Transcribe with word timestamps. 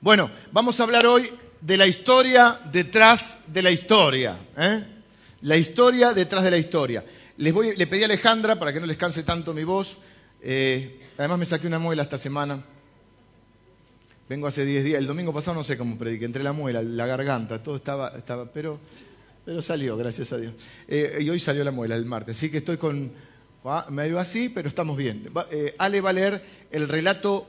Bueno, 0.00 0.30
vamos 0.52 0.78
a 0.78 0.84
hablar 0.84 1.06
hoy 1.06 1.28
de 1.60 1.76
la 1.76 1.88
historia 1.88 2.60
detrás 2.70 3.38
de 3.48 3.62
la 3.62 3.72
historia. 3.72 4.38
¿eh? 4.56 4.84
La 5.40 5.56
historia 5.56 6.12
detrás 6.12 6.44
de 6.44 6.52
la 6.52 6.56
historia. 6.56 7.04
Les 7.38 7.52
voy, 7.52 7.74
le 7.74 7.86
pedí 7.88 8.02
a 8.02 8.04
Alejandra, 8.04 8.56
para 8.60 8.72
que 8.72 8.78
no 8.78 8.86
les 8.86 8.96
canse 8.96 9.24
tanto 9.24 9.52
mi 9.52 9.64
voz, 9.64 9.98
eh, 10.40 11.00
además 11.18 11.40
me 11.40 11.46
saqué 11.46 11.66
una 11.66 11.80
muela 11.80 12.04
esta 12.04 12.16
semana. 12.16 12.64
Vengo 14.28 14.46
hace 14.46 14.64
10 14.64 14.84
días, 14.84 14.98
el 15.00 15.06
domingo 15.08 15.32
pasado 15.32 15.56
no 15.56 15.64
sé 15.64 15.76
cómo 15.76 15.98
prediqué, 15.98 16.26
entre 16.26 16.44
la 16.44 16.52
muela, 16.52 16.80
la 16.80 17.06
garganta, 17.06 17.60
todo 17.60 17.74
estaba, 17.74 18.12
estaba 18.16 18.52
pero, 18.52 18.78
pero 19.44 19.60
salió, 19.62 19.96
gracias 19.96 20.32
a 20.32 20.38
Dios. 20.38 20.54
Eh, 20.86 21.18
y 21.22 21.28
hoy 21.28 21.40
salió 21.40 21.64
la 21.64 21.72
muela 21.72 21.96
el 21.96 22.04
martes, 22.04 22.36
así 22.36 22.50
que 22.50 22.58
estoy 22.58 22.76
con, 22.76 23.10
ah, 23.64 23.86
medio 23.90 24.20
así, 24.20 24.48
pero 24.48 24.68
estamos 24.68 24.96
bien. 24.96 25.28
Eh, 25.50 25.74
Ale 25.76 26.00
va 26.00 26.10
a 26.10 26.12
leer 26.12 26.44
el 26.70 26.86
relato, 26.86 27.48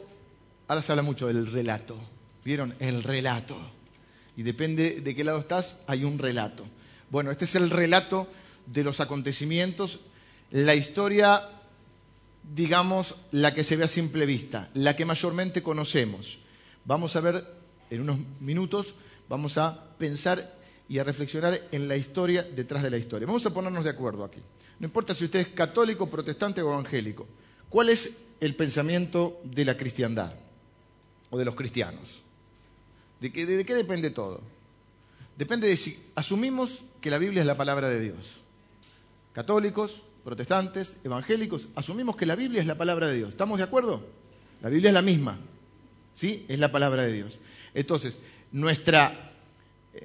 ahora 0.67 0.81
se 0.81 0.91
habla 0.91 1.03
mucho 1.03 1.27
del 1.27 1.45
relato, 1.51 1.99
¿vieron? 2.43 2.75
El 2.79 3.03
relato. 3.03 3.57
Y 4.35 4.43
depende 4.43 5.01
de 5.01 5.15
qué 5.15 5.23
lado 5.23 5.39
estás, 5.39 5.79
hay 5.87 6.03
un 6.03 6.17
relato. 6.17 6.65
Bueno, 7.09 7.31
este 7.31 7.45
es 7.45 7.55
el 7.55 7.69
relato 7.69 8.27
de 8.65 8.83
los 8.83 8.99
acontecimientos, 8.99 9.99
la 10.51 10.75
historia, 10.75 11.49
digamos, 12.55 13.15
la 13.31 13.53
que 13.53 13.63
se 13.63 13.75
ve 13.75 13.85
a 13.85 13.87
simple 13.87 14.25
vista, 14.25 14.69
la 14.73 14.95
que 14.95 15.05
mayormente 15.05 15.63
conocemos. 15.63 16.37
Vamos 16.85 17.15
a 17.15 17.21
ver 17.21 17.45
en 17.89 18.01
unos 18.01 18.19
minutos, 18.39 18.95
vamos 19.27 19.57
a 19.57 19.95
pensar 19.97 20.55
y 20.87 20.97
a 20.97 21.03
reflexionar 21.03 21.59
en 21.71 21.87
la 21.87 21.97
historia 21.97 22.43
detrás 22.43 22.83
de 22.83 22.89
la 22.89 22.97
historia. 22.97 23.27
Vamos 23.27 23.45
a 23.45 23.53
ponernos 23.53 23.83
de 23.83 23.91
acuerdo 23.91 24.23
aquí. 24.23 24.39
No 24.79 24.85
importa 24.85 25.13
si 25.13 25.25
usted 25.25 25.39
es 25.39 25.47
católico, 25.49 26.09
protestante 26.09 26.61
o 26.61 26.71
evangélico. 26.71 27.27
¿Cuál 27.69 27.89
es 27.89 28.25
el 28.39 28.55
pensamiento 28.55 29.41
de 29.43 29.65
la 29.65 29.77
cristiandad 29.77 30.33
o 31.29 31.37
de 31.37 31.45
los 31.45 31.55
cristianos? 31.55 32.23
¿De 33.19 33.31
qué, 33.31 33.45
de 33.45 33.65
qué 33.65 33.75
depende 33.75 34.09
todo? 34.11 34.41
Depende 35.37 35.67
de 35.67 35.77
si 35.77 35.97
asumimos 36.15 36.83
que 37.01 37.09
la 37.09 37.17
Biblia 37.17 37.41
es 37.41 37.47
la 37.47 37.57
palabra 37.57 37.89
de 37.89 37.99
Dios. 37.99 38.37
Católicos, 39.33 40.03
protestantes, 40.23 40.97
evangélicos, 41.03 41.67
asumimos 41.75 42.15
que 42.15 42.25
la 42.25 42.35
Biblia 42.35 42.61
es 42.61 42.67
la 42.67 42.77
palabra 42.77 43.07
de 43.07 43.17
Dios. 43.17 43.29
¿Estamos 43.29 43.57
de 43.57 43.63
acuerdo? 43.63 44.05
La 44.61 44.69
Biblia 44.69 44.89
es 44.89 44.93
la 44.93 45.01
misma. 45.01 45.37
¿Sí? 46.13 46.45
Es 46.47 46.59
la 46.59 46.71
palabra 46.71 47.03
de 47.03 47.13
Dios. 47.13 47.39
Entonces, 47.73 48.19
nuestra, 48.51 49.31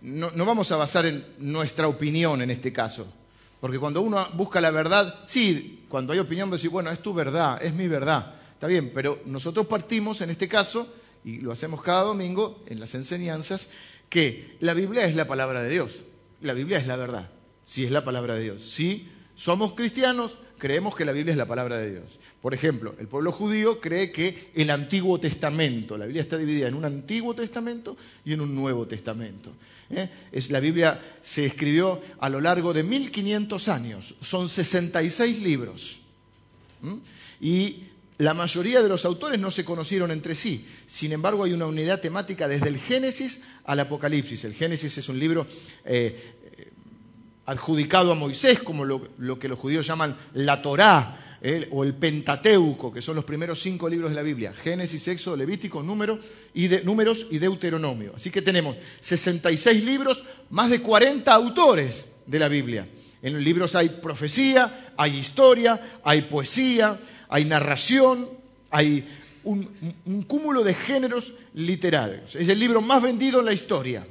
no, 0.03 0.31
no 0.31 0.45
vamos 0.45 0.71
a 0.71 0.77
basar 0.77 1.07
en 1.07 1.25
nuestra 1.39 1.89
opinión 1.89 2.43
en 2.43 2.51
este 2.51 2.73
caso. 2.73 3.13
Porque 3.61 3.79
cuando 3.79 4.03
uno 4.03 4.29
busca 4.35 4.61
la 4.61 4.71
verdad, 4.71 5.21
sí, 5.25 5.85
cuando 5.89 6.13
hay 6.13 6.19
opinión, 6.19 6.51
decir, 6.51 6.71
bueno, 6.71 6.91
es 6.91 7.01
tu 7.01 7.15
verdad, 7.15 7.63
es 7.63 7.73
mi 7.73 7.89
verdad. 7.89 8.35
Está 8.53 8.67
bien, 8.67 8.93
pero 8.95 9.21
nosotros 9.25 9.67
partimos 9.67 10.21
en 10.21 10.31
este 10.31 10.47
caso, 10.47 10.87
y 11.25 11.39
lo 11.39 11.53
hacemos 11.53 11.83
cada 11.83 12.03
domingo 12.03 12.63
en 12.67 12.81
las 12.81 12.95
enseñanzas, 12.95 13.71
que 14.09 14.57
la 14.61 14.75
Biblia 14.75 15.05
es 15.05 15.17
la 15.17 15.27
palabra 15.27 15.63
de 15.63 15.71
Dios. 15.71 16.05
La 16.41 16.53
Biblia 16.53 16.79
es 16.79 16.87
la 16.87 16.97
verdad. 16.97 17.31
Sí 17.63 17.85
es 17.85 17.91
la 17.91 18.05
palabra 18.05 18.35
de 18.35 18.43
Dios. 18.45 18.63
Sí 18.63 19.09
somos 19.35 19.75
cristianos, 19.75 20.39
creemos 20.59 20.95
que 20.95 21.05
la 21.05 21.13
Biblia 21.13 21.33
es 21.33 21.39
la 21.39 21.47
palabra 21.47 21.79
de 21.79 21.91
Dios. 21.91 22.21
Por 22.41 22.55
ejemplo, 22.55 22.95
el 22.99 23.09
pueblo 23.09 23.33
judío 23.33 23.81
cree 23.81 24.13
que 24.13 24.51
el 24.55 24.71
Antiguo 24.71 25.19
Testamento, 25.19 25.97
la 25.97 26.05
Biblia 26.05 26.23
está 26.23 26.37
dividida 26.39 26.69
en 26.69 26.75
un 26.75 26.85
Antiguo 26.85 27.35
Testamento 27.35 27.97
y 28.25 28.35
en 28.35 28.43
un 28.43 28.55
Nuevo 28.55 28.87
Testamento. 28.87 29.51
¿eh? 29.91 30.09
Es, 30.31 30.51
la 30.51 30.61
Biblia 30.61 31.01
se 31.21 31.47
escribió 31.47 32.01
a 32.19 32.29
lo 32.29 32.41
largo 32.41 32.73
de 32.73 32.83
1500 32.85 33.69
años, 33.69 34.15
son 34.21 34.49
66 34.49 35.43
libros. 35.43 36.01
Y 37.41 37.85
la 38.19 38.35
mayoría 38.35 38.81
de 38.83 38.89
los 38.89 39.05
autores 39.05 39.41
no 39.41 39.51
se 39.51 39.65
conocieron 39.65 40.11
entre 40.11 40.35
sí. 40.35 40.67
Sin 40.87 41.13
embargo, 41.13 41.45
hay 41.45 41.53
una 41.53 41.67
unidad 41.67 42.01
temática 42.01 42.47
desde 42.47 42.69
el 42.69 42.79
Génesis 42.79 43.43
al 43.65 43.81
Apocalipsis. 43.81 44.45
El 44.45 44.55
Génesis 44.55 44.99
es 44.99 45.09
un 45.09 45.19
libro 45.19 45.47
eh, 45.85 46.35
adjudicado 47.47 48.13
a 48.13 48.15
Moisés, 48.15 48.61
como 48.61 48.85
lo, 48.85 49.39
que 49.39 49.49
los 49.49 49.59
judíos 49.59 49.87
llaman 49.87 50.17
la 50.35 50.63
Torá, 50.63 51.21
o 51.73 51.85
el 51.85 51.93
Pentateuco, 51.95 52.91
que 52.91 53.03
son 53.03 53.17
los 53.17 53.25
primeros 53.27 53.61
cinco 53.61 53.87
libros 53.87 54.09
de 54.09 54.17
la 54.17 54.23
Biblia, 54.23 54.55
Génesis, 54.55 55.07
Éxodo, 55.09 55.37
Levítico, 55.37 55.83
número 55.83 56.19
y 56.55 56.69
de, 56.69 56.83
Números 56.85 57.27
y 57.31 57.39
Deuteronomio. 57.39 58.15
Así 58.17 58.31
que 58.31 58.41
tenemos 58.41 58.77
66 59.01 59.85
libros, 59.85 60.25
más 60.49 60.71
de 60.71 60.81
40 60.81 61.31
autores 61.31 62.09
de 62.25 62.39
la 62.39 62.49
Biblia. 62.49 62.89
En 63.21 63.35
los 63.35 63.43
libros 63.43 63.75
hay 63.75 63.91
profecía, 63.91 64.93
hay 64.97 65.19
historia, 65.19 66.01
hay 66.03 66.23
poesía, 66.23 66.99
hay 67.35 67.45
narración, 67.47 68.29
hay 68.71 69.05
un, 69.43 70.23
cúmulo 70.29 70.63
de 70.63 70.73
géneros 70.73 71.33
literarios. 71.55 72.37
Es 72.37 72.49
el 72.49 72.61
libro 72.61 72.81
más 72.81 73.03
vendido 73.03 73.41
en 73.41 73.47
la 73.47 73.53
historia. 73.53 74.07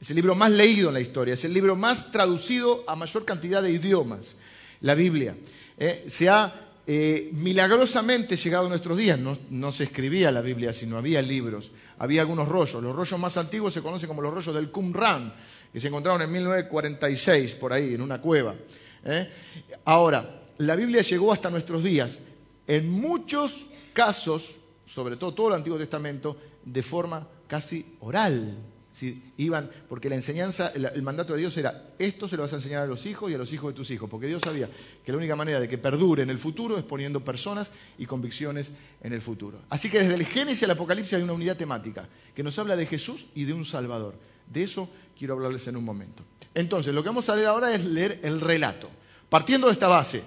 Es 0.00 0.10
el 0.10 0.16
libro 0.16 0.34
más 0.34 0.50
leído 0.50 0.88
en 0.88 0.94
la 0.94 1.00
historia, 1.00 1.34
es 1.34 1.44
el 1.44 1.52
libro 1.52 1.76
más 1.76 2.10
traducido 2.10 2.82
a 2.88 2.96
mayor 2.96 3.24
cantidad 3.24 3.62
de 3.62 3.70
idiomas, 3.70 4.36
la 4.80 4.96
Biblia. 4.96 5.36
Eh, 5.78 6.06
se 6.08 6.28
ha 6.28 6.52
eh, 6.84 7.30
milagrosamente 7.34 8.36
llegado 8.36 8.66
a 8.66 8.68
nuestros 8.68 8.98
días. 8.98 9.16
No, 9.16 9.70
se 9.70 9.84
escribía 9.84 10.32
la 10.32 10.40
Biblia, 10.40 10.72
sino 10.72 10.98
había 10.98 11.22
libros, 11.22 11.70
había 11.98 12.22
algunos 12.22 12.48
rollos. 12.48 12.82
Los 12.82 12.96
rollos 12.96 13.20
más 13.20 13.36
antiguos 13.36 13.74
se 13.74 13.80
conocen 13.80 14.08
como 14.08 14.22
los 14.22 14.34
rollos 14.34 14.52
del 14.56 14.72
Qumran, 14.72 15.32
que 15.72 15.78
se 15.78 15.86
encontraron 15.86 16.20
en 16.20 16.32
1946 16.32 17.54
por 17.54 17.72
ahí, 17.72 17.94
en 17.94 18.00
una 18.00 18.20
cueva. 18.20 18.56
¿eh? 19.04 19.30
Ahora, 19.84 20.42
la 20.58 20.74
Biblia 20.74 21.02
llegó 21.02 21.32
hasta 21.32 21.48
nuestros 21.48 21.84
días, 21.84 22.18
en 22.66 22.90
muchos 22.90 23.66
casos, 23.92 24.56
sobre 24.86 25.16
todo 25.16 25.34
todo 25.34 25.48
el 25.48 25.54
Antiguo 25.54 25.78
Testamento, 25.78 26.36
de 26.64 26.82
forma 26.82 27.26
casi 27.46 27.96
oral 28.00 28.56
iban, 29.36 29.70
porque 29.88 30.08
la 30.08 30.14
enseñanza, 30.14 30.68
el, 30.68 31.02
mandato 31.02 31.34
de 31.34 31.40
Dios 31.40 31.56
era, 31.58 31.90
esto 31.98 32.26
se 32.28 32.36
lo 32.36 32.42
vas 32.42 32.52
a 32.52 32.56
enseñar 32.56 32.82
a 32.82 32.86
los 32.86 33.04
hijos 33.06 33.30
y 33.30 33.34
a 33.34 33.38
los 33.38 33.52
hijos 33.52 33.72
de 33.72 33.76
tus 33.76 33.90
hijos, 33.90 34.08
porque 34.08 34.26
Dios 34.26 34.42
sabía 34.42 34.68
que 35.04 35.12
la 35.12 35.18
única 35.18 35.36
manera 35.36 35.60
de 35.60 35.68
que 35.68 35.78
perdure 35.78 36.22
en 36.22 36.30
el 36.30 36.38
futuro 36.38 36.78
es 36.78 36.84
poniendo 36.84 37.20
personas 37.20 37.72
y 37.98 38.06
convicciones 38.06 38.72
en 39.02 39.12
el 39.12 39.20
futuro. 39.20 39.60
Así 39.68 39.90
que 39.90 39.98
desde 39.98 40.14
el 40.14 40.24
Génesis 40.24 40.62
al 40.62 40.70
Apocalipsis 40.70 41.14
hay 41.14 41.22
una 41.22 41.34
unidad 41.34 41.56
temática 41.56 42.08
que 42.34 42.42
nos 42.42 42.58
habla 42.58 42.76
de 42.76 42.86
Jesús 42.86 43.26
y 43.34 43.44
de 43.44 43.52
un 43.52 43.64
Salvador. 43.64 44.14
De 44.50 44.62
eso 44.62 44.88
quiero 45.18 45.34
hablarles 45.34 45.66
en 45.68 45.76
un 45.76 45.84
momento. 45.84 46.22
Entonces, 46.54 46.94
lo 46.94 47.02
que 47.02 47.10
vamos 47.10 47.28
a 47.28 47.34
leer 47.36 47.48
ahora 47.48 47.74
es 47.74 47.84
leer 47.84 48.20
el 48.22 48.40
relato. 48.40 48.88
Partiendo 49.28 49.66
de 49.66 49.74
esta 49.74 49.88
base, 49.88 50.22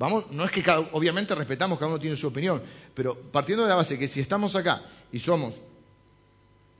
vamos, 0.00 0.30
no 0.32 0.44
es 0.44 0.50
que 0.50 0.64
obviamente 0.92 1.34
respetamos, 1.34 1.78
cada 1.78 1.90
uno 1.90 2.00
tiene 2.00 2.16
su 2.16 2.26
opinión, 2.26 2.60
pero 2.94 3.14
partiendo 3.14 3.62
de 3.62 3.68
la 3.68 3.76
base 3.76 3.98
que 3.98 4.08
si 4.08 4.18
estamos 4.20 4.56
acá 4.56 4.82
y 5.12 5.20
somos 5.20 5.54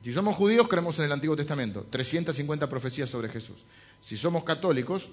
si 0.03 0.14
somos 0.14 0.34
judíos, 0.34 0.66
creemos 0.66 0.98
en 0.98 1.04
el 1.04 1.12
Antiguo 1.12 1.36
Testamento, 1.36 1.86
350 1.91 2.70
profecías 2.70 3.10
sobre 3.10 3.28
Jesús. 3.28 3.64
Si 4.00 4.16
somos 4.16 4.44
católicos, 4.44 5.10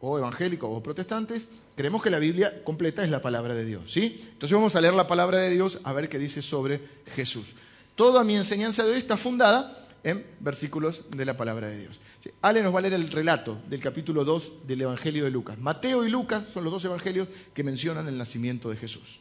o 0.00 0.18
evangélicos, 0.18 0.68
o 0.68 0.82
protestantes, 0.82 1.46
creemos 1.76 2.02
que 2.02 2.10
la 2.10 2.18
Biblia 2.18 2.64
completa 2.64 3.04
es 3.04 3.10
la 3.10 3.22
palabra 3.22 3.54
de 3.54 3.64
Dios. 3.64 3.92
¿sí? 3.92 4.16
Entonces 4.32 4.52
vamos 4.52 4.74
a 4.74 4.80
leer 4.80 4.94
la 4.94 5.06
palabra 5.06 5.38
de 5.38 5.50
Dios 5.50 5.78
a 5.84 5.92
ver 5.92 6.08
qué 6.08 6.18
dice 6.18 6.42
sobre 6.42 6.80
Jesús. 7.14 7.52
Toda 7.94 8.24
mi 8.24 8.34
enseñanza 8.34 8.82
de 8.82 8.92
hoy 8.92 8.98
está 8.98 9.16
fundada 9.16 9.86
en 10.02 10.26
versículos 10.40 11.02
de 11.10 11.24
la 11.24 11.36
palabra 11.36 11.68
de 11.68 11.78
Dios. 11.78 12.00
Ale 12.42 12.62
nos 12.62 12.74
va 12.74 12.78
a 12.80 12.82
leer 12.82 12.94
el 12.94 13.10
relato 13.10 13.60
del 13.68 13.80
capítulo 13.80 14.24
2 14.24 14.66
del 14.66 14.82
Evangelio 14.82 15.24
de 15.24 15.30
Lucas. 15.30 15.58
Mateo 15.58 16.04
y 16.04 16.10
Lucas 16.10 16.48
son 16.48 16.64
los 16.64 16.72
dos 16.72 16.84
evangelios 16.84 17.28
que 17.54 17.64
mencionan 17.64 18.08
el 18.08 18.18
nacimiento 18.18 18.68
de 18.70 18.76
Jesús. 18.76 19.20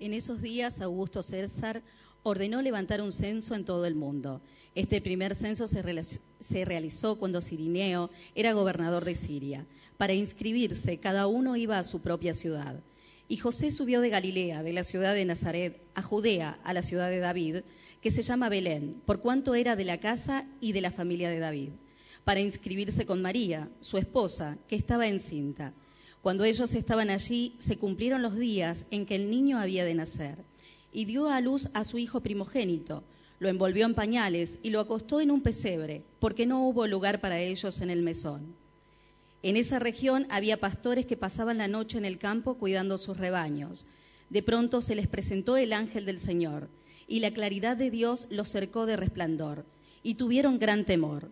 En 0.00 0.14
esos 0.14 0.40
días 0.40 0.80
Augusto 0.80 1.22
César 1.22 1.82
ordenó 2.22 2.62
levantar 2.62 3.00
un 3.00 3.12
censo 3.12 3.54
en 3.54 3.64
todo 3.64 3.86
el 3.86 3.94
mundo. 3.94 4.40
Este 4.74 5.00
primer 5.00 5.34
censo 5.34 5.66
se, 5.66 6.64
realizó 6.64 7.18
cuando 7.18 7.40
Cirineo 7.40 8.10
era 8.34 8.52
gobernador 8.52 9.04
de 9.04 9.14
Siria. 9.14 9.66
Para 9.96 10.12
inscribirse, 10.12 10.98
cada 10.98 11.26
uno 11.26 11.56
iba 11.56 11.78
a 11.78 11.84
su 11.84 12.00
propia 12.00 12.34
ciudad. 12.34 12.80
Y 13.26 13.36
José 13.36 13.70
subió 13.70 14.00
de 14.00 14.08
Galilea, 14.08 14.62
de 14.62 14.72
la 14.72 14.84
ciudad 14.84 15.14
de 15.14 15.24
Nazaret, 15.24 15.82
a 15.94 16.02
Judea, 16.02 16.58
a 16.64 16.72
la 16.72 16.82
ciudad 16.82 17.10
de 17.10 17.18
David, 17.18 17.56
que 18.00 18.10
se 18.10 18.22
llama 18.22 18.48
Belén, 18.48 19.00
por 19.06 19.20
cuanto 19.20 19.54
era 19.54 19.76
de 19.76 19.84
la 19.84 19.98
casa 19.98 20.46
y 20.60 20.72
de 20.72 20.80
la 20.80 20.90
familia 20.90 21.30
de 21.30 21.38
David, 21.38 21.70
para 22.24 22.40
inscribirse 22.40 23.06
con 23.06 23.22
María, 23.22 23.68
su 23.80 23.98
esposa, 23.98 24.58
que 24.68 24.76
estaba 24.76 25.08
encinta. 25.08 25.72
Cuando 26.22 26.44
ellos 26.44 26.74
estaban 26.74 27.10
allí, 27.10 27.54
se 27.58 27.76
cumplieron 27.76 28.22
los 28.22 28.36
días 28.36 28.86
en 28.90 29.06
que 29.06 29.16
el 29.16 29.30
niño 29.30 29.58
había 29.58 29.84
de 29.84 29.94
nacer 29.94 30.44
y 30.92 31.04
dio 31.04 31.28
a 31.28 31.40
luz 31.40 31.68
a 31.74 31.84
su 31.84 31.98
hijo 31.98 32.20
primogénito. 32.20 33.04
Lo 33.38 33.48
envolvió 33.48 33.86
en 33.86 33.94
pañales 33.94 34.58
y 34.62 34.70
lo 34.70 34.80
acostó 34.80 35.20
en 35.20 35.30
un 35.30 35.42
pesebre, 35.42 36.02
porque 36.18 36.46
no 36.46 36.66
hubo 36.66 36.86
lugar 36.86 37.20
para 37.20 37.38
ellos 37.40 37.80
en 37.80 37.90
el 37.90 38.02
mesón. 38.02 38.56
En 39.42 39.56
esa 39.56 39.78
región 39.78 40.26
había 40.30 40.58
pastores 40.58 41.06
que 41.06 41.16
pasaban 41.16 41.58
la 41.58 41.68
noche 41.68 41.98
en 41.98 42.04
el 42.04 42.18
campo 42.18 42.54
cuidando 42.54 42.98
sus 42.98 43.16
rebaños. 43.16 43.86
De 44.30 44.42
pronto 44.42 44.82
se 44.82 44.96
les 44.96 45.06
presentó 45.06 45.56
el 45.56 45.72
ángel 45.72 46.04
del 46.04 46.18
Señor, 46.18 46.68
y 47.08 47.20
la 47.20 47.32
claridad 47.32 47.76
de 47.76 47.90
Dios 47.90 48.28
los 48.30 48.48
cercó 48.48 48.86
de 48.86 48.96
resplandor, 48.96 49.64
y 50.02 50.14
tuvieron 50.14 50.58
gran 50.58 50.84
temor. 50.84 51.28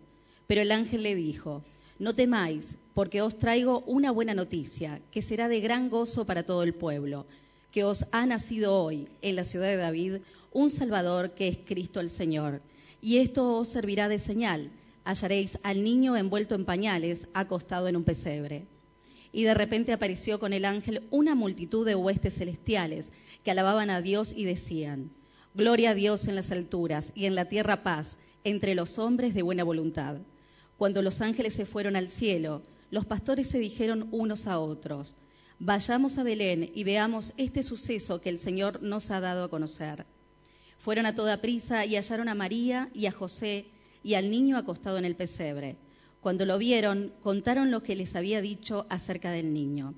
Pero 0.47 0.61
el 0.61 0.71
ángel 0.71 1.03
le 1.03 1.15
dijo, 1.15 1.63
No 1.99 2.13
temáis, 2.13 2.77
porque 2.93 3.21
os 3.21 3.37
traigo 3.37 3.83
una 3.85 4.11
buena 4.11 4.33
noticia, 4.33 4.99
que 5.11 5.21
será 5.21 5.47
de 5.47 5.61
gran 5.61 5.89
gozo 5.89 6.25
para 6.25 6.43
todo 6.43 6.63
el 6.63 6.73
pueblo 6.73 7.25
que 7.71 7.83
os 7.83 8.05
ha 8.11 8.25
nacido 8.25 8.73
hoy 8.81 9.07
en 9.21 9.35
la 9.35 9.43
ciudad 9.43 9.67
de 9.67 9.75
David 9.75 10.15
un 10.51 10.71
Salvador 10.71 11.35
que 11.35 11.47
es 11.47 11.57
Cristo 11.57 11.99
el 11.99 12.09
Señor. 12.09 12.61
Y 13.01 13.17
esto 13.17 13.55
os 13.57 13.67
servirá 13.67 14.09
de 14.09 14.17
señal. 14.17 14.71
Hallaréis 15.05 15.59
al 15.63 15.83
niño 15.83 16.17
envuelto 16.17 16.55
en 16.55 16.65
pañales, 16.65 17.27
acostado 17.35 17.87
en 17.87 17.95
un 17.95 18.03
pesebre. 18.03 18.65
Y 19.31 19.43
de 19.43 19.53
repente 19.53 19.93
apareció 19.93 20.39
con 20.39 20.53
el 20.53 20.65
ángel 20.65 21.03
una 21.11 21.35
multitud 21.35 21.85
de 21.85 21.95
huestes 21.95 22.35
celestiales 22.35 23.11
que 23.43 23.51
alababan 23.51 23.91
a 23.91 24.01
Dios 24.01 24.33
y 24.35 24.45
decían, 24.45 25.11
Gloria 25.57 25.89
a 25.89 25.95
Dios 25.95 26.27
en 26.27 26.35
las 26.35 26.51
alturas 26.51 27.11
y 27.15 27.25
en 27.25 27.33
la 27.33 27.45
tierra 27.45 27.81
paz 27.81 28.17
entre 28.43 28.75
los 28.75 28.99
hombres 28.99 29.33
de 29.33 29.41
buena 29.41 29.63
voluntad. 29.63 30.17
Cuando 30.77 31.01
los 31.01 31.19
ángeles 31.19 31.55
se 31.55 31.65
fueron 31.65 31.95
al 31.95 32.11
cielo, 32.11 32.61
los 32.91 33.07
pastores 33.07 33.47
se 33.47 33.57
dijeron 33.57 34.07
unos 34.11 34.45
a 34.45 34.59
otros, 34.59 35.15
Vayamos 35.57 36.19
a 36.19 36.23
Belén 36.23 36.69
y 36.75 36.83
veamos 36.83 37.33
este 37.37 37.63
suceso 37.63 38.21
que 38.21 38.29
el 38.29 38.37
Señor 38.37 38.83
nos 38.83 39.09
ha 39.09 39.19
dado 39.19 39.45
a 39.45 39.49
conocer. 39.49 40.05
Fueron 40.77 41.07
a 41.07 41.15
toda 41.15 41.41
prisa 41.41 41.87
y 41.87 41.95
hallaron 41.95 42.29
a 42.29 42.35
María 42.35 42.91
y 42.93 43.07
a 43.07 43.11
José 43.11 43.65
y 44.03 44.13
al 44.13 44.29
niño 44.29 44.57
acostado 44.57 44.99
en 44.99 45.05
el 45.05 45.15
pesebre. 45.15 45.75
Cuando 46.21 46.45
lo 46.45 46.59
vieron, 46.59 47.13
contaron 47.19 47.71
lo 47.71 47.81
que 47.81 47.95
les 47.95 48.15
había 48.15 48.41
dicho 48.41 48.85
acerca 48.89 49.31
del 49.31 49.51
niño. 49.55 49.95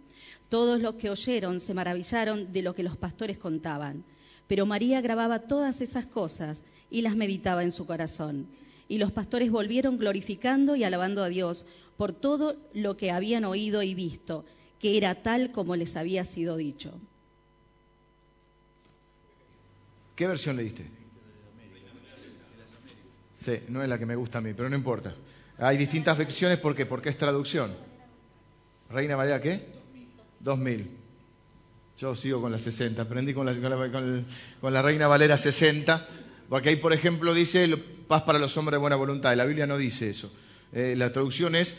Todos 0.48 0.80
los 0.80 0.96
que 0.96 1.10
oyeron 1.10 1.60
se 1.60 1.74
maravillaron 1.74 2.54
de 2.54 2.62
lo 2.62 2.74
que 2.74 2.84
los 2.84 2.96
pastores 2.96 3.38
contaban. 3.38 4.06
Pero 4.50 4.66
María 4.66 5.00
grababa 5.00 5.44
todas 5.44 5.80
esas 5.80 6.08
cosas 6.08 6.64
y 6.90 7.04
las 7.04 7.16
meditaba 7.16 7.62
en 7.62 7.72
su 7.72 7.86
corazón. 7.86 8.48
Y 8.88 8.98
los 8.98 9.12
pastores 9.12 9.52
volvieron 9.52 10.00
glorificando 10.00 10.76
y 10.76 10.84
alabando 10.84 11.24
a 11.24 11.30
Dios 11.30 11.68
por 11.98 12.14
todo 12.14 12.58
lo 12.74 12.98
que 12.98 13.12
habían 13.12 13.46
oído 13.46 13.84
y 13.84 13.94
visto, 13.94 14.46
que 14.80 14.98
era 14.98 15.14
tal 15.14 15.52
como 15.52 15.76
les 15.76 15.96
había 15.96 16.26
sido 16.26 16.58
dicho. 16.58 17.00
¿Qué 20.16 20.26
versión 20.26 20.58
leíste? 20.58 20.88
Sí, 23.36 23.54
no 23.68 23.84
es 23.84 23.88
la 23.88 24.00
que 24.00 24.08
me 24.08 24.16
gusta 24.16 24.40
a 24.40 24.42
mí, 24.42 24.56
pero 24.56 24.68
no 24.68 24.76
importa. 24.76 25.14
Hay 25.60 25.78
distintas 25.78 26.18
versiones, 26.18 26.58
¿por 26.58 26.76
qué? 26.76 26.88
Porque 26.88 27.10
es 27.10 27.18
traducción. 27.20 27.72
¿Reina 28.90 29.16
Valera 29.16 29.40
qué? 29.40 29.64
2000. 30.40 30.99
Yo 32.00 32.16
sigo 32.16 32.40
con 32.40 32.50
la 32.50 32.58
60, 32.58 33.02
aprendí 33.02 33.34
con 33.34 33.46
la, 33.46 33.54
con 34.62 34.74
la, 34.74 34.82
Reina 34.82 35.08
Valera 35.08 35.38
60, 35.38 36.08
porque 36.48 36.70
ahí, 36.70 36.78
por 36.78 36.94
ejemplo, 36.94 37.34
dice 37.34 37.68
paz 38.08 38.22
para 38.22 38.40
los 38.40 38.56
hombres 38.56 38.76
de 38.76 38.78
buena 38.78 38.96
voluntad. 38.96 39.36
La 39.36 39.44
Biblia 39.44 39.68
no 39.68 39.78
dice 39.78 40.10
eso. 40.10 40.32
Eh, 40.72 40.94
la 40.96 41.12
traducción 41.12 41.56
es 41.56 41.76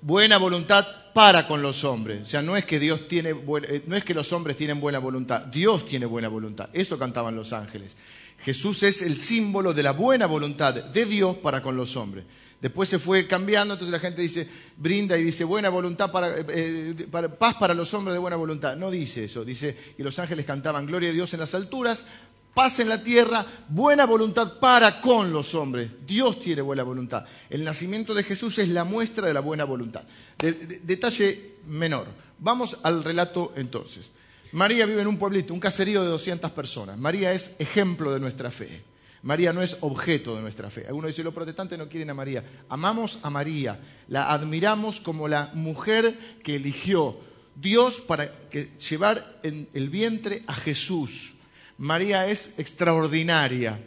buena 0.00 0.38
voluntad 0.38 0.86
para 1.12 1.46
con 1.46 1.60
los 1.60 1.84
hombres. 1.84 2.22
O 2.22 2.24
sea, 2.24 2.40
no 2.40 2.56
es 2.56 2.64
que 2.64 2.78
Dios 2.78 3.06
tiene 3.06 3.30
eh, 3.32 3.82
no 3.86 3.96
es 3.96 4.04
que 4.04 4.14
los 4.14 4.32
hombres 4.32 4.56
tienen 4.56 4.80
buena 4.80 4.98
voluntad, 4.98 5.42
Dios 5.42 5.84
tiene 5.84 6.06
buena 6.06 6.28
voluntad. 6.28 6.70
Eso 6.72 6.98
cantaban 6.98 7.36
los 7.36 7.52
ángeles. 7.52 7.98
Jesús 8.42 8.82
es 8.82 9.02
el 9.02 9.18
símbolo 9.18 9.74
de 9.74 9.82
la 9.82 9.92
buena 9.92 10.24
voluntad 10.24 10.72
de 10.72 11.04
Dios 11.04 11.36
para 11.36 11.60
con 11.60 11.76
los 11.76 11.96
hombres. 11.96 12.24
Después 12.60 12.90
se 12.90 12.98
fue 12.98 13.26
cambiando, 13.26 13.74
entonces 13.74 13.92
la 13.92 14.00
gente 14.00 14.20
dice, 14.20 14.46
brinda 14.76 15.16
y 15.16 15.24
dice 15.24 15.44
buena 15.44 15.70
voluntad 15.70 16.12
para, 16.12 16.34
eh, 16.36 16.94
paz 17.38 17.56
para 17.58 17.72
los 17.72 17.92
hombres 17.94 18.12
de 18.12 18.18
buena 18.18 18.36
voluntad. 18.36 18.76
No 18.76 18.90
dice 18.90 19.24
eso, 19.24 19.44
dice 19.44 19.76
que 19.96 20.02
los 20.02 20.18
ángeles 20.18 20.44
cantaban 20.44 20.84
gloria 20.84 21.08
a 21.08 21.12
Dios 21.12 21.32
en 21.32 21.40
las 21.40 21.54
alturas, 21.54 22.04
paz 22.52 22.78
en 22.80 22.90
la 22.90 23.02
tierra, 23.02 23.46
buena 23.68 24.04
voluntad 24.04 24.58
para 24.58 25.00
con 25.00 25.32
los 25.32 25.54
hombres. 25.54 26.06
Dios 26.06 26.38
tiene 26.38 26.60
buena 26.60 26.82
voluntad. 26.82 27.24
El 27.48 27.64
nacimiento 27.64 28.12
de 28.12 28.24
Jesús 28.24 28.58
es 28.58 28.68
la 28.68 28.84
muestra 28.84 29.26
de 29.26 29.34
la 29.34 29.40
buena 29.40 29.64
voluntad. 29.64 30.02
detalle 30.38 31.54
menor. 31.64 32.08
Vamos 32.38 32.76
al 32.82 33.02
relato 33.02 33.54
entonces. 33.56 34.10
María 34.52 34.84
vive 34.84 35.00
en 35.00 35.06
un 35.08 35.16
pueblito, 35.16 35.54
un 35.54 35.60
caserío 35.60 36.02
de 36.02 36.08
200 36.08 36.50
personas. 36.50 36.98
María 36.98 37.32
es 37.32 37.56
ejemplo 37.58 38.12
de 38.12 38.20
nuestra 38.20 38.50
fe. 38.50 38.89
María 39.22 39.52
no 39.52 39.62
es 39.62 39.76
objeto 39.80 40.34
de 40.34 40.42
nuestra 40.42 40.70
fe. 40.70 40.86
Algunos 40.86 41.08
dicen, 41.08 41.24
los 41.24 41.34
protestantes 41.34 41.78
no 41.78 41.88
quieren 41.88 42.10
a 42.10 42.14
María. 42.14 42.42
Amamos 42.68 43.18
a 43.22 43.30
María, 43.30 43.78
la 44.08 44.30
admiramos 44.32 45.00
como 45.00 45.28
la 45.28 45.50
mujer 45.54 46.38
que 46.42 46.56
eligió 46.56 47.18
Dios 47.54 48.00
para 48.00 48.30
llevar 48.78 49.38
en 49.42 49.68
el 49.74 49.90
vientre 49.90 50.42
a 50.46 50.54
Jesús. 50.54 51.34
María 51.76 52.26
es 52.26 52.58
extraordinaria. 52.58 53.78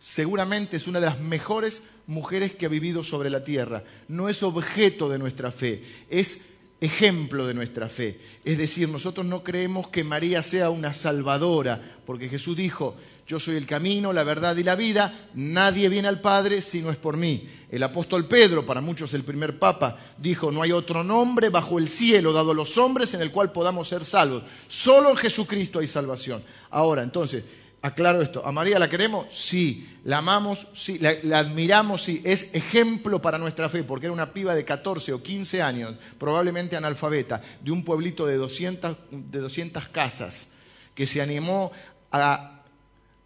Seguramente 0.00 0.76
es 0.76 0.86
una 0.86 1.00
de 1.00 1.06
las 1.06 1.20
mejores 1.20 1.82
mujeres 2.06 2.52
que 2.52 2.66
ha 2.66 2.68
vivido 2.68 3.02
sobre 3.02 3.30
la 3.30 3.44
tierra. 3.44 3.84
No 4.08 4.28
es 4.28 4.42
objeto 4.42 5.08
de 5.08 5.18
nuestra 5.18 5.50
fe, 5.50 5.82
es 6.10 6.42
ejemplo 6.80 7.46
de 7.46 7.54
nuestra 7.54 7.88
fe. 7.88 8.20
Es 8.44 8.58
decir, 8.58 8.88
nosotros 8.88 9.24
no 9.24 9.42
creemos 9.42 9.88
que 9.88 10.04
María 10.04 10.42
sea 10.42 10.68
una 10.70 10.92
salvadora, 10.92 11.80
porque 12.04 12.28
Jesús 12.28 12.56
dijo, 12.56 12.96
yo 13.26 13.40
soy 13.40 13.56
el 13.56 13.66
camino, 13.66 14.12
la 14.12 14.22
verdad 14.22 14.54
y 14.56 14.62
la 14.62 14.76
vida, 14.76 15.28
nadie 15.34 15.88
viene 15.88 16.08
al 16.08 16.20
Padre 16.20 16.60
si 16.60 16.82
no 16.82 16.90
es 16.90 16.98
por 16.98 17.16
mí. 17.16 17.48
El 17.70 17.82
apóstol 17.82 18.26
Pedro, 18.26 18.66
para 18.66 18.82
muchos 18.82 19.14
el 19.14 19.24
primer 19.24 19.58
papa, 19.58 19.96
dijo, 20.18 20.52
no 20.52 20.62
hay 20.62 20.72
otro 20.72 21.02
nombre 21.02 21.48
bajo 21.48 21.78
el 21.78 21.88
cielo 21.88 22.32
dado 22.32 22.50
a 22.50 22.54
los 22.54 22.76
hombres 22.76 23.14
en 23.14 23.22
el 23.22 23.30
cual 23.30 23.50
podamos 23.50 23.88
ser 23.88 24.04
salvos. 24.04 24.42
Solo 24.68 25.10
en 25.10 25.16
Jesucristo 25.16 25.78
hay 25.78 25.86
salvación. 25.86 26.42
Ahora, 26.70 27.02
entonces, 27.02 27.44
aclaro 27.80 28.20
esto, 28.20 28.46
¿a 28.46 28.52
María 28.52 28.78
la 28.78 28.90
queremos? 28.90 29.26
Sí. 29.32 29.88
¿La 30.04 30.18
amamos? 30.18 30.68
Sí. 30.74 30.98
¿La, 30.98 31.38
admiramos? 31.38 32.02
Sí. 32.02 32.20
Es 32.24 32.54
ejemplo 32.54 33.22
para 33.22 33.38
nuestra 33.38 33.70
fe, 33.70 33.84
porque 33.84 34.06
era 34.06 34.12
una 34.12 34.34
piba 34.34 34.54
de 34.54 34.66
14 34.66 35.14
o 35.14 35.22
15 35.22 35.62
años, 35.62 35.94
probablemente 36.18 36.76
analfabeta, 36.76 37.40
de 37.62 37.70
un 37.70 37.84
pueblito 37.84 38.26
de 38.26 38.36
200, 38.36 38.96
de 39.10 39.38
200 39.38 39.88
casas, 39.88 40.48
que 40.94 41.06
se 41.06 41.22
animó 41.22 41.72
a 42.12 42.53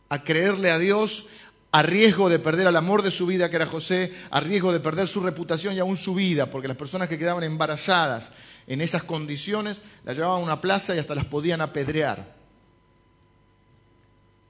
a 0.08 0.24
creerle 0.24 0.70
a 0.70 0.78
Dios 0.78 1.26
a 1.70 1.82
riesgo 1.82 2.28
de 2.28 2.38
perder 2.38 2.66
al 2.66 2.76
amor 2.76 3.02
de 3.02 3.10
su 3.10 3.26
vida, 3.26 3.50
que 3.50 3.56
era 3.56 3.66
José, 3.66 4.12
a 4.30 4.40
riesgo 4.40 4.72
de 4.72 4.80
perder 4.80 5.06
su 5.06 5.20
reputación 5.20 5.74
y 5.74 5.78
aún 5.78 5.96
su 5.96 6.14
vida, 6.14 6.50
porque 6.50 6.68
las 6.68 6.76
personas 6.76 7.08
que 7.08 7.18
quedaban 7.18 7.44
embarazadas 7.44 8.32
en 8.66 8.80
esas 8.80 9.02
condiciones 9.02 9.80
las 10.04 10.16
llevaban 10.16 10.40
a 10.40 10.44
una 10.44 10.60
plaza 10.60 10.94
y 10.94 10.98
hasta 10.98 11.14
las 11.14 11.26
podían 11.26 11.60
apedrear. 11.60 12.38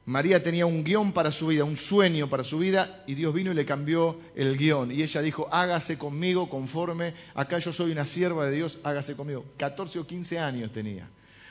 María 0.07 0.43
tenía 0.43 0.65
un 0.65 0.85
guion 0.85 1.13
para 1.13 1.31
su 1.31 1.49
vida, 1.49 1.65
un 1.65 1.77
sueño 1.77 2.31
para 2.31 2.43
su 2.43 2.59
vida, 2.59 3.03
y 3.07 3.15
Dios 3.15 3.35
vino 3.35 3.51
y 3.51 3.55
le 3.55 3.67
cambió 3.67 4.19
el 4.35 4.57
guion. 4.57 4.91
Y 4.91 5.03
ella 5.03 5.21
dijo, 5.21 5.49
hágase 5.53 5.99
conmigo 5.99 6.49
conforme, 6.49 7.13
acá 7.35 7.59
yo 7.59 7.75
soy 7.75 7.91
una 7.93 8.07
sierva 8.07 8.47
de 8.47 8.57
Dios, 8.57 8.79
hágase 8.85 9.17
conmigo. 9.17 9.45
14 9.59 9.99
o 9.99 10.07
15 10.07 10.39
años 10.39 10.73
tenía. 10.73 11.11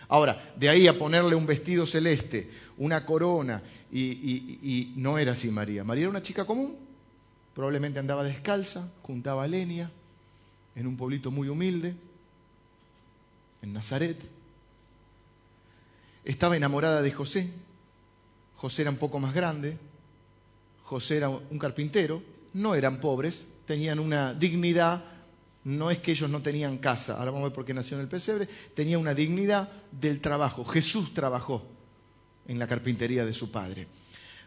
Ahora, 0.09 0.53
de 0.55 0.69
ahí 0.69 0.87
a 0.87 0.97
ponerle 0.97 1.35
un 1.35 1.45
vestido 1.45 1.85
celeste, 1.85 2.49
una 2.77 3.05
corona, 3.05 3.61
y, 3.91 4.93
no 4.95 5.17
era 5.17 5.33
así 5.33 5.49
María. 5.49 5.83
María 5.83 6.03
era 6.03 6.09
una 6.09 6.21
chica 6.21 6.45
común, 6.45 6.77
probablemente 7.53 7.99
andaba 7.99 8.23
descalza, 8.23 8.89
juntaba 9.01 9.47
leña, 9.47 9.91
en 10.75 10.87
un 10.87 10.95
pueblito 10.95 11.31
muy 11.31 11.49
humilde, 11.49 11.95
en 13.61 13.73
Nazaret. 13.73 14.17
Estaba 16.23 16.55
enamorada 16.55 17.01
de 17.01 17.11
José. 17.11 17.49
José 18.55 18.83
era 18.83 18.91
un 18.91 18.97
poco 18.97 19.19
más 19.19 19.33
grande, 19.33 19.77
José 20.83 21.17
era 21.17 21.29
un 21.29 21.59
carpintero, 21.59 22.23
no 22.53 22.75
eran 22.75 22.99
pobres, 22.99 23.45
tenían 23.65 23.99
una 23.99 24.33
dignidad 24.33 25.03
no 25.67 25.91
es 25.91 25.97
que 25.97 26.11
ellos 26.11 26.29
no 26.29 26.41
tenían 26.41 26.77
casa, 26.77 27.17
ahora 27.17 27.31
vamos 27.31 27.41
a 27.41 27.49
ver 27.49 27.53
por 27.53 27.65
qué 27.65 27.73
nació 27.73 27.97
en 27.97 28.03
el 28.03 28.07
pesebre, 28.07 28.47
tenía 28.73 28.97
una 28.97 29.13
dignidad 29.13 29.69
del 29.91 30.21
trabajo. 30.21 30.63
Jesús 30.63 31.13
trabajó 31.13 31.61
en 32.47 32.57
la 32.57 32.65
carpintería 32.67 33.25
de 33.25 33.33
su 33.33 33.51
padre. 33.51 33.85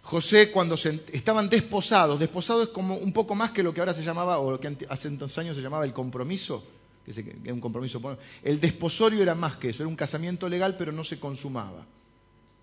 José, 0.01 0.51
cuando 0.51 0.77
estaban 0.77 1.51
desposados, 1.51 2.19
desposados 2.19 2.69
es 2.69 2.69
como 2.71 2.97
un 2.97 3.13
poco 3.13 3.35
más 3.35 3.51
que 3.51 3.63
lo 3.63 3.75
que 3.75 3.81
ahora 3.81 3.93
se 3.93 4.03
llamaba, 4.03 4.39
o 4.39 4.51
lo 4.51 4.59
que 4.59 4.75
hace 4.89 5.09
entonces 5.09 5.37
años 5.37 5.57
se 5.57 5.63
llamaba 5.63 5.85
el 5.85 5.93
compromiso, 5.93 6.65
que 7.05 7.11
es 7.11 7.53
un 7.53 7.61
compromiso. 7.61 8.01
El 8.43 8.59
desposorio 8.59 9.23
era 9.23 9.35
más 9.35 9.57
que 9.57 9.69
eso, 9.69 9.83
era 9.83 9.89
un 9.89 9.97
casamiento 9.97 10.49
legal, 10.49 10.75
pero 10.79 10.91
no 10.91 11.05
se 11.05 11.21
consumaba. 11.21 11.85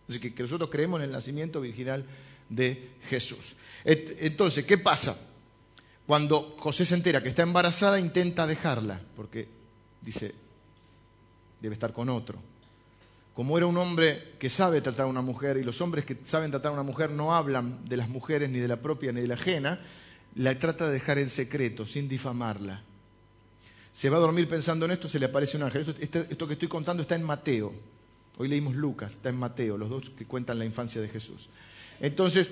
Así 0.09 0.19
que 0.19 0.33
nosotros 0.41 0.71
creemos 0.71 0.99
en 0.99 1.05
el 1.05 1.11
nacimiento 1.11 1.61
virginal 1.61 2.03
de 2.49 2.89
Jesús. 3.07 3.55
Entonces, 3.83 4.65
¿qué 4.65 4.79
pasa? 4.79 5.15
Cuando 6.07 6.55
José 6.57 6.85
se 6.85 6.95
entera 6.95 7.21
que 7.21 7.27
está 7.27 7.43
embarazada, 7.43 7.99
intenta 7.99 8.47
dejarla, 8.47 9.01
porque 9.13 9.45
dice, 10.01 10.33
debe 11.59 11.73
estar 11.73 11.91
con 11.91 12.07
otro. 12.07 12.39
Como 13.33 13.57
era 13.57 13.67
un 13.67 13.75
hombre 13.77 14.35
que 14.39 14.49
sabe 14.49 14.79
tratar 14.79 15.05
a 15.05 15.09
una 15.09 15.21
mujer, 15.21 15.57
y 15.57 15.63
los 15.63 15.81
hombres 15.81 16.05
que 16.05 16.17
saben 16.23 16.49
tratar 16.49 16.71
a 16.71 16.75
una 16.75 16.83
mujer 16.83 17.11
no 17.11 17.35
hablan 17.35 17.83
de 17.89 17.97
las 17.97 18.07
mujeres 18.07 18.49
ni 18.49 18.59
de 18.59 18.69
la 18.69 18.77
propia 18.77 19.11
ni 19.11 19.19
de 19.19 19.27
la 19.27 19.33
ajena, 19.33 19.81
la 20.35 20.57
trata 20.57 20.87
de 20.87 20.93
dejar 20.93 21.17
en 21.17 21.29
secreto, 21.29 21.85
sin 21.85 22.07
difamarla. 22.07 22.81
Se 23.91 24.09
va 24.09 24.15
a 24.15 24.21
dormir 24.21 24.47
pensando 24.47 24.85
en 24.85 24.91
esto, 24.91 25.09
se 25.09 25.19
le 25.19 25.25
aparece 25.25 25.57
un 25.57 25.63
ángel. 25.63 25.93
Esto, 25.99 26.19
esto 26.19 26.47
que 26.47 26.53
estoy 26.53 26.69
contando 26.69 27.03
está 27.03 27.15
en 27.15 27.23
Mateo. 27.23 27.73
Hoy 28.37 28.47
leímos 28.47 28.75
Lucas, 28.75 29.13
está 29.13 29.27
en 29.27 29.37
Mateo, 29.37 29.77
los 29.77 29.89
dos 29.89 30.09
que 30.11 30.25
cuentan 30.25 30.57
la 30.57 30.63
infancia 30.63 31.01
de 31.01 31.09
Jesús. 31.09 31.49
Entonces 31.99 32.51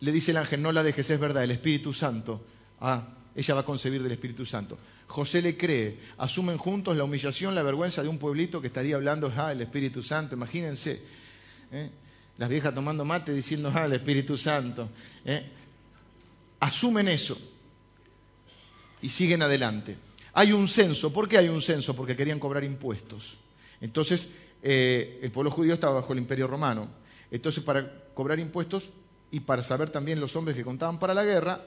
le 0.00 0.10
dice 0.10 0.32
el 0.32 0.38
ángel, 0.38 0.60
no 0.60 0.72
la 0.72 0.82
dejes, 0.82 1.08
es 1.08 1.20
verdad, 1.20 1.44
el 1.44 1.52
Espíritu 1.52 1.92
Santo 1.92 2.42
Ah, 2.86 3.02
ella 3.34 3.54
va 3.54 3.62
a 3.62 3.64
concebir 3.64 4.02
del 4.02 4.12
Espíritu 4.12 4.44
Santo. 4.44 4.78
José 5.06 5.40
le 5.40 5.56
cree, 5.56 6.00
asumen 6.18 6.58
juntos 6.58 6.94
la 6.94 7.04
humillación, 7.04 7.54
la 7.54 7.62
vergüenza 7.62 8.02
de 8.02 8.08
un 8.08 8.18
pueblito 8.18 8.60
que 8.60 8.66
estaría 8.66 8.96
hablando, 8.96 9.32
ah, 9.34 9.52
el 9.52 9.62
Espíritu 9.62 10.02
Santo, 10.02 10.34
imagínense. 10.34 11.02
¿eh? 11.72 11.90
Las 12.36 12.48
viejas 12.50 12.74
tomando 12.74 13.02
mate 13.06 13.32
diciendo, 13.32 13.72
ah, 13.74 13.86
el 13.86 13.94
Espíritu 13.94 14.36
Santo. 14.36 14.90
¿eh? 15.24 15.50
Asumen 16.60 17.08
eso 17.08 17.38
y 19.00 19.08
siguen 19.08 19.40
adelante. 19.40 19.96
Hay 20.34 20.52
un 20.52 20.68
censo. 20.68 21.10
¿Por 21.10 21.26
qué 21.26 21.38
hay 21.38 21.48
un 21.48 21.62
censo? 21.62 21.96
Porque 21.96 22.14
querían 22.14 22.38
cobrar 22.38 22.64
impuestos. 22.64 23.38
Entonces, 23.80 24.28
eh, 24.62 25.20
el 25.22 25.30
pueblo 25.30 25.50
judío 25.50 25.72
estaba 25.72 25.94
bajo 25.94 26.12
el 26.12 26.18
imperio 26.18 26.48
romano. 26.48 26.88
Entonces, 27.30 27.64
para 27.64 28.10
cobrar 28.12 28.38
impuestos 28.38 28.90
y 29.30 29.40
para 29.40 29.62
saber 29.62 29.88
también 29.88 30.20
los 30.20 30.36
hombres 30.36 30.54
que 30.54 30.64
contaban 30.64 30.98
para 30.98 31.14
la 31.14 31.24
guerra, 31.24 31.64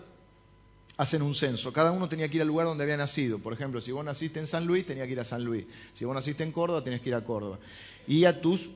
hacen 0.98 1.22
un 1.22 1.36
censo. 1.36 1.72
Cada 1.72 1.92
uno 1.92 2.10
tenía 2.10 2.27
que 2.27 2.38
ir 2.38 2.42
al 2.42 2.48
lugar 2.48 2.68
donde 2.68 2.84
había 2.84 2.98
nacido. 2.98 3.38
Por 3.39 3.54
ejemplo, 3.54 3.80
si 3.80 3.92
vos 3.92 4.04
naciste 4.04 4.39
en 4.39 4.48
San 4.48 4.66
Luis, 4.66 4.86
tenía 4.86 5.06
que 5.06 5.12
ir 5.12 5.20
a 5.20 5.24
San 5.24 5.44
Luis. 5.44 5.66
Si 5.94 6.04
vos 6.04 6.16
naciste 6.16 6.44
en 6.44 6.51
Córdoba, 6.51 6.84
tenías 6.84 7.01
que 7.01 7.10
ir 7.10 7.16
a 7.16 7.24
Córdoba. 7.24 7.60
Y 8.08 8.25
a 8.25 8.42
tus 8.42 8.72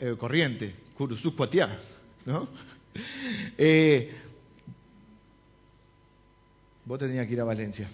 eh, 0.00 0.16
corrientes, 0.18 0.74
¿no? 2.26 2.48
Eh, 3.56 4.14
vos 6.84 6.98
tenías 6.98 7.26
que 7.26 7.32
ir 7.32 7.40
a 7.40 7.44
Valencia. 7.44 7.88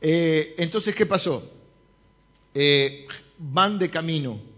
Eh, 0.00 0.56
entonces, 0.58 0.94
¿qué 0.94 1.06
pasó? 1.06 1.58
van 3.38 3.78
de 3.78 3.88
camino 3.88 4.49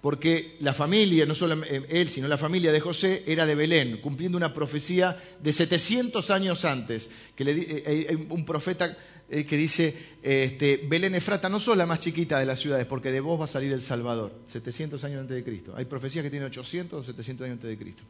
porque 0.00 0.56
la 0.60 0.72
familia, 0.72 1.26
no 1.26 1.34
solo 1.34 1.62
eh, 1.64 1.86
él, 1.88 2.08
sino 2.08 2.28
la 2.28 2.38
familia 2.38 2.72
de 2.72 2.80
José 2.80 3.22
era 3.26 3.46
de 3.46 3.54
Belén, 3.54 3.98
cumpliendo 4.00 4.38
una 4.38 4.54
profecía 4.54 5.16
de 5.42 5.52
700 5.52 6.30
años 6.30 6.64
antes, 6.64 7.08
que 7.34 7.44
le, 7.44 7.52
eh, 7.58 8.26
un 8.30 8.44
profeta 8.44 8.96
eh, 9.28 9.44
que 9.44 9.56
dice, 9.56 9.94
este, 10.22 10.80
Belén 10.88 11.14
Efrata 11.14 11.48
no 11.48 11.60
sos 11.60 11.76
la 11.76 11.86
más 11.86 12.00
chiquita 12.00 12.38
de 12.38 12.46
las 12.46 12.58
ciudades, 12.58 12.86
porque 12.86 13.12
de 13.12 13.20
vos 13.20 13.40
va 13.40 13.44
a 13.44 13.48
salir 13.48 13.72
el 13.72 13.82
Salvador, 13.82 14.40
700 14.46 15.04
años 15.04 15.20
antes 15.20 15.36
de 15.36 15.44
Cristo. 15.44 15.74
Hay 15.76 15.84
profecías 15.84 16.24
que 16.24 16.30
tienen 16.30 16.48
800 16.48 17.00
o 17.00 17.04
700 17.04 17.44
años 17.44 17.54
antes 17.54 17.70
de 17.70 17.78
Cristo. 17.78 18.02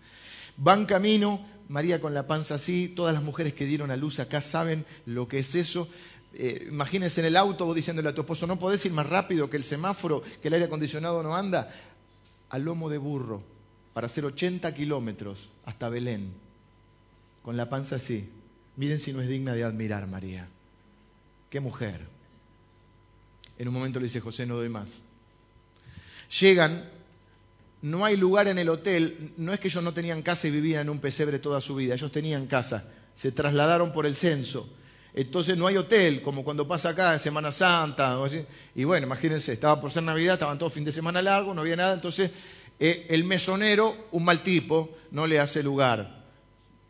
Van 0.56 0.86
camino, 0.86 1.46
María 1.68 2.00
con 2.00 2.14
la 2.14 2.26
panza 2.26 2.54
así, 2.54 2.88
todas 2.88 3.14
las 3.14 3.22
mujeres 3.22 3.52
que 3.54 3.66
dieron 3.66 3.90
a 3.90 3.96
luz 3.96 4.18
acá 4.18 4.40
saben 4.40 4.84
lo 5.06 5.28
que 5.28 5.38
es 5.40 5.54
eso, 5.54 5.88
eh, 6.32 6.68
imagínense 6.70 7.20
en 7.20 7.26
el 7.26 7.36
auto 7.36 7.66
vos 7.66 7.74
diciéndole 7.74 8.08
a 8.08 8.14
tu 8.14 8.20
esposo, 8.20 8.46
no 8.46 8.58
podés 8.58 8.84
ir 8.86 8.92
más 8.92 9.06
rápido 9.06 9.50
que 9.50 9.56
el 9.56 9.64
semáforo, 9.64 10.22
que 10.40 10.48
el 10.48 10.54
aire 10.54 10.66
acondicionado 10.66 11.22
no 11.22 11.34
anda, 11.34 11.72
al 12.50 12.62
lomo 12.62 12.88
de 12.88 12.98
burro, 12.98 13.42
para 13.92 14.06
hacer 14.06 14.24
80 14.24 14.72
kilómetros 14.74 15.50
hasta 15.64 15.88
Belén, 15.88 16.32
con 17.42 17.56
la 17.56 17.68
panza 17.68 17.96
así. 17.96 18.28
Miren 18.76 18.98
si 18.98 19.12
no 19.12 19.20
es 19.20 19.28
digna 19.28 19.54
de 19.54 19.64
admirar 19.64 20.06
María. 20.06 20.48
Qué 21.50 21.58
mujer. 21.58 22.06
En 23.58 23.68
un 23.68 23.74
momento 23.74 23.98
le 23.98 24.04
dice 24.04 24.20
José, 24.20 24.46
no 24.46 24.56
doy 24.56 24.68
más. 24.68 24.88
Llegan, 26.40 26.88
no 27.82 28.04
hay 28.04 28.16
lugar 28.16 28.46
en 28.46 28.58
el 28.58 28.68
hotel, 28.68 29.32
no 29.36 29.52
es 29.52 29.58
que 29.58 29.68
ellos 29.68 29.82
no 29.82 29.92
tenían 29.92 30.22
casa 30.22 30.46
y 30.46 30.52
vivían 30.52 30.82
en 30.82 30.90
un 30.90 31.00
pesebre 31.00 31.40
toda 31.40 31.60
su 31.60 31.74
vida, 31.74 31.94
ellos 31.94 32.12
tenían 32.12 32.46
casa, 32.46 32.84
se 33.16 33.32
trasladaron 33.32 33.92
por 33.92 34.06
el 34.06 34.14
censo 34.14 34.68
entonces 35.12 35.56
no 35.56 35.66
hay 35.66 35.76
hotel, 35.76 36.22
como 36.22 36.44
cuando 36.44 36.66
pasa 36.68 36.90
acá 36.90 37.12
en 37.12 37.18
Semana 37.18 37.50
Santa. 37.50 38.16
Y 38.74 38.84
bueno, 38.84 39.06
imagínense, 39.06 39.52
estaba 39.52 39.80
por 39.80 39.90
ser 39.90 40.04
Navidad, 40.04 40.34
estaban 40.34 40.58
todos 40.58 40.72
fin 40.72 40.84
de 40.84 40.92
semana 40.92 41.20
largo, 41.20 41.52
no 41.52 41.62
había 41.62 41.76
nada. 41.76 41.94
Entonces 41.94 42.30
eh, 42.78 43.06
el 43.10 43.24
mesonero, 43.24 44.08
un 44.12 44.24
mal 44.24 44.42
tipo, 44.42 44.96
no 45.10 45.26
le 45.26 45.38
hace 45.38 45.62
lugar. 45.62 46.24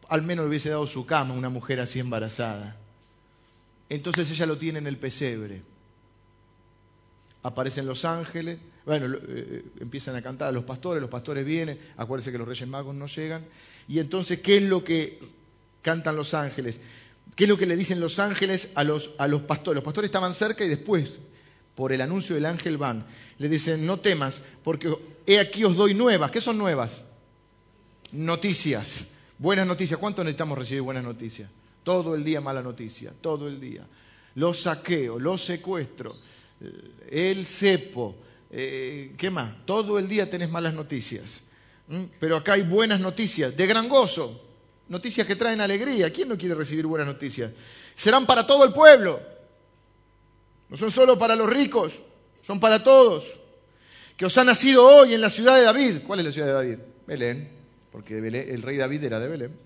Al 0.08 0.22
menos 0.22 0.44
le 0.44 0.50
hubiese 0.50 0.68
dado 0.68 0.86
su 0.86 1.04
cama 1.04 1.34
a 1.34 1.36
una 1.36 1.48
mujer 1.48 1.80
así 1.80 1.98
embarazada. 1.98 2.76
Entonces 3.88 4.30
ella 4.30 4.46
lo 4.46 4.56
tiene 4.56 4.78
en 4.78 4.86
el 4.86 4.98
pesebre. 4.98 5.62
Aparecen 7.42 7.86
los 7.86 8.04
ángeles, 8.04 8.58
bueno, 8.84 9.16
eh, 9.28 9.64
empiezan 9.80 10.14
a 10.14 10.22
cantar 10.22 10.48
a 10.48 10.52
los 10.52 10.64
pastores, 10.64 11.00
los 11.00 11.10
pastores 11.10 11.44
vienen, 11.44 11.78
acuérdense 11.96 12.30
que 12.30 12.38
los 12.38 12.46
reyes 12.46 12.68
magos 12.68 12.94
no 12.94 13.06
llegan. 13.06 13.44
Y 13.88 13.98
entonces, 13.98 14.40
¿qué 14.40 14.58
es 14.58 14.62
lo 14.62 14.84
que 14.84 15.18
cantan 15.82 16.14
los 16.14 16.34
ángeles? 16.34 16.80
¿Qué 17.40 17.44
es 17.44 17.48
lo 17.48 17.56
que 17.56 17.64
le 17.64 17.74
dicen 17.74 18.00
los 18.00 18.18
ángeles 18.18 18.68
a 18.74 18.84
los, 18.84 19.12
a 19.16 19.26
los 19.26 19.40
pastores? 19.40 19.76
Los 19.76 19.84
pastores 19.84 20.08
estaban 20.08 20.34
cerca 20.34 20.62
y 20.62 20.68
después, 20.68 21.20
por 21.74 21.90
el 21.90 22.02
anuncio 22.02 22.34
del 22.34 22.44
ángel, 22.44 22.76
van. 22.76 23.06
Le 23.38 23.48
dicen, 23.48 23.86
no 23.86 23.98
temas, 23.98 24.44
porque 24.62 24.94
he 25.24 25.38
aquí 25.38 25.64
os 25.64 25.74
doy 25.74 25.94
nuevas. 25.94 26.30
¿Qué 26.30 26.42
son 26.42 26.58
nuevas? 26.58 27.02
Noticias. 28.12 29.06
Buenas 29.38 29.66
noticias. 29.66 29.98
¿Cuánto 29.98 30.22
necesitamos 30.22 30.58
recibir 30.58 30.82
buenas 30.82 31.02
noticias? 31.02 31.48
Todo 31.82 32.14
el 32.14 32.24
día 32.24 32.42
mala 32.42 32.60
noticia, 32.60 33.10
todo 33.18 33.48
el 33.48 33.58
día. 33.58 33.86
Los 34.34 34.60
saqueos, 34.60 35.22
los 35.22 35.42
secuestros, 35.42 36.18
el 37.08 37.46
cepo, 37.46 38.16
eh, 38.50 39.14
¿qué 39.16 39.30
más? 39.30 39.64
Todo 39.64 39.98
el 39.98 40.06
día 40.06 40.28
tenés 40.28 40.50
malas 40.50 40.74
noticias. 40.74 41.40
¿Mm? 41.88 42.04
Pero 42.20 42.36
acá 42.36 42.52
hay 42.52 42.62
buenas 42.64 43.00
noticias, 43.00 43.56
de 43.56 43.66
gran 43.66 43.88
gozo 43.88 44.49
noticias 44.90 45.26
que 45.26 45.36
traen 45.36 45.60
alegría. 45.60 46.12
¿Quién 46.12 46.28
no 46.28 46.36
quiere 46.36 46.54
recibir 46.54 46.86
buenas 46.86 47.06
noticias? 47.06 47.50
Serán 47.94 48.26
para 48.26 48.46
todo 48.46 48.64
el 48.64 48.72
pueblo. 48.72 49.20
No 50.68 50.76
son 50.76 50.90
solo 50.90 51.18
para 51.18 51.34
los 51.34 51.48
ricos, 51.48 51.94
son 52.42 52.60
para 52.60 52.82
todos. 52.82 53.24
Que 54.16 54.26
os 54.26 54.36
ha 54.36 54.44
nacido 54.44 54.86
hoy 54.86 55.14
en 55.14 55.20
la 55.20 55.30
ciudad 55.30 55.56
de 55.56 55.62
David. 55.62 55.98
¿Cuál 56.06 56.20
es 56.20 56.26
la 56.26 56.32
ciudad 56.32 56.48
de 56.48 56.52
David? 56.52 56.78
Belén, 57.06 57.50
porque 57.90 58.18
el 58.18 58.62
rey 58.62 58.76
David 58.76 59.04
era 59.04 59.18
de 59.18 59.28
Belén. 59.28 59.58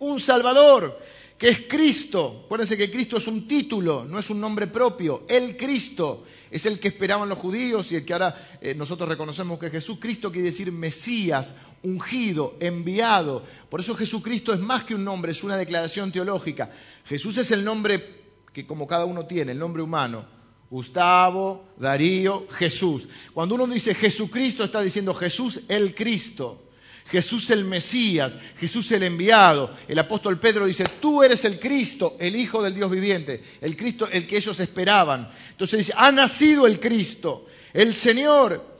Un 0.00 0.20
Salvador 0.20 0.98
que 1.38 1.48
es 1.48 1.60
Cristo. 1.68 2.42
Acuérdense 2.44 2.76
que 2.76 2.90
Cristo 2.90 3.16
es 3.16 3.26
un 3.26 3.46
título, 3.46 4.04
no 4.04 4.18
es 4.18 4.30
un 4.30 4.40
nombre 4.40 4.66
propio. 4.66 5.24
El 5.28 5.56
Cristo 5.56 6.24
es 6.50 6.66
el 6.66 6.78
que 6.78 6.88
esperaban 6.88 7.28
los 7.28 7.38
judíos 7.38 7.90
y 7.90 7.96
el 7.96 8.04
que 8.04 8.12
ahora 8.12 8.58
eh, 8.60 8.74
nosotros 8.74 9.08
reconocemos 9.08 9.58
que 9.58 9.70
Jesús. 9.70 9.98
Cristo 10.00 10.30
quiere 10.30 10.50
decir 10.50 10.70
Mesías, 10.70 11.54
ungido, 11.82 12.56
enviado. 12.60 13.42
Por 13.68 13.80
eso 13.80 13.94
Jesucristo 13.94 14.52
es 14.52 14.60
más 14.60 14.84
que 14.84 14.94
un 14.94 15.04
nombre, 15.04 15.32
es 15.32 15.42
una 15.42 15.56
declaración 15.56 16.12
teológica. 16.12 16.70
Jesús 17.04 17.38
es 17.38 17.50
el 17.50 17.64
nombre 17.64 18.22
que 18.52 18.66
como 18.66 18.86
cada 18.86 19.04
uno 19.04 19.26
tiene, 19.26 19.52
el 19.52 19.58
nombre 19.58 19.82
humano. 19.82 20.24
Gustavo, 20.70 21.68
Darío, 21.76 22.46
Jesús. 22.50 23.08
Cuando 23.32 23.54
uno 23.54 23.66
dice 23.66 23.94
Jesucristo 23.94 24.64
está 24.64 24.80
diciendo 24.80 25.14
Jesús 25.14 25.60
el 25.68 25.94
Cristo. 25.94 26.63
Jesús 27.06 27.50
el 27.50 27.64
Mesías, 27.64 28.36
Jesús 28.58 28.90
el 28.92 29.02
enviado. 29.02 29.70
El 29.86 29.98
apóstol 29.98 30.38
Pedro 30.38 30.66
dice, 30.66 30.84
tú 31.00 31.22
eres 31.22 31.44
el 31.44 31.58
Cristo, 31.58 32.16
el 32.18 32.34
Hijo 32.34 32.62
del 32.62 32.74
Dios 32.74 32.90
viviente, 32.90 33.42
el 33.60 33.76
Cristo, 33.76 34.08
el 34.10 34.26
que 34.26 34.36
ellos 34.36 34.58
esperaban. 34.60 35.30
Entonces 35.50 35.78
dice, 35.78 35.92
ha 35.96 36.10
nacido 36.10 36.66
el 36.66 36.80
Cristo, 36.80 37.46
el 37.72 37.92
Señor. 37.92 38.74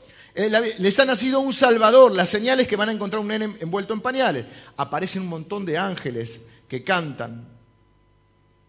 Les 0.79 0.99
ha 0.99 1.05
nacido 1.05 1.39
un 1.39 1.53
Salvador, 1.53 2.11
las 2.11 2.27
señales 2.27 2.67
que 2.67 2.75
van 2.75 2.89
a 2.89 2.91
encontrar 2.91 3.21
un 3.21 3.27
nene 3.27 3.55
envuelto 3.61 3.93
en 3.93 4.01
pañales. 4.01 4.45
Aparecen 4.75 5.21
un 5.21 5.29
montón 5.29 5.65
de 5.65 5.77
ángeles 5.77 6.41
que 6.67 6.83
cantan. 6.83 7.47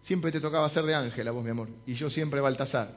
Siempre 0.03 0.31
te 0.31 0.41
tocaba 0.41 0.69
ser 0.69 0.85
de 0.85 0.95
ángel 0.95 1.27
a 1.27 1.33
vos, 1.33 1.43
mi 1.43 1.51
amor, 1.51 1.69
y 1.85 1.95
yo 1.95 2.09
siempre 2.09 2.41
Baltasar. 2.41 2.97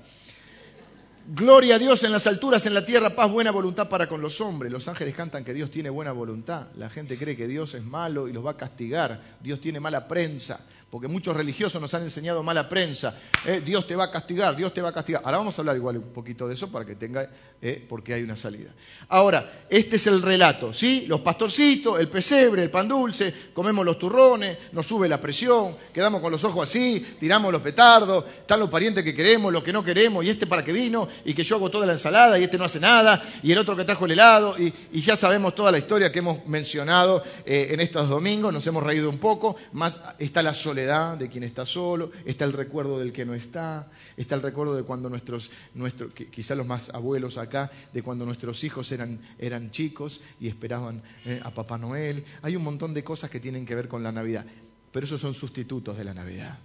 Gloria 1.32 1.76
a 1.76 1.78
Dios 1.78 2.04
en 2.04 2.12
las 2.12 2.26
alturas, 2.26 2.66
en 2.66 2.74
la 2.74 2.84
tierra, 2.84 3.12
paz, 3.12 3.30
buena 3.30 3.52
voluntad 3.52 3.88
para 3.88 4.10
con 4.10 4.20
los 4.20 4.42
hombres. 4.42 4.72
Los 4.72 4.88
ángeles 4.88 5.14
cantan 5.14 5.44
que 5.44 5.54
Dios 5.54 5.70
tiene 5.70 5.92
buena 5.92 6.12
voluntad. 6.12 6.70
La 6.76 6.90
gente 6.90 7.20
cree 7.20 7.38
que 7.38 7.48
Dios 7.48 7.76
es 7.76 7.84
malo 7.84 8.28
y 8.28 8.34
los 8.34 8.44
va 8.44 8.52
a 8.52 8.58
castigar. 8.58 9.22
Dios 9.40 9.62
tiene 9.62 9.80
mala 9.80 10.08
prensa 10.08 10.60
porque 10.90 11.08
muchos 11.08 11.36
religiosos 11.36 11.80
nos 11.80 11.94
han 11.94 12.04
enseñado 12.04 12.42
mala 12.42 12.68
prensa. 12.68 13.16
Eh, 13.46 13.62
Dios 13.64 13.86
te 13.86 13.96
va 13.96 14.06
a 14.06 14.12
castigar, 14.12 14.56
Dios 14.56 14.74
te 14.74 14.82
va 14.82 14.90
a 14.90 14.94
castigar. 14.94 15.22
Ahora 15.24 15.38
vamos 15.38 15.58
a 15.58 15.62
hablar 15.62 15.76
igual 15.76 15.98
un 15.98 16.12
poquito 16.12 16.48
de 16.48 16.56
eso 16.56 16.72
para 16.72 16.84
que 16.84 16.96
tenga, 16.96 17.30
eh, 17.62 17.86
porque 17.88 18.14
hay 18.14 18.24
una 18.24 18.36
salida. 18.36 18.72
Ahora, 19.10 19.66
este 19.70 19.98
es 19.98 20.08
el 20.08 20.22
relato, 20.22 20.74
¿sí? 20.74 21.06
Los 21.08 21.22
pastorcitos, 21.22 22.00
el 22.00 22.10
pesebre, 22.10 22.64
el 22.64 22.72
pan 22.72 22.88
dulce, 22.88 23.34
comemos 23.54 23.86
los 23.86 24.00
turrones, 24.00 24.58
nos 24.72 24.88
sube 24.88 25.08
la 25.08 25.22
presión, 25.22 25.76
quedamos 25.94 26.22
con 26.22 26.32
los 26.32 26.44
ojos 26.44 26.68
así, 26.68 27.06
tiramos 27.20 27.52
los 27.52 27.62
petardos, 27.62 28.26
están 28.28 28.60
los 28.60 28.70
parientes 28.70 29.04
que 29.04 29.14
queremos, 29.14 29.54
los 29.54 29.64
que 29.64 29.74
no 29.74 29.84
queremos, 29.84 30.26
y 30.26 30.30
este 30.30 30.48
para 30.48 30.64
qué 30.64 30.72
vino, 30.72 31.08
y 31.24 31.36
que 31.36 31.44
yo 31.44 31.58
hago 31.58 31.70
toda 31.70 31.86
la 31.86 31.94
ensalada, 31.94 32.40
y 32.40 32.44
este 32.44 32.58
no 32.58 32.66
hace 32.66 32.80
nada, 32.80 33.22
y 33.44 33.52
el 33.52 33.60
otro 33.60 33.76
que 33.76 33.84
trajo 33.84 34.06
el 34.06 34.14
helado, 34.14 34.56
y, 34.58 34.74
ya 35.00 35.16
sabemos 35.16 35.56
toda 35.56 35.72
la 35.72 35.78
historia 35.78 36.12
que 36.12 36.20
hemos 36.20 36.46
mencionado 36.46 37.24
eh, 37.46 37.68
en 37.72 37.80
estos 37.80 38.08
domingos, 38.10 38.54
nos 38.54 38.66
hemos 38.68 38.84
reído 38.84 39.10
un 39.10 39.18
poco, 39.18 39.56
más 39.72 40.00
está 40.20 40.42
la 40.44 40.54
soledad 40.54 40.79
de 40.86 41.30
quien 41.30 41.44
está 41.44 41.66
solo, 41.66 42.12
está 42.26 42.46
el 42.46 42.54
recuerdo 42.54 43.00
del 43.00 43.12
que 43.12 43.26
no 43.26 43.34
está, 43.34 43.92
está 44.16 44.36
el 44.36 44.42
recuerdo 44.42 44.76
de 44.76 44.84
cuando 44.84 45.10
nuestros, 45.10 45.52
nuestros, 45.74 46.14
quizá 46.14 46.56
los 46.56 46.66
más 46.66 46.90
abuelos 46.92 47.38
acá, 47.38 47.70
de 47.94 48.02
cuando 48.02 48.26
nuestros 48.26 48.64
hijos 48.64 48.92
eran, 48.92 49.20
eran 49.38 49.72
chicos 49.72 50.22
y 50.40 50.48
esperaban 50.48 51.04
eh, 51.26 51.42
a 51.44 51.54
Papá 51.54 51.78
Noel. 51.78 52.24
Hay 52.42 52.56
un 52.56 52.64
montón 52.64 52.94
de 52.94 53.04
cosas 53.04 53.30
que 53.30 53.40
tienen 53.40 53.66
que 53.66 53.76
ver 53.76 53.88
con 53.88 54.04
la 54.04 54.12
Navidad, 54.12 54.46
pero 54.92 55.06
esos 55.06 55.20
son 55.20 55.34
sustitutos 55.34 55.98
de 55.98 56.04
la 56.06 56.14
Navidad. 56.14 56.58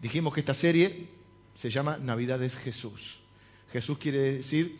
Dijimos 0.00 0.34
que 0.34 0.40
esta 0.40 0.54
serie 0.54 1.08
se 1.54 1.70
llama 1.70 1.98
Navidad 1.98 2.42
es 2.42 2.56
Jesús. 2.58 3.20
Jesús 3.72 3.98
quiere 3.98 4.36
decir 4.36 4.76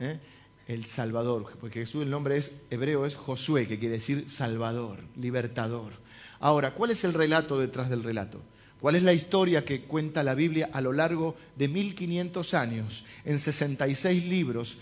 eh, 0.00 0.18
el 0.66 0.84
Salvador, 0.86 1.56
porque 1.60 1.80
Jesús 1.80 2.02
el 2.02 2.10
nombre 2.10 2.36
es 2.36 2.62
hebreo 2.70 3.04
es 3.04 3.14
Josué, 3.16 3.66
que 3.66 3.78
quiere 3.78 3.96
decir 3.96 4.30
Salvador, 4.30 5.00
libertador. 5.16 6.07
Ahora, 6.40 6.72
¿cuál 6.72 6.90
es 6.90 7.04
el 7.04 7.14
relato 7.14 7.58
detrás 7.58 7.90
del 7.90 8.02
relato? 8.02 8.42
¿Cuál 8.80 8.94
es 8.94 9.02
la 9.02 9.12
historia 9.12 9.64
que 9.64 9.82
cuenta 9.82 10.22
la 10.22 10.34
Biblia 10.34 10.70
a 10.72 10.80
lo 10.80 10.92
largo 10.92 11.34
de 11.56 11.66
1500 11.66 12.54
años, 12.54 13.04
en 13.24 13.38
66 13.38 14.24
libros, 14.26 14.78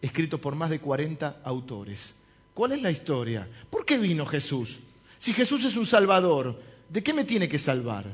escrito 0.00 0.40
por 0.40 0.54
más 0.54 0.70
de 0.70 0.80
40 0.80 1.40
autores. 1.44 2.14
¿Cuál 2.54 2.72
es 2.72 2.82
la 2.82 2.90
historia? 2.90 3.48
¿Por 3.70 3.84
qué 3.84 3.98
vino 3.98 4.26
Jesús? 4.26 4.80
Si 5.16 5.32
Jesús 5.32 5.64
es 5.64 5.76
un 5.76 5.86
salvador, 5.86 6.60
¿de 6.88 7.02
qué 7.02 7.12
me 7.12 7.24
tiene 7.24 7.48
que 7.48 7.58
salvar? 7.58 8.06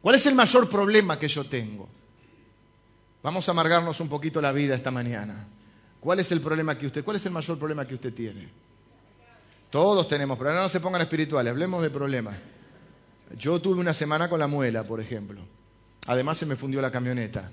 ¿Cuál 0.00 0.14
es 0.14 0.26
el 0.26 0.34
mayor 0.34 0.68
problema 0.68 1.18
que 1.18 1.28
yo 1.28 1.44
tengo? 1.44 1.88
Vamos 3.22 3.48
a 3.48 3.52
amargarnos 3.52 3.98
un 4.00 4.08
poquito 4.08 4.40
la 4.40 4.52
vida 4.52 4.74
esta 4.74 4.90
mañana. 4.90 5.48
¿Cuál 6.00 6.20
es 6.20 6.30
el 6.30 6.40
problema 6.40 6.78
que 6.78 6.86
usted, 6.86 7.04
cuál 7.04 7.16
es 7.16 7.26
el 7.26 7.32
mayor 7.32 7.58
problema 7.58 7.86
que 7.86 7.94
usted 7.94 8.14
tiene? 8.14 8.48
Todos 9.76 10.08
tenemos 10.08 10.38
problemas, 10.38 10.62
no 10.62 10.68
se 10.70 10.80
pongan 10.80 11.02
espirituales, 11.02 11.50
hablemos 11.50 11.82
de 11.82 11.90
problemas. 11.90 12.34
Yo 13.36 13.60
tuve 13.60 13.78
una 13.78 13.92
semana 13.92 14.26
con 14.26 14.38
la 14.38 14.46
muela, 14.46 14.84
por 14.84 15.02
ejemplo. 15.02 15.42
Además 16.06 16.38
se 16.38 16.46
me 16.46 16.56
fundió 16.56 16.80
la 16.80 16.90
camioneta. 16.90 17.52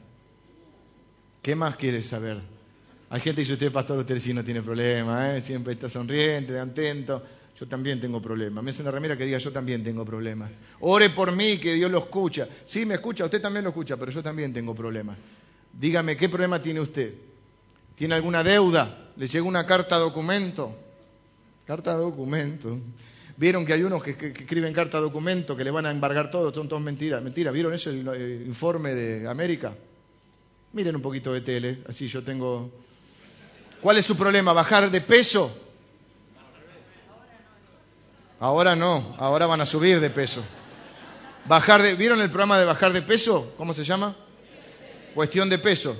¿Qué 1.42 1.54
más 1.54 1.76
quieres 1.76 2.08
saber? 2.08 2.40
Hay 3.10 3.20
gente 3.20 3.36
que 3.36 3.42
dice, 3.42 3.52
usted 3.52 3.74
pastor, 3.74 3.98
usted 3.98 4.20
sí 4.20 4.34
no 4.34 4.42
tiene 4.42 4.62
problema, 4.62 5.36
¿eh? 5.36 5.42
siempre 5.42 5.74
está 5.74 5.90
sonriente, 5.90 6.58
atento. 6.58 7.22
Yo 7.60 7.68
también 7.68 8.00
tengo 8.00 8.22
problemas. 8.22 8.64
Me 8.64 8.72
hace 8.72 8.84
una 8.84 8.92
remera 8.92 9.18
que 9.18 9.26
diga, 9.26 9.38
yo 9.38 9.52
también 9.52 9.84
tengo 9.84 10.06
problemas. 10.06 10.50
Ore 10.80 11.10
por 11.10 11.34
mí, 11.34 11.58
que 11.58 11.74
Dios 11.74 11.92
lo 11.92 11.98
escucha. 11.98 12.48
Sí, 12.64 12.86
me 12.86 12.94
escucha, 12.94 13.26
usted 13.26 13.42
también 13.42 13.66
lo 13.66 13.72
escucha, 13.72 13.98
pero 13.98 14.14
yo 14.14 14.24
también 14.24 14.54
tengo 14.54 14.74
problemas. 14.74 15.18
Dígame, 15.74 16.16
¿qué 16.16 16.30
problema 16.30 16.62
tiene 16.62 16.80
usted? 16.80 17.16
¿Tiene 17.96 18.16
alguna 18.16 18.46
deuda? 18.46 19.10
¿Le 19.18 19.28
llegó 19.28 19.46
una 19.46 19.66
carta 19.66 19.98
documento? 19.98 20.83
Carta 21.66 21.94
documento. 21.94 22.78
Vieron 23.38 23.66
que 23.66 23.74
hay 23.74 23.84
unos 23.84 24.04
que, 24.04 24.12
escriben 24.12 24.74
carta 24.74 25.00
documento 25.00 25.56
que 25.56 25.64
le 25.64 25.72
van 25.72 25.86
a 25.86 25.92
embargar 25.92 26.30
todo, 26.30 26.54
son 26.54 26.68
todos 26.68 26.82
mentiras. 26.82 27.24
Mentira, 27.24 27.52
¿vieron 27.52 27.74
ese 27.74 27.90
el 27.90 28.44
informe 28.46 28.94
de 28.94 29.28
América? 29.28 29.74
Miren 30.74 30.96
un 30.96 31.02
poquito 31.02 31.34
de 31.34 31.42
tele, 31.42 31.80
así 31.88 32.08
yo 32.08 32.24
tengo... 32.24 32.72
¿Cuál 33.82 33.98
es 33.98 34.06
su 34.06 34.16
problema? 34.16 34.54
¿Bajar 34.54 34.90
de 34.90 35.02
peso? 35.02 35.58
Ahora 38.40 38.76
no, 38.76 39.16
ahora 39.18 39.46
van 39.46 39.62
a 39.62 39.66
subir 39.66 40.00
de 40.00 40.10
peso. 40.10 40.44
Bajar 41.46 41.82
de, 41.82 41.96
¿Vieron 41.96 42.22
el 42.22 42.30
programa 42.30 42.60
de 42.60 42.66
bajar 42.66 42.94
de 42.94 43.02
peso? 43.02 43.54
¿Cómo 43.58 43.74
se 43.74 43.84
llama? 43.84 44.16
Cuestión 45.14 45.50
de 45.50 45.60
peso. 45.60 45.98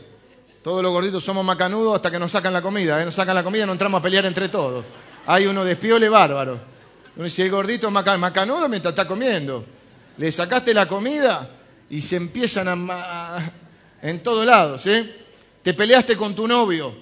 Todos 0.62 0.82
los 0.82 0.92
gorditos 0.92 1.24
somos 1.24 1.44
macanudos 1.44 1.96
hasta 1.96 2.10
que 2.10 2.20
nos 2.20 2.32
sacan 2.32 2.54
la 2.54 2.62
comida. 2.62 3.02
¿eh? 3.02 3.06
Nos 3.06 3.16
sacan 3.16 3.36
la 3.36 3.44
comida, 3.44 3.64
y 3.64 3.66
nos 3.66 3.74
entramos 3.74 4.00
a 4.00 4.04
pelear 4.04 4.26
entre 4.26 4.50
todos. 4.50 4.86
Hay 5.26 5.46
uno 5.46 5.64
de 5.64 5.74
espiole 5.74 6.10
bárbaro. 6.10 6.60
Uno 7.16 7.26
dice, 7.26 7.44
el 7.44 7.52
gordito 7.52 7.90
macanudo 7.92 8.68
mientras 8.68 8.92
está 8.94 9.08
comiendo. 9.08 9.66
Le 10.18 10.32
sacaste 10.32 10.74
la 10.74 10.88
comida 10.88 11.50
y 11.90 12.02
se 12.02 12.16
empiezan 12.16 12.68
a... 12.90 13.52
en 14.02 14.22
todos 14.22 14.46
lados, 14.46 14.86
¿eh? 14.88 15.26
Te 15.62 15.74
peleaste 15.74 16.18
con 16.18 16.36
tu 16.36 16.48
novio. 16.48 16.94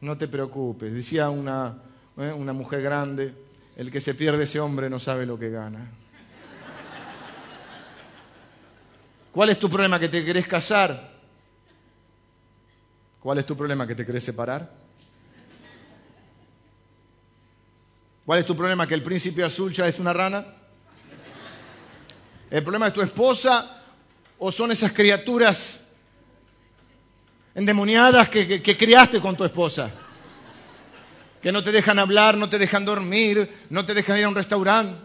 No 0.00 0.16
te 0.16 0.28
preocupes, 0.28 0.92
decía 0.92 1.30
una, 1.30 1.76
¿eh? 2.18 2.32
una 2.32 2.52
mujer 2.52 2.82
grande, 2.82 3.34
el 3.76 3.90
que 3.90 4.00
se 4.00 4.14
pierde 4.14 4.44
ese 4.44 4.60
hombre 4.60 4.88
no 4.90 4.98
sabe 4.98 5.26
lo 5.26 5.38
que 5.38 5.50
gana. 5.50 5.90
¿Cuál 9.32 9.50
es 9.50 9.58
tu 9.58 9.68
problema? 9.68 9.98
¿Que 9.98 10.08
te 10.08 10.24
querés 10.24 10.46
casar? 10.46 11.10
¿Cuál 13.18 13.38
es 13.38 13.46
tu 13.46 13.56
problema? 13.56 13.86
¿Que 13.86 13.94
te 13.94 14.06
querés 14.06 14.22
separar? 14.22 14.83
¿Cuál 18.24 18.40
es 18.40 18.46
tu 18.46 18.56
problema? 18.56 18.86
¿Que 18.86 18.94
el 18.94 19.02
príncipe 19.02 19.42
azul 19.42 19.72
ya 19.72 19.86
es 19.86 19.98
una 19.98 20.12
rana? 20.12 20.44
¿El 22.50 22.62
problema 22.62 22.86
es 22.86 22.92
tu 22.92 23.02
esposa 23.02 23.82
o 24.38 24.50
son 24.50 24.72
esas 24.72 24.92
criaturas 24.92 25.92
endemoniadas 27.54 28.28
que, 28.28 28.62
que 28.62 28.76
criaste 28.76 29.20
con 29.20 29.36
tu 29.36 29.44
esposa? 29.44 29.92
que 31.44 31.52
no 31.52 31.62
te 31.62 31.72
dejan 31.72 31.98
hablar, 31.98 32.38
no 32.38 32.48
te 32.48 32.58
dejan 32.58 32.86
dormir, 32.86 33.66
no 33.68 33.84
te 33.84 33.92
dejan 33.92 34.16
ir 34.16 34.24
a 34.24 34.30
un 34.30 34.34
restaurante. 34.34 34.98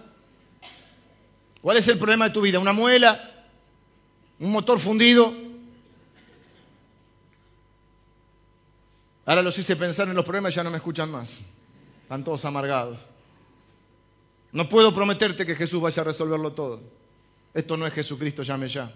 ¿Cuál 1.62 1.76
es 1.76 1.86
el 1.90 1.98
problema 1.98 2.30
de 2.30 2.32
tu 2.32 2.40
vida? 2.40 2.60
¿Una 2.60 2.72
muela? 2.72 3.30
¿Un 4.40 4.50
motor 4.50 4.80
fundido? 4.80 5.34
Ahora 9.26 9.42
los 9.42 9.60
hice 9.60 9.76
pensar 9.76 10.08
en 10.08 10.16
los 10.16 10.24
problemas 10.24 10.54
y 10.54 10.56
ya 10.56 10.64
no 10.64 10.72
me 10.72 10.78
escuchan 10.78 11.12
más. 11.12 11.40
Están 12.04 12.24
todos 12.24 12.46
amargados. 12.46 13.02
No 14.52 14.68
puedo 14.68 14.94
prometerte 14.94 15.46
que 15.46 15.56
Jesús 15.56 15.82
vaya 15.82 16.02
a 16.02 16.06
resolverlo 16.06 16.54
todo. 16.54 16.82
Esto 17.54 17.78
no 17.78 17.86
es 17.86 17.94
Jesucristo, 17.94 18.44
llame 18.44 18.68
ya. 18.68 18.92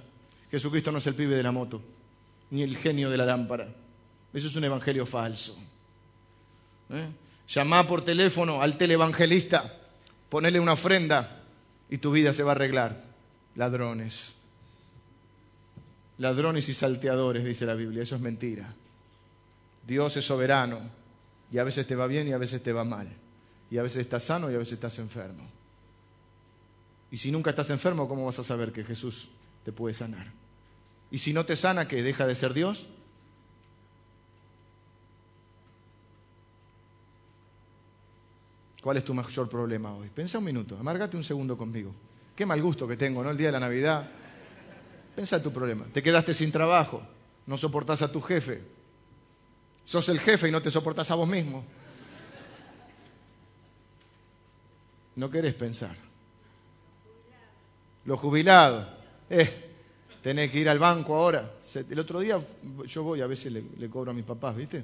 Jesucristo 0.50 0.92
no 0.92 0.98
es 0.98 1.08
el 1.08 1.16
pibe 1.16 1.36
de 1.36 1.44
la 1.44 1.52
moto, 1.52 1.82
ni 2.52 2.64
el 2.64 2.78
genio 2.78 3.10
de 3.10 3.18
la 3.18 3.26
lámpara. 3.26 3.68
Eso 4.34 4.48
es 4.48 4.56
un 4.56 4.64
evangelio 4.64 5.06
falso. 5.06 5.56
¿Eh? 6.90 7.08
Llamá 7.48 7.88
por 7.88 8.04
teléfono 8.04 8.62
al 8.62 8.78
televangelista, 8.78 9.72
ponele 10.30 10.60
una 10.60 10.74
ofrenda 10.74 11.44
y 11.90 11.98
tu 11.98 12.12
vida 12.12 12.34
se 12.34 12.44
va 12.44 12.52
a 12.52 12.56
arreglar. 12.56 13.04
Ladrones. 13.56 14.34
Ladrones 16.18 16.70
y 16.70 16.74
salteadores, 16.74 17.44
dice 17.44 17.66
la 17.66 17.76
Biblia. 17.76 18.04
Eso 18.04 18.16
es 18.16 18.22
mentira. 18.22 18.74
Dios 19.86 20.16
es 20.18 20.26
soberano 20.26 20.80
y 21.52 21.58
a 21.58 21.64
veces 21.64 21.86
te 21.86 21.96
va 21.96 22.08
bien 22.08 22.28
y 22.28 22.32
a 22.32 22.38
veces 22.38 22.64
te 22.64 22.72
va 22.72 22.84
mal. 22.84 23.10
Y 23.74 23.80
a 23.80 23.82
veces 23.82 24.02
estás 24.02 24.24
sano 24.24 24.52
y 24.52 24.54
a 24.54 24.60
veces 24.60 24.74
estás 24.74 25.00
enfermo. 25.00 25.50
Y 27.10 27.18
si 27.18 27.32
nunca 27.32 27.50
estás 27.50 27.72
enfermo, 27.72 28.08
¿cómo 28.08 28.24
vas 28.24 28.38
a 28.38 28.44
saber 28.44 28.72
que 28.72 28.84
Jesús 28.84 29.30
te 29.66 29.72
puede 29.72 29.96
sanar? 29.96 30.28
Y 31.10 31.18
si 31.18 31.34
no 31.34 31.44
te 31.44 31.56
sana, 31.56 31.88
¿que 31.88 32.04
deja 32.04 32.28
de 32.28 32.36
ser 32.36 32.54
Dios? 32.54 32.88
¿Cuál 38.84 38.98
es 38.98 39.04
tu 39.04 39.16
mayor 39.16 39.50
problema 39.50 39.96
hoy? 39.96 40.10
Pensa 40.10 40.38
un 40.38 40.44
minuto, 40.44 40.78
amárgate 40.78 41.18
un 41.18 41.24
segundo 41.24 41.58
conmigo. 41.58 41.96
Qué 42.36 42.46
mal 42.46 42.62
gusto 42.62 42.88
que 42.88 42.96
tengo, 42.96 43.24
¿no? 43.24 43.32
El 43.32 43.38
día 43.38 43.48
de 43.48 43.54
la 43.54 43.60
Navidad. 43.60 44.08
Pensa 45.16 45.42
tu 45.42 45.52
problema. 45.52 45.86
Te 45.92 46.04
quedaste 46.04 46.36
sin 46.36 46.52
trabajo, 46.52 47.02
no 47.48 47.58
soportás 47.58 48.04
a 48.04 48.12
tu 48.12 48.22
jefe. 48.22 48.62
Sos 49.84 50.08
el 50.10 50.20
jefe 50.20 50.50
y 50.50 50.52
no 50.52 50.62
te 50.62 50.70
soportás 50.70 51.10
a 51.10 51.16
vos 51.16 51.28
mismo. 51.28 51.66
No 55.16 55.30
querés 55.30 55.54
pensar. 55.54 55.96
Los 58.06 58.20
jubilados. 58.20 58.88
Eh, 59.30 59.50
tenés 60.22 60.52
que 60.52 60.60
ir 60.60 60.70
al 60.70 60.80
banco 60.80 61.16
ahora. 61.16 61.54
El 61.90 62.00
otro 62.00 62.20
día 62.20 62.40
yo 62.86 63.04
voy, 63.04 63.22
a 63.22 63.28
veces 63.28 63.52
le, 63.52 63.64
le 63.78 63.90
cobro 63.90 64.12
a 64.12 64.14
mis 64.14 64.26
papás, 64.26 64.56
¿viste? 64.56 64.84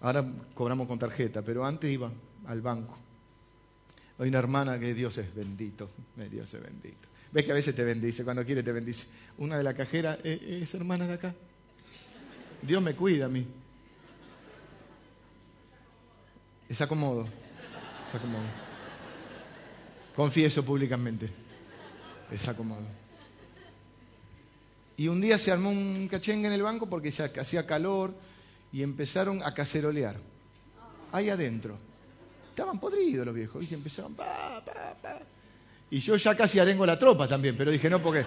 Ahora 0.00 0.24
cobramos 0.54 0.86
con 0.88 0.98
tarjeta, 0.98 1.42
pero 1.42 1.64
antes 1.64 1.90
iba 1.90 2.10
al 2.46 2.60
banco. 2.60 2.98
Hay 4.18 4.28
una 4.28 4.38
hermana 4.38 4.78
que 4.78 4.94
Dios 4.94 5.16
es 5.18 5.34
bendito, 5.34 5.90
eh, 6.18 6.28
Dios 6.30 6.52
es 6.54 6.62
bendito. 6.62 7.08
Ves 7.32 7.44
que 7.44 7.52
a 7.52 7.54
veces 7.54 7.74
te 7.74 7.82
bendice, 7.82 8.24
cuando 8.24 8.44
quiere 8.44 8.62
te 8.62 8.72
bendice. 8.72 9.06
Una 9.38 9.56
de 9.56 9.64
la 9.64 9.74
cajera 9.74 10.18
eh, 10.22 10.60
es 10.62 10.74
hermana 10.74 11.06
de 11.06 11.14
acá. 11.14 11.34
Dios 12.60 12.82
me 12.82 12.94
cuida 12.94 13.26
a 13.26 13.28
mí. 13.28 13.46
Es 16.68 16.80
acomodo. 16.80 17.26
Confieso 20.14 20.64
públicamente, 20.64 21.30
es 22.30 22.48
acomodo. 22.48 23.02
Y 24.96 25.08
un 25.08 25.20
día 25.20 25.38
se 25.38 25.50
armó 25.50 25.70
un 25.70 26.06
cachengue 26.08 26.46
en 26.46 26.52
el 26.52 26.62
banco 26.62 26.88
porque 26.88 27.10
se 27.10 27.24
hacía 27.24 27.66
calor 27.66 28.14
y 28.72 28.82
empezaron 28.82 29.42
a 29.42 29.54
cacerolear. 29.54 30.16
Ahí 31.12 31.30
adentro. 31.30 31.76
Estaban 32.50 32.78
podridos 32.78 33.24
los 33.24 33.34
viejos, 33.34 33.64
y 33.68 33.72
empezaban, 33.72 34.14
pa, 34.14 34.62
pa, 34.64 34.94
pa. 35.00 35.18
Y 35.90 35.98
yo 35.98 36.16
ya 36.16 36.36
casi 36.36 36.58
arengo 36.58 36.84
la 36.84 36.98
tropa 36.98 37.26
también, 37.26 37.56
pero 37.56 37.70
dije, 37.70 37.88
no, 37.88 38.02
porque 38.02 38.24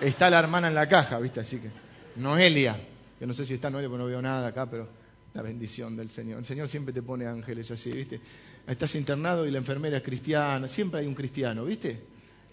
está 0.00 0.28
la 0.28 0.38
hermana 0.38 0.68
en 0.68 0.74
la 0.74 0.86
caja, 0.88 1.18
¿viste? 1.18 1.40
Así 1.40 1.58
que, 1.58 1.70
Noelia, 2.16 2.78
que 3.18 3.26
no 3.26 3.32
sé 3.32 3.44
si 3.46 3.54
está 3.54 3.70
Noelia, 3.70 3.88
porque 3.88 4.02
no 4.02 4.08
veo 4.08 4.20
nada 4.20 4.48
acá, 4.48 4.68
pero 4.68 4.88
la 5.34 5.42
bendición 5.42 5.96
del 5.96 6.10
Señor. 6.10 6.38
El 6.40 6.44
Señor 6.44 6.68
siempre 6.68 6.92
te 6.92 7.02
pone 7.02 7.26
ángeles 7.26 7.70
así, 7.70 7.92
¿viste? 7.92 8.20
Estás 8.66 8.94
internado 8.94 9.46
y 9.46 9.50
la 9.50 9.58
enfermera 9.58 9.96
es 9.96 10.02
cristiana, 10.02 10.68
siempre 10.68 11.00
hay 11.00 11.06
un 11.06 11.14
cristiano, 11.14 11.64
¿viste? 11.64 12.00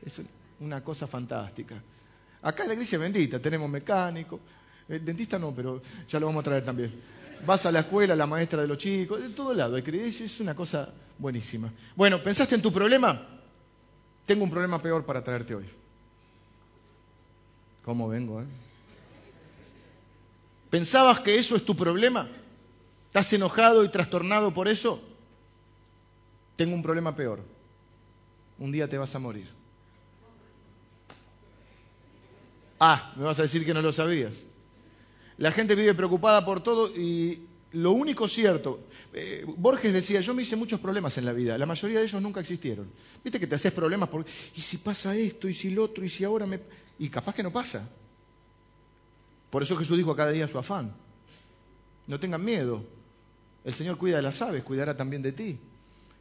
Es 0.06 0.22
una 0.60 0.84
cosa 0.84 1.08
fantástica. 1.08 1.76
Acá 2.42 2.64
en 2.64 2.70
la 2.70 2.74
iglesia 2.74 2.98
bendita, 2.98 3.40
tenemos 3.40 3.70
mecánico, 3.70 4.40
el 4.88 5.06
dentista 5.06 5.38
no, 5.38 5.54
pero 5.54 5.82
ya 6.08 6.20
lo 6.20 6.26
vamos 6.26 6.42
a 6.42 6.46
traer 6.46 6.66
también. 6.66 6.94
Vas 7.46 7.66
a 7.66 7.72
la 7.72 7.82
escuela, 7.82 8.16
la 8.16 8.26
maestra 8.26 8.62
de 8.62 8.68
los 8.68 8.78
chicos, 8.78 9.22
de 9.22 9.30
todo 9.30 9.54
lado, 9.54 9.78
es 9.78 10.40
una 10.40 10.56
cosa 10.56 10.92
Buenísima. 11.20 11.70
Bueno, 11.98 12.24
¿pensaste 12.24 12.56
en 12.56 12.62
tu 12.62 12.72
problema? 12.72 13.22
Tengo 14.26 14.46
un 14.46 14.50
problema 14.50 14.82
peor 14.82 15.06
para 15.06 15.22
traerte 15.22 15.54
hoy. 15.54 15.66
¿Cómo 17.84 18.08
vengo, 18.08 18.42
eh? 18.42 18.46
¿Pensabas 20.70 21.20
que 21.20 21.38
eso 21.38 21.58
es 21.58 21.66
tu 21.66 21.76
problema? 21.76 22.30
¿Estás 23.08 23.34
enojado 23.34 23.84
y 23.84 23.90
trastornado 23.90 24.54
por 24.54 24.70
eso? 24.70 25.04
Tengo 26.60 26.76
un 26.76 26.84
problema 26.84 27.16
peor. 27.16 27.40
Un 28.58 28.70
día 28.70 28.86
te 28.86 28.98
vas 28.98 29.16
a 29.16 29.20
morir. 29.20 29.48
Ah, 32.78 33.14
me 33.16 33.24
vas 33.24 33.40
a 33.40 33.44
decir 33.44 33.64
que 33.66 33.74
no 33.74 33.82
lo 33.82 33.94
sabías. 33.94 34.44
La 35.38 35.54
gente 35.54 35.74
vive 35.74 35.94
preocupada 35.94 36.44
por 36.44 36.62
todo 36.62 36.94
y 36.94 37.48
lo 37.72 37.94
único 37.94 38.28
cierto, 38.28 38.82
eh, 39.14 39.46
Borges 39.56 39.94
decía, 39.94 40.20
yo 40.20 40.34
me 40.34 40.42
hice 40.42 40.58
muchos 40.58 40.82
problemas 40.82 41.18
en 41.18 41.24
la 41.24 41.32
vida, 41.32 41.58
la 41.58 41.66
mayoría 41.66 42.00
de 42.00 42.04
ellos 42.08 42.22
nunca 42.22 42.42
existieron. 42.42 42.92
Viste 43.24 43.40
que 43.40 43.48
te 43.48 43.56
haces 43.56 43.72
problemas 43.72 44.10
por, 44.10 44.26
¿y 44.54 44.60
si 44.60 44.80
pasa 44.80 45.16
esto? 45.16 45.48
¿Y 45.48 45.54
si 45.54 45.70
lo 45.70 45.86
otro? 45.86 46.04
¿Y 46.04 46.10
si 46.10 46.26
ahora 46.26 46.46
me...? 46.46 46.60
Y 47.00 47.08
capaz 47.08 47.36
que 47.36 47.44
no 47.44 47.54
pasa. 47.54 47.90
Por 49.50 49.64
eso 49.64 49.78
Jesús 49.78 49.96
dijo 49.96 50.12
a 50.12 50.18
cada 50.18 50.32
día 50.32 50.46
su 50.46 50.58
afán. 50.58 50.94
No 52.06 52.20
tengan 52.20 52.44
miedo. 52.44 52.84
El 53.64 53.74
Señor 53.74 53.98
cuida 53.98 54.18
de 54.18 54.24
las 54.24 54.42
aves, 54.42 54.62
cuidará 54.62 54.98
también 54.98 55.22
de 55.22 55.32
ti. 55.32 55.60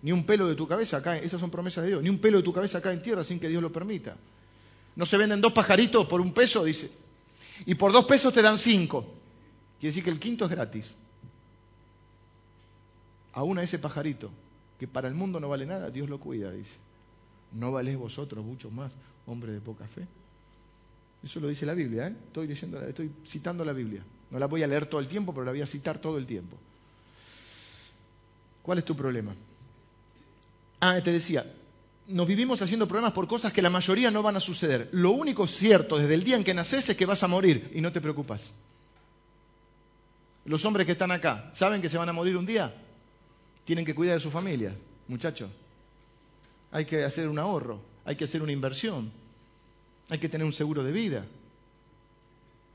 Ni 0.02 0.12
un 0.12 0.24
pelo 0.24 0.46
de 0.46 0.54
tu 0.54 0.66
cabeza 0.66 1.02
cae, 1.02 1.24
esas 1.24 1.40
son 1.40 1.50
promesas 1.50 1.82
de 1.82 1.90
Dios, 1.90 2.02
ni 2.02 2.08
un 2.08 2.18
pelo 2.18 2.38
de 2.38 2.44
tu 2.44 2.52
cabeza 2.52 2.80
cae 2.80 2.94
en 2.94 3.02
tierra 3.02 3.24
sin 3.24 3.40
que 3.40 3.48
Dios 3.48 3.62
lo 3.62 3.72
permita. 3.72 4.16
No 4.94 5.06
se 5.06 5.16
venden 5.16 5.40
dos 5.40 5.52
pajaritos 5.52 6.06
por 6.06 6.20
un 6.20 6.32
peso, 6.32 6.64
dice. 6.64 6.90
Y 7.66 7.74
por 7.74 7.92
dos 7.92 8.04
pesos 8.04 8.32
te 8.32 8.42
dan 8.42 8.58
cinco. 8.58 9.02
Quiere 9.78 9.90
decir 9.90 10.04
que 10.04 10.10
el 10.10 10.18
quinto 10.18 10.44
es 10.44 10.50
gratis. 10.50 10.92
Aún 13.32 13.58
a 13.58 13.62
ese 13.62 13.78
pajarito, 13.78 14.30
que 14.78 14.88
para 14.88 15.08
el 15.08 15.14
mundo 15.14 15.38
no 15.40 15.48
vale 15.48 15.66
nada, 15.66 15.90
Dios 15.90 16.08
lo 16.08 16.18
cuida, 16.18 16.50
dice. 16.50 16.76
¿No 17.52 17.72
valéis 17.72 17.96
vosotros 17.96 18.44
mucho 18.44 18.70
más, 18.70 18.94
hombre 19.26 19.52
de 19.52 19.60
poca 19.60 19.86
fe? 19.86 20.06
Eso 21.22 21.40
lo 21.40 21.48
dice 21.48 21.66
la 21.66 21.74
Biblia, 21.74 22.08
¿eh? 22.08 22.14
estoy, 22.26 22.46
leyendo, 22.46 22.80
estoy 22.80 23.10
citando 23.26 23.64
la 23.64 23.72
Biblia. 23.72 24.02
No 24.30 24.38
la 24.38 24.46
voy 24.46 24.62
a 24.62 24.66
leer 24.66 24.86
todo 24.86 25.00
el 25.00 25.08
tiempo, 25.08 25.32
pero 25.32 25.44
la 25.44 25.52
voy 25.52 25.62
a 25.62 25.66
citar 25.66 25.98
todo 25.98 26.18
el 26.18 26.26
tiempo. 26.26 26.56
¿Cuál 28.62 28.78
es 28.78 28.84
tu 28.84 28.94
problema? 28.94 29.34
Ah, 30.80 31.00
te 31.02 31.12
decía, 31.12 31.44
nos 32.08 32.26
vivimos 32.26 32.62
haciendo 32.62 32.88
problemas 32.88 33.12
por 33.12 33.28
cosas 33.28 33.52
que 33.52 33.62
la 33.62 33.70
mayoría 33.70 34.10
no 34.10 34.22
van 34.22 34.36
a 34.36 34.40
suceder. 34.40 34.88
Lo 34.92 35.10
único 35.10 35.46
cierto 35.46 35.98
desde 35.98 36.14
el 36.14 36.24
día 36.24 36.36
en 36.36 36.44
que 36.44 36.54
naces 36.54 36.88
es 36.88 36.96
que 36.96 37.06
vas 37.06 37.22
a 37.22 37.28
morir 37.28 37.70
y 37.74 37.80
no 37.80 37.92
te 37.92 38.00
preocupas. 38.00 38.52
Los 40.46 40.64
hombres 40.64 40.86
que 40.86 40.92
están 40.92 41.10
acá, 41.10 41.50
¿saben 41.52 41.82
que 41.82 41.88
se 41.88 41.98
van 41.98 42.08
a 42.08 42.12
morir 42.12 42.36
un 42.36 42.46
día? 42.46 42.74
Tienen 43.64 43.84
que 43.84 43.94
cuidar 43.94 44.14
de 44.14 44.20
su 44.20 44.30
familia, 44.30 44.74
muchachos. 45.06 45.50
Hay 46.70 46.86
que 46.86 47.04
hacer 47.04 47.28
un 47.28 47.38
ahorro, 47.38 47.80
hay 48.06 48.16
que 48.16 48.24
hacer 48.24 48.40
una 48.40 48.52
inversión, 48.52 49.12
hay 50.08 50.18
que 50.18 50.28
tener 50.30 50.46
un 50.46 50.52
seguro 50.54 50.82
de 50.82 50.92
vida. 50.92 51.26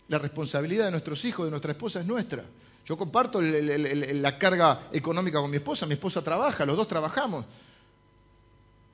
La 0.10 0.20
responsabilidad 0.20 0.86
de 0.86 0.92
nuestros 0.92 1.26
hijos, 1.26 1.46
de 1.46 1.52
nuestra 1.52 1.72
esposa 1.72 2.02
es 2.02 2.06
nuestra. 2.06 2.44
Yo 2.86 2.98
comparto 2.98 3.42
la 3.42 4.38
carga 4.38 4.90
económica 4.92 5.40
con 5.40 5.50
mi 5.50 5.58
esposa, 5.58 5.88
mi 5.88 5.94
esposa 5.94 6.22
trabaja, 6.22 6.66
los 6.66 6.78
dos 6.78 6.88
trabajamos. 6.88 7.46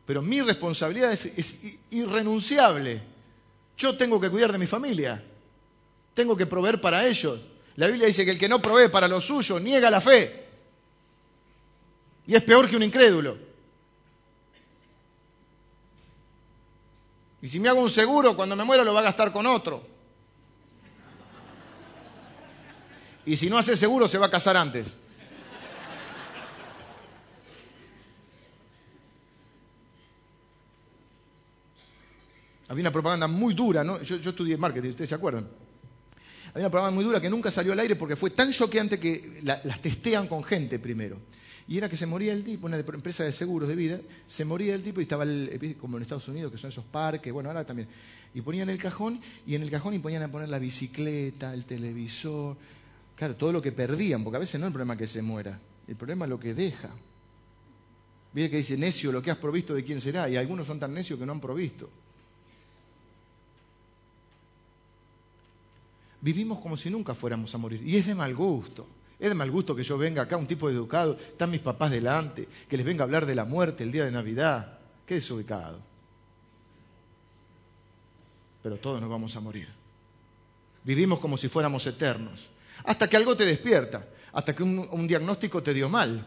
Pero 0.09 0.23
mi 0.23 0.41
responsabilidad 0.41 1.13
es, 1.13 1.59
irrenunciable. 1.91 2.99
Yo 3.77 3.95
tengo 3.95 4.19
que 4.19 4.31
cuidar 4.31 4.51
de 4.51 4.57
mi 4.57 4.65
familia, 4.65 5.23
tengo 6.15 6.35
que 6.35 6.47
proveer 6.47 6.81
para 6.81 7.05
ellos. 7.05 7.39
La 7.75 7.85
Biblia 7.85 8.07
dice 8.07 8.25
que 8.25 8.31
el 8.31 8.39
que 8.39 8.49
no 8.49 8.59
provee 8.59 8.89
para 8.89 9.07
lo 9.07 9.21
suyo 9.21 9.59
niega 9.59 9.87
la 9.87 10.01
fe. 10.01 10.47
Y 12.25 12.35
es 12.35 12.41
peor 12.41 12.67
que 12.67 12.75
un 12.75 12.81
incrédulo. 12.81 13.37
Y 17.43 17.47
si 17.47 17.59
me 17.59 17.69
hago 17.69 17.79
un 17.79 17.91
seguro, 17.91 18.35
cuando 18.35 18.55
me 18.55 18.63
muero 18.63 18.83
lo 18.83 18.95
va 18.95 19.01
a 19.01 19.03
gastar 19.03 19.31
con 19.31 19.45
otro. 19.45 19.85
Y 23.27 23.35
si 23.35 23.47
no 23.47 23.59
hace 23.59 23.77
seguro, 23.77 24.07
se 24.07 24.17
va 24.17 24.25
a 24.25 24.31
casar 24.31 24.57
antes. 24.57 24.91
Había 32.69 32.83
una 32.83 32.91
propaganda 32.91 33.27
muy 33.27 33.55
dura, 33.55 33.83
¿no? 33.83 33.99
Yo, 34.03 34.17
estudié 34.17 34.55
marketing, 34.55 34.89
¿ustedes 34.89 35.09
se 35.09 35.15
acuerdan? 35.15 35.47
Había 36.53 36.65
una 36.65 36.69
propaganda 36.69 36.95
muy 36.95 37.03
dura 37.03 37.19
que 37.19 37.29
nunca 37.29 37.49
salió 37.49 37.73
al 37.73 37.79
aire 37.79 37.95
porque 37.95 38.15
fue 38.15 38.29
tan 38.29 38.51
choqueante 38.51 38.99
que 38.99 39.41
las 39.43 39.81
testean 39.81 40.27
con 40.27 40.43
gente 40.43 40.77
primero. 40.77 41.17
Y 41.67 41.77
era 41.77 41.89
que 41.89 41.97
se 41.97 42.05
moría 42.05 42.31
el 42.33 42.43
tipo, 42.43 42.67
una 42.67 42.77
empresa 42.77 43.23
de 43.23 43.31
seguros 43.31 43.69
de 43.69 43.75
vida, 43.75 43.99
se 44.25 44.45
moría 44.45 44.75
el 44.75 44.83
tipo 44.83 44.99
y 44.99 45.03
estaba 45.03 45.25
como 45.79 45.97
en 45.97 46.03
Estados 46.03 46.27
Unidos, 46.27 46.51
que 46.51 46.57
son 46.57 46.69
esos 46.69 46.85
parques, 46.85 47.33
bueno, 47.33 47.49
ahora 47.49 47.65
también. 47.65 47.87
Y 48.33 48.41
ponían 48.41 48.69
el 48.69 48.79
cajón, 48.79 49.19
y 49.45 49.55
en 49.55 49.63
el 49.63 49.71
cajón 49.71 49.95
y 49.95 49.99
ponían 49.99 50.23
a 50.23 50.31
poner 50.31 50.49
la 50.49 50.57
bicicleta, 50.57 51.53
el 51.53 51.65
televisor, 51.65 52.55
claro, 53.15 53.35
todo 53.35 53.51
lo 53.51 53.61
que 53.61 53.71
perdían, 53.71 54.23
porque 54.23 54.37
a 54.37 54.39
veces 54.39 54.59
no 54.59 54.65
es 54.65 54.69
el 54.69 54.73
problema 54.73 54.97
que 54.97 55.07
se 55.07 55.21
muera, 55.21 55.59
el 55.87 55.95
problema 55.95 56.25
es 56.25 56.29
lo 56.29 56.39
que 56.39 56.55
deja. 56.55 56.89
Mire 58.33 58.49
que 58.49 58.57
dice, 58.57 58.77
necio, 58.77 59.11
lo 59.11 59.21
que 59.21 59.29
has 59.31 59.37
provisto 59.37 59.75
de 59.75 59.83
quién 59.83 60.01
será, 60.01 60.27
y 60.27 60.37
algunos 60.37 60.65
son 60.65 60.79
tan 60.79 60.93
necios 60.93 61.19
que 61.19 61.25
no 61.25 61.33
han 61.33 61.41
provisto. 61.41 61.89
Vivimos 66.21 66.59
como 66.59 66.75
si 66.75 66.89
nunca 66.89 67.15
fuéramos 67.15 67.53
a 67.55 67.57
morir, 67.57 67.81
y 67.85 67.95
es 67.95 68.05
de 68.05 68.15
mal 68.15 68.35
gusto. 68.35 68.87
Es 69.19 69.27
de 69.27 69.35
mal 69.35 69.51
gusto 69.51 69.75
que 69.75 69.83
yo 69.83 69.97
venga 69.97 70.21
acá, 70.21 70.37
un 70.37 70.47
tipo 70.47 70.69
educado, 70.69 71.17
están 71.19 71.51
mis 71.51 71.59
papás 71.59 71.91
delante, 71.91 72.47
que 72.67 72.77
les 72.77 72.85
venga 72.85 73.03
a 73.03 73.05
hablar 73.05 73.25
de 73.25 73.35
la 73.35 73.43
muerte 73.43 73.83
el 73.83 73.91
día 73.91 74.05
de 74.05 74.11
Navidad. 74.11 74.79
Qué 75.05 75.15
desubicado. 75.15 75.79
Pero 78.63 78.77
todos 78.77 79.01
nos 79.01 79.09
vamos 79.09 79.35
a 79.35 79.41
morir. 79.41 79.67
Vivimos 80.83 81.19
como 81.19 81.35
si 81.35 81.49
fuéramos 81.49 81.85
eternos. 81.85 82.49
Hasta 82.83 83.09
que 83.09 83.17
algo 83.17 83.35
te 83.35 83.45
despierta, 83.45 84.07
hasta 84.31 84.55
que 84.55 84.63
un, 84.63 85.07
diagnóstico 85.07 85.61
te 85.61 85.73
dio 85.73 85.89
mal, 85.89 86.25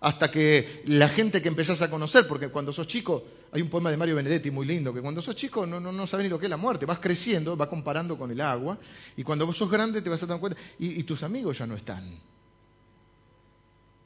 hasta 0.00 0.30
que 0.30 0.82
la 0.86 1.08
gente 1.08 1.42
que 1.42 1.48
empezás 1.48 1.82
a 1.82 1.90
conocer, 1.90 2.26
porque 2.26 2.48
cuando 2.48 2.72
sos 2.72 2.86
chico, 2.86 3.24
hay 3.52 3.60
un 3.60 3.68
poema 3.68 3.90
de 3.90 3.96
Mario 3.96 4.16
Benedetti 4.16 4.50
muy 4.50 4.66
lindo, 4.66 4.94
que 4.94 5.00
cuando 5.00 5.20
sos 5.20 5.36
chico 5.36 5.66
no, 5.66 5.78
no, 5.78 6.06
sabes 6.06 6.24
ni 6.24 6.30
lo 6.30 6.38
que 6.38 6.46
es 6.46 6.50
la 6.50 6.56
muerte, 6.56 6.86
vas 6.86 6.98
creciendo, 6.98 7.56
vas 7.56 7.68
comparando 7.68 8.16
con 8.16 8.30
el 8.30 8.40
agua, 8.40 8.78
y 9.16 9.22
cuando 9.22 9.46
vos 9.46 9.56
sos 9.56 9.70
grande 9.70 10.00
te 10.00 10.08
vas 10.08 10.22
a 10.22 10.26
dar 10.26 10.40
cuenta, 10.40 10.58
y 10.78 11.02
tus 11.04 11.22
amigos 11.22 11.58
ya 11.58 11.66
no 11.66 11.74
están 11.74 12.30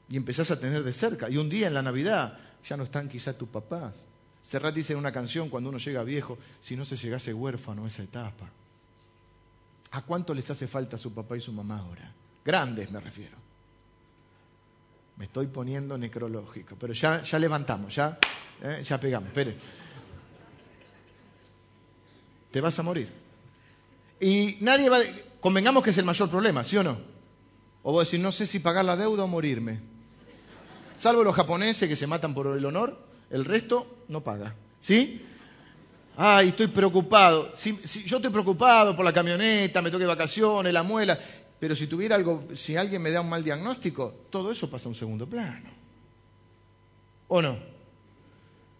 y 0.09 0.17
empezás 0.17 0.51
a 0.51 0.61
tener 0.61 0.83
de 0.83 0.93
cerca. 0.93 1.29
Y 1.31 1.37
un 1.37 1.49
día 1.49 1.67
en 1.67 1.75
la 1.75 1.83
Navidad 1.83 2.39
ya 2.65 2.77
no 2.77 2.85
están 2.85 3.09
quizá 3.09 3.37
tus 3.37 3.49
papás. 3.49 3.95
Serrat 4.43 4.75
dice 4.75 4.93
en 4.93 4.99
una 4.99 5.13
canción, 5.13 5.49
cuando 5.49 5.71
uno 5.71 5.79
llega 5.79 6.03
viejo, 6.05 6.39
si 6.61 6.77
no 6.77 6.85
se 6.85 6.97
llegase 6.97 7.33
huérfano 7.33 7.85
a 7.85 7.89
esa 7.89 8.03
etapa. 8.03 8.51
¿A 9.91 10.03
cuánto 10.03 10.35
les 10.35 10.51
hace 10.51 10.67
falta 10.67 10.99
su 10.99 11.15
papá 11.15 11.37
y 11.37 11.41
su 11.41 11.53
mamá 11.53 11.79
ahora? 11.79 12.13
Grandes 12.45 12.91
me 12.91 13.01
refiero. 13.01 13.44
Me 15.17 15.27
estoy 15.27 15.47
poniendo 15.47 15.97
necrológico, 15.97 16.77
pero 16.79 16.93
ya, 16.93 17.23
ya 17.23 17.39
levantamos, 17.39 17.95
ya, 17.95 18.19
eh, 18.63 18.83
ya 18.83 18.99
pegamos. 18.99 19.29
Espere. 19.29 19.57
Te 22.51 22.61
vas 22.61 22.79
a 22.79 22.83
morir. 22.83 23.09
Y 24.21 24.57
nadie 24.61 24.89
va. 24.89 24.99
Convengamos 25.41 25.83
que 25.85 25.91
es 25.91 25.99
el 25.99 26.05
mayor 26.05 26.29
problema, 26.29 26.65
¿sí 26.65 26.77
o 26.77 26.83
no? 26.83 26.99
O 27.83 27.93
vos 27.93 28.07
decís, 28.07 28.23
no 28.23 28.33
sé 28.33 28.47
si 28.47 28.61
pagar 28.61 28.85
la 28.85 28.97
deuda 28.97 29.25
o 29.25 29.27
morirme. 29.29 29.81
Salvo 30.97 31.23
los 31.23 31.35
japoneses 31.35 31.89
que 31.89 31.97
se 31.97 32.07
matan 32.07 32.35
por 32.35 32.57
el 32.57 32.65
honor, 32.65 32.99
el 33.31 33.45
resto 33.45 34.05
no 34.09 34.23
paga. 34.23 34.55
¿Sí? 34.81 35.21
Ay, 36.17 36.49
estoy 36.49 36.69
preocupado. 36.69 37.53
Si, 37.57 37.77
yo 38.07 38.17
estoy 38.17 38.31
preocupado 38.31 38.95
por 38.95 39.05
la 39.05 39.13
camioneta, 39.13 39.83
me 39.83 39.91
toque 39.91 40.07
vacaciones, 40.07 40.73
la 40.73 40.83
muela. 40.83 41.19
Pero 41.65 41.75
si 41.75 41.87
tuviera 41.87 42.15
algo, 42.15 42.45
si 42.55 42.77
alguien 42.77 43.01
me 43.01 43.11
da 43.11 43.23
un 43.23 43.29
mal 43.31 43.43
diagnóstico, 43.43 44.27
todo 44.29 44.53
eso 44.53 44.69
pasa 44.69 44.85
a 44.85 44.91
un 44.91 44.95
segundo 44.95 45.27
plano. 45.27 45.71
¿O 47.29 47.41
no? 47.41 47.57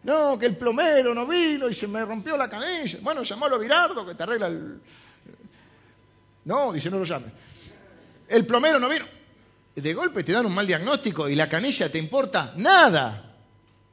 No, 0.03 0.39
que 0.39 0.45
el 0.45 0.59
plomero 0.59 1.15
no 1.15 1.27
vino 1.27 1.67
y 1.67 1.73
se 1.73 1.89
me 1.89 2.05
rompió 2.05 2.37
la 2.37 2.47
canilla. 2.47 2.99
Bueno, 3.01 3.23
llamalo 3.23 3.57
a 3.57 3.59
Virardo 3.59 4.05
que 4.05 4.15
te 4.15 4.23
arregla 4.23 4.49
el. 4.49 4.83
No, 6.45 6.75
dice, 6.75 6.91
no 6.91 6.99
lo 6.99 7.05
llame. 7.05 7.29
El 8.29 8.45
plomero 8.45 8.79
no 8.79 8.87
vino 8.91 9.07
de 9.75 9.95
golpe 9.95 10.23
te 10.23 10.33
dan 10.33 10.45
un 10.45 10.55
mal 10.55 10.67
diagnóstico 10.67 11.27
y 11.27 11.35
la 11.35 11.49
canilla 11.49 11.91
te 11.91 11.97
importa 11.97 12.53
nada. 12.57 13.35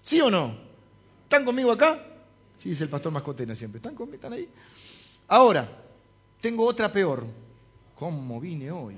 ¿Sí 0.02 0.20
o 0.20 0.30
no? 0.30 0.54
¿Están 1.24 1.46
conmigo 1.46 1.72
acá? 1.72 1.98
Sí, 2.58 2.72
dice 2.72 2.84
el 2.84 2.90
pastor 2.90 3.14
Mascotena 3.14 3.56
siempre. 3.56 3.78
¿Están 3.78 3.96
conmigo? 3.96 4.16
¿Están 4.16 4.34
ahí? 4.34 4.50
Ahora, 5.30 5.66
tengo 6.42 6.66
otra 6.66 6.92
peor. 6.92 7.26
¿Cómo 8.02 8.42
vine 8.42 8.72
hoy? 8.72 8.96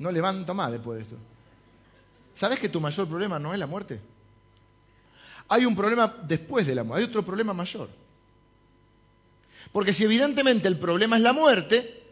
No 0.00 0.12
levanto 0.12 0.52
más 0.52 0.70
después 0.70 0.98
de 0.98 1.02
esto. 1.04 1.16
¿Sabes 2.34 2.58
que 2.58 2.68
tu 2.68 2.78
mayor 2.78 3.08
problema 3.08 3.38
no 3.38 3.54
es 3.54 3.58
la 3.58 3.66
muerte? 3.66 3.98
Hay 5.48 5.64
un 5.64 5.74
problema 5.74 6.14
después 6.28 6.66
de 6.66 6.74
la 6.74 6.84
muerte, 6.84 7.02
hay 7.04 7.08
otro 7.08 7.24
problema 7.24 7.54
mayor. 7.54 7.88
Porque 9.72 9.94
si 9.94 10.04
evidentemente 10.04 10.68
el 10.68 10.78
problema 10.78 11.16
es 11.16 11.22
la 11.22 11.32
muerte, 11.32 12.02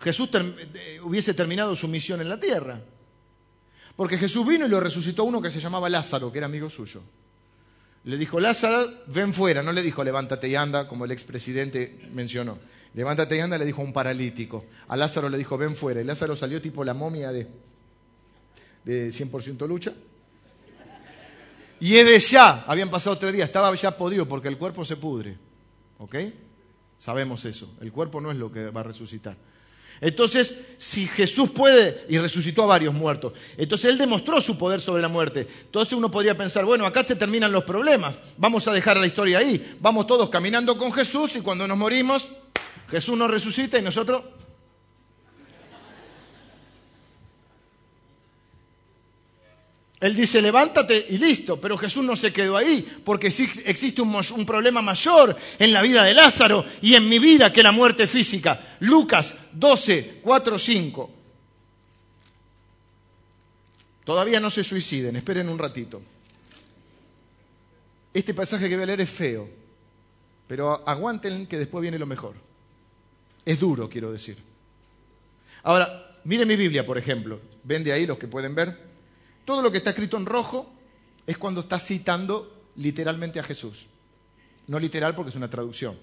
Jesús 0.00 0.28
hubiese 1.02 1.32
terminado 1.32 1.74
su 1.74 1.88
misión 1.88 2.20
en 2.20 2.28
la 2.28 2.38
tierra. 2.38 2.78
Porque 3.96 4.18
Jesús 4.18 4.46
vino 4.46 4.66
y 4.66 4.68
lo 4.68 4.80
resucitó 4.80 5.22
a 5.22 5.24
uno 5.24 5.40
que 5.40 5.50
se 5.50 5.60
llamaba 5.60 5.88
Lázaro, 5.88 6.30
que 6.30 6.36
era 6.36 6.46
amigo 6.46 6.68
suyo. 6.68 7.00
Le 8.04 8.18
dijo, 8.18 8.38
Lázaro, 8.38 9.04
ven 9.06 9.32
fuera. 9.32 9.62
No 9.62 9.72
le 9.72 9.80
dijo, 9.80 10.04
levántate 10.04 10.46
y 10.46 10.56
anda, 10.56 10.86
como 10.86 11.06
el 11.06 11.10
expresidente 11.10 12.06
mencionó. 12.12 12.58
Levántate 12.96 13.36
y 13.36 13.40
anda, 13.40 13.58
le 13.58 13.66
dijo 13.66 13.82
a 13.82 13.84
un 13.84 13.92
paralítico. 13.92 14.64
A 14.88 14.96
Lázaro 14.96 15.28
le 15.28 15.36
dijo, 15.36 15.58
ven 15.58 15.76
fuera. 15.76 16.00
Y 16.00 16.04
Lázaro 16.04 16.34
salió 16.34 16.62
tipo 16.62 16.82
la 16.82 16.94
momia 16.94 17.30
de, 17.30 17.46
de 18.84 19.10
100% 19.10 19.68
lucha. 19.68 19.92
Y 21.78 21.94
es 21.96 22.06
de 22.06 22.18
ya, 22.18 22.64
habían 22.66 22.88
pasado 22.88 23.18
tres 23.18 23.34
días, 23.34 23.48
estaba 23.48 23.74
ya 23.74 23.94
podrido 23.94 24.26
porque 24.26 24.48
el 24.48 24.56
cuerpo 24.56 24.82
se 24.82 24.96
pudre. 24.96 25.36
¿Ok? 25.98 26.16
Sabemos 26.98 27.44
eso. 27.44 27.70
El 27.82 27.92
cuerpo 27.92 28.18
no 28.18 28.30
es 28.30 28.38
lo 28.38 28.50
que 28.50 28.70
va 28.70 28.80
a 28.80 28.84
resucitar. 28.84 29.36
Entonces, 30.00 30.54
si 30.76 31.06
Jesús 31.06 31.50
puede, 31.50 32.04
y 32.08 32.18
resucitó 32.18 32.62
a 32.62 32.66
varios 32.66 32.92
muertos, 32.92 33.32
entonces 33.56 33.90
Él 33.90 33.98
demostró 33.98 34.40
su 34.40 34.58
poder 34.58 34.80
sobre 34.80 35.02
la 35.02 35.08
muerte. 35.08 35.46
Entonces 35.64 35.94
uno 35.94 36.10
podría 36.10 36.36
pensar, 36.36 36.64
bueno, 36.64 36.86
acá 36.86 37.04
se 37.04 37.16
terminan 37.16 37.52
los 37.52 37.64
problemas, 37.64 38.18
vamos 38.36 38.66
a 38.68 38.72
dejar 38.72 38.96
la 38.98 39.06
historia 39.06 39.38
ahí, 39.38 39.76
vamos 39.80 40.06
todos 40.06 40.28
caminando 40.28 40.76
con 40.76 40.92
Jesús 40.92 41.36
y 41.36 41.40
cuando 41.40 41.66
nos 41.66 41.78
morimos, 41.78 42.28
Jesús 42.88 43.16
nos 43.16 43.30
resucita 43.30 43.78
y 43.78 43.82
nosotros 43.82 44.22
Él 49.98 50.14
dice, 50.14 50.42
levántate 50.42 51.06
y 51.08 51.16
listo, 51.16 51.58
pero 51.58 51.78
Jesús 51.78 52.04
no 52.04 52.14
se 52.16 52.32
quedó 52.32 52.56
ahí, 52.56 52.86
porque 53.02 53.28
existe 53.28 54.02
un, 54.02 54.44
problema 54.44 54.82
mayor 54.82 55.34
en 55.58 55.72
la 55.72 55.80
vida 55.80 56.04
de 56.04 56.12
Lázaro 56.12 56.66
y 56.82 56.94
en 56.94 57.08
mi 57.08 57.18
vida 57.18 57.50
que 57.50 57.62
la 57.62 57.72
muerte 57.72 58.06
física. 58.06 58.76
Lucas 58.80 59.34
12, 59.52 60.20
4, 60.22 60.58
5. 60.58 61.10
Todavía 64.04 64.38
no 64.38 64.50
se 64.50 64.62
suiciden, 64.62 65.16
esperen 65.16 65.48
un 65.48 65.58
ratito. 65.58 66.02
Este 68.12 68.34
pasaje 68.34 68.68
que 68.68 68.76
voy 68.76 68.84
a 68.84 68.86
leer 68.86 69.00
es 69.00 69.10
feo, 69.10 69.48
pero 70.46 70.86
aguanten 70.86 71.46
que 71.46 71.58
después 71.58 71.80
viene 71.80 71.98
lo 71.98 72.06
mejor. 72.06 72.45
Es 73.46 73.60
duro, 73.60 73.88
quiero 73.88 74.10
decir. 74.10 74.36
Ahora, 75.62 76.18
miren 76.24 76.48
mi 76.48 76.56
Biblia, 76.56 76.84
por 76.84 76.98
ejemplo. 76.98 77.40
¿Ven 77.62 77.84
de 77.84 77.92
ahí 77.92 78.04
los 78.04 78.18
que 78.18 78.26
pueden 78.26 78.56
ver? 78.56 78.76
Todo 79.44 79.62
lo 79.62 79.70
que 79.70 79.78
está 79.78 79.90
escrito 79.90 80.16
en 80.16 80.26
rojo 80.26 80.74
es 81.24 81.38
cuando 81.38 81.60
está 81.60 81.78
citando 81.78 82.70
literalmente 82.76 83.38
a 83.38 83.44
Jesús. 83.44 83.86
No 84.66 84.80
literal 84.80 85.14
porque 85.14 85.30
es 85.30 85.36
una 85.36 85.48
traducción. 85.48 85.96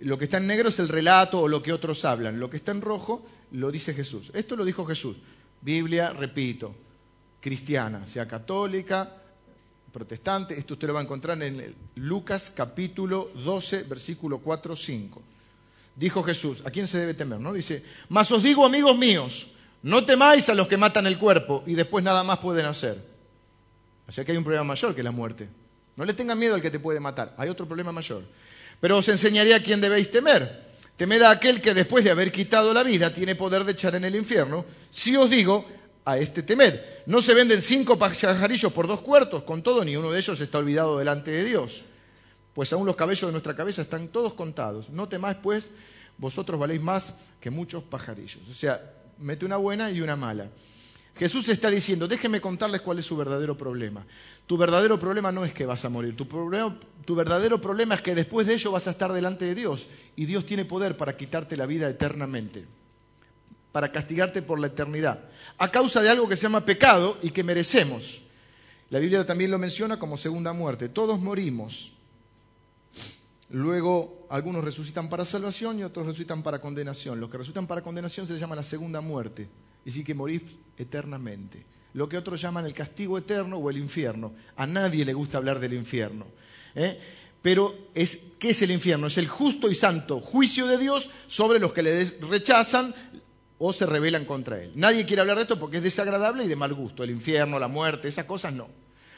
Lo 0.00 0.18
que 0.18 0.24
está 0.24 0.38
en 0.38 0.48
negro 0.48 0.70
es 0.70 0.80
el 0.80 0.88
relato 0.88 1.40
o 1.40 1.48
lo 1.48 1.62
que 1.62 1.72
otros 1.72 2.04
hablan. 2.04 2.40
Lo 2.40 2.50
que 2.50 2.56
está 2.56 2.72
en 2.72 2.80
rojo 2.80 3.24
lo 3.52 3.70
dice 3.70 3.94
Jesús. 3.94 4.32
Esto 4.34 4.56
lo 4.56 4.64
dijo 4.64 4.84
Jesús. 4.84 5.16
Biblia, 5.60 6.10
repito, 6.10 6.74
cristiana, 7.40 8.04
sea 8.06 8.26
católica, 8.26 9.08
protestante. 9.92 10.58
Esto 10.58 10.74
usted 10.74 10.88
lo 10.88 10.94
va 10.94 11.00
a 11.00 11.04
encontrar 11.04 11.40
en 11.40 11.76
Lucas 11.94 12.52
capítulo 12.54 13.30
12, 13.36 13.84
versículo 13.84 14.38
4, 14.38 14.74
5. 14.74 15.22
Dijo 15.94 16.22
Jesús, 16.22 16.62
¿a 16.64 16.70
quién 16.70 16.86
se 16.86 16.98
debe 16.98 17.14
temer? 17.14 17.38
¿No? 17.38 17.52
Dice, 17.52 17.82
mas 18.08 18.30
os 18.30 18.42
digo, 18.42 18.64
amigos 18.64 18.96
míos, 18.96 19.48
no 19.82 20.04
temáis 20.04 20.48
a 20.48 20.54
los 20.54 20.68
que 20.68 20.76
matan 20.76 21.06
el 21.06 21.18
cuerpo 21.18 21.62
y 21.66 21.74
después 21.74 22.02
nada 22.04 22.22
más 22.22 22.38
pueden 22.38 22.66
hacer. 22.66 22.98
O 24.06 24.12
sea 24.12 24.24
que 24.24 24.32
hay 24.32 24.38
un 24.38 24.44
problema 24.44 24.64
mayor 24.64 24.94
que 24.94 25.02
la 25.02 25.10
muerte. 25.10 25.48
No 25.96 26.04
le 26.04 26.14
tengan 26.14 26.38
miedo 26.38 26.54
al 26.54 26.62
que 26.62 26.70
te 26.70 26.78
puede 26.78 27.00
matar, 27.00 27.34
hay 27.36 27.48
otro 27.48 27.66
problema 27.66 27.92
mayor. 27.92 28.22
Pero 28.80 28.98
os 28.98 29.08
enseñaré 29.08 29.54
a 29.54 29.62
quién 29.62 29.80
debéis 29.80 30.10
temer. 30.10 30.72
Temed 30.96 31.22
a 31.22 31.30
aquel 31.30 31.60
que 31.60 31.74
después 31.74 32.04
de 32.04 32.10
haber 32.10 32.32
quitado 32.32 32.72
la 32.72 32.82
vida 32.82 33.12
tiene 33.12 33.34
poder 33.34 33.64
de 33.64 33.72
echar 33.72 33.94
en 33.94 34.04
el 34.04 34.14
infierno. 34.14 34.64
Si 34.90 35.16
os 35.16 35.30
digo, 35.30 35.66
a 36.04 36.18
este 36.18 36.42
temed. 36.42 36.80
No 37.06 37.22
se 37.22 37.34
venden 37.34 37.60
cinco 37.60 37.98
pajarillos 37.98 38.72
por 38.72 38.86
dos 38.86 39.00
cuartos, 39.00 39.42
con 39.44 39.62
todo 39.62 39.84
ni 39.84 39.96
uno 39.96 40.10
de 40.10 40.18
ellos 40.18 40.40
está 40.40 40.58
olvidado 40.58 40.98
delante 40.98 41.30
de 41.30 41.44
Dios. 41.44 41.84
Pues 42.54 42.72
aún 42.72 42.86
los 42.86 42.96
cabellos 42.96 43.28
de 43.28 43.32
nuestra 43.32 43.56
cabeza 43.56 43.82
están 43.82 44.08
todos 44.08 44.34
contados. 44.34 44.90
No 44.90 45.08
temáis, 45.08 45.36
pues, 45.42 45.70
vosotros 46.18 46.58
valéis 46.60 46.82
más 46.82 47.16
que 47.40 47.50
muchos 47.50 47.82
pajarillos. 47.84 48.42
O 48.50 48.54
sea, 48.54 48.80
mete 49.18 49.44
una 49.44 49.56
buena 49.56 49.90
y 49.90 50.00
una 50.00 50.16
mala. 50.16 50.48
Jesús 51.14 51.48
está 51.48 51.70
diciendo, 51.70 52.08
déjenme 52.08 52.40
contarles 52.40 52.80
cuál 52.80 52.98
es 52.98 53.06
su 53.06 53.16
verdadero 53.16 53.56
problema. 53.56 54.04
Tu 54.46 54.56
verdadero 54.56 54.98
problema 54.98 55.30
no 55.30 55.44
es 55.44 55.52
que 55.52 55.66
vas 55.66 55.84
a 55.84 55.88
morir, 55.88 56.16
tu, 56.16 56.26
tu, 57.04 57.14
verdadero 57.14 57.60
problema 57.60 57.94
es 57.94 58.00
que 58.00 58.14
después 58.14 58.46
de 58.46 58.54
ello 58.54 58.72
vas 58.72 58.86
a 58.86 58.92
estar 58.92 59.12
delante 59.12 59.44
de 59.44 59.54
Dios 59.54 59.88
y 60.16 60.24
Dios 60.24 60.46
tiene 60.46 60.64
poder 60.64 60.96
para 60.96 61.16
quitarte 61.16 61.56
la 61.56 61.66
vida 61.66 61.88
eternamente, 61.88 62.64
para 63.72 63.92
castigarte 63.92 64.40
por 64.40 64.58
la 64.58 64.68
eternidad, 64.68 65.20
a 65.58 65.70
causa 65.70 66.00
de 66.00 66.08
algo 66.08 66.28
que 66.28 66.36
se 66.36 66.44
llama 66.44 66.64
pecado 66.64 67.18
y 67.22 67.30
que 67.30 67.44
merecemos. 67.44 68.22
La 68.88 68.98
Biblia 68.98 69.24
también 69.24 69.50
lo 69.50 69.58
menciona 69.58 69.98
como 69.98 70.16
segunda 70.16 70.52
muerte. 70.52 70.88
Todos 70.88 71.18
morimos. 71.18 71.92
Luego 73.52 74.26
algunos 74.30 74.64
resucitan 74.64 75.10
para 75.10 75.26
salvación 75.26 75.78
y 75.78 75.84
otros 75.84 76.06
resucitan 76.06 76.42
para 76.42 76.58
condenación. 76.58 77.20
Los 77.20 77.28
que 77.28 77.36
resucitan 77.36 77.66
para 77.66 77.82
condenación 77.82 78.26
se 78.26 78.32
les 78.32 78.40
llama 78.40 78.56
la 78.56 78.62
segunda 78.62 79.02
muerte, 79.02 79.48
y 79.84 79.90
sí 79.90 80.02
que 80.02 80.14
morís 80.14 80.42
eternamente. 80.78 81.62
Lo 81.92 82.08
que 82.08 82.16
otros 82.16 82.40
llaman 82.40 82.64
el 82.64 82.72
castigo 82.72 83.18
eterno 83.18 83.58
o 83.58 83.68
el 83.68 83.76
infierno. 83.76 84.32
A 84.56 84.66
nadie 84.66 85.04
le 85.04 85.12
gusta 85.12 85.36
hablar 85.36 85.60
del 85.60 85.74
infierno. 85.74 86.24
¿eh? 86.74 86.98
Pero 87.42 87.88
¿qué 87.92 88.50
es 88.50 88.62
el 88.62 88.70
infierno? 88.70 89.08
Es 89.08 89.18
el 89.18 89.28
justo 89.28 89.70
y 89.70 89.74
santo 89.74 90.20
juicio 90.20 90.66
de 90.66 90.78
Dios 90.78 91.10
sobre 91.26 91.58
los 91.58 91.74
que 91.74 91.82
le 91.82 92.02
rechazan 92.22 92.94
o 93.58 93.70
se 93.74 93.84
rebelan 93.84 94.24
contra 94.24 94.62
él. 94.62 94.72
Nadie 94.76 95.04
quiere 95.04 95.20
hablar 95.20 95.36
de 95.36 95.42
esto 95.42 95.58
porque 95.58 95.76
es 95.76 95.82
desagradable 95.82 96.44
y 96.44 96.48
de 96.48 96.56
mal 96.56 96.72
gusto. 96.72 97.04
El 97.04 97.10
infierno, 97.10 97.58
la 97.58 97.68
muerte, 97.68 98.08
esas 98.08 98.24
cosas 98.24 98.54
no. 98.54 98.68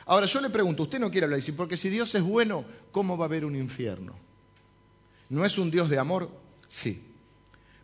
Ahora 0.06 0.26
yo 0.26 0.40
le 0.40 0.50
pregunto, 0.50 0.82
usted 0.82 0.98
no 0.98 1.10
quiere 1.10 1.26
hablar 1.26 1.40
de 1.40 1.52
porque 1.52 1.76
si 1.76 1.88
Dios 1.88 2.12
es 2.16 2.22
bueno, 2.22 2.64
¿cómo 2.90 3.16
va 3.16 3.26
a 3.26 3.28
haber 3.28 3.44
un 3.44 3.54
infierno? 3.54 4.23
¿No 5.28 5.44
es 5.44 5.58
un 5.58 5.70
Dios 5.70 5.88
de 5.88 5.98
amor? 5.98 6.30
Sí. 6.68 7.02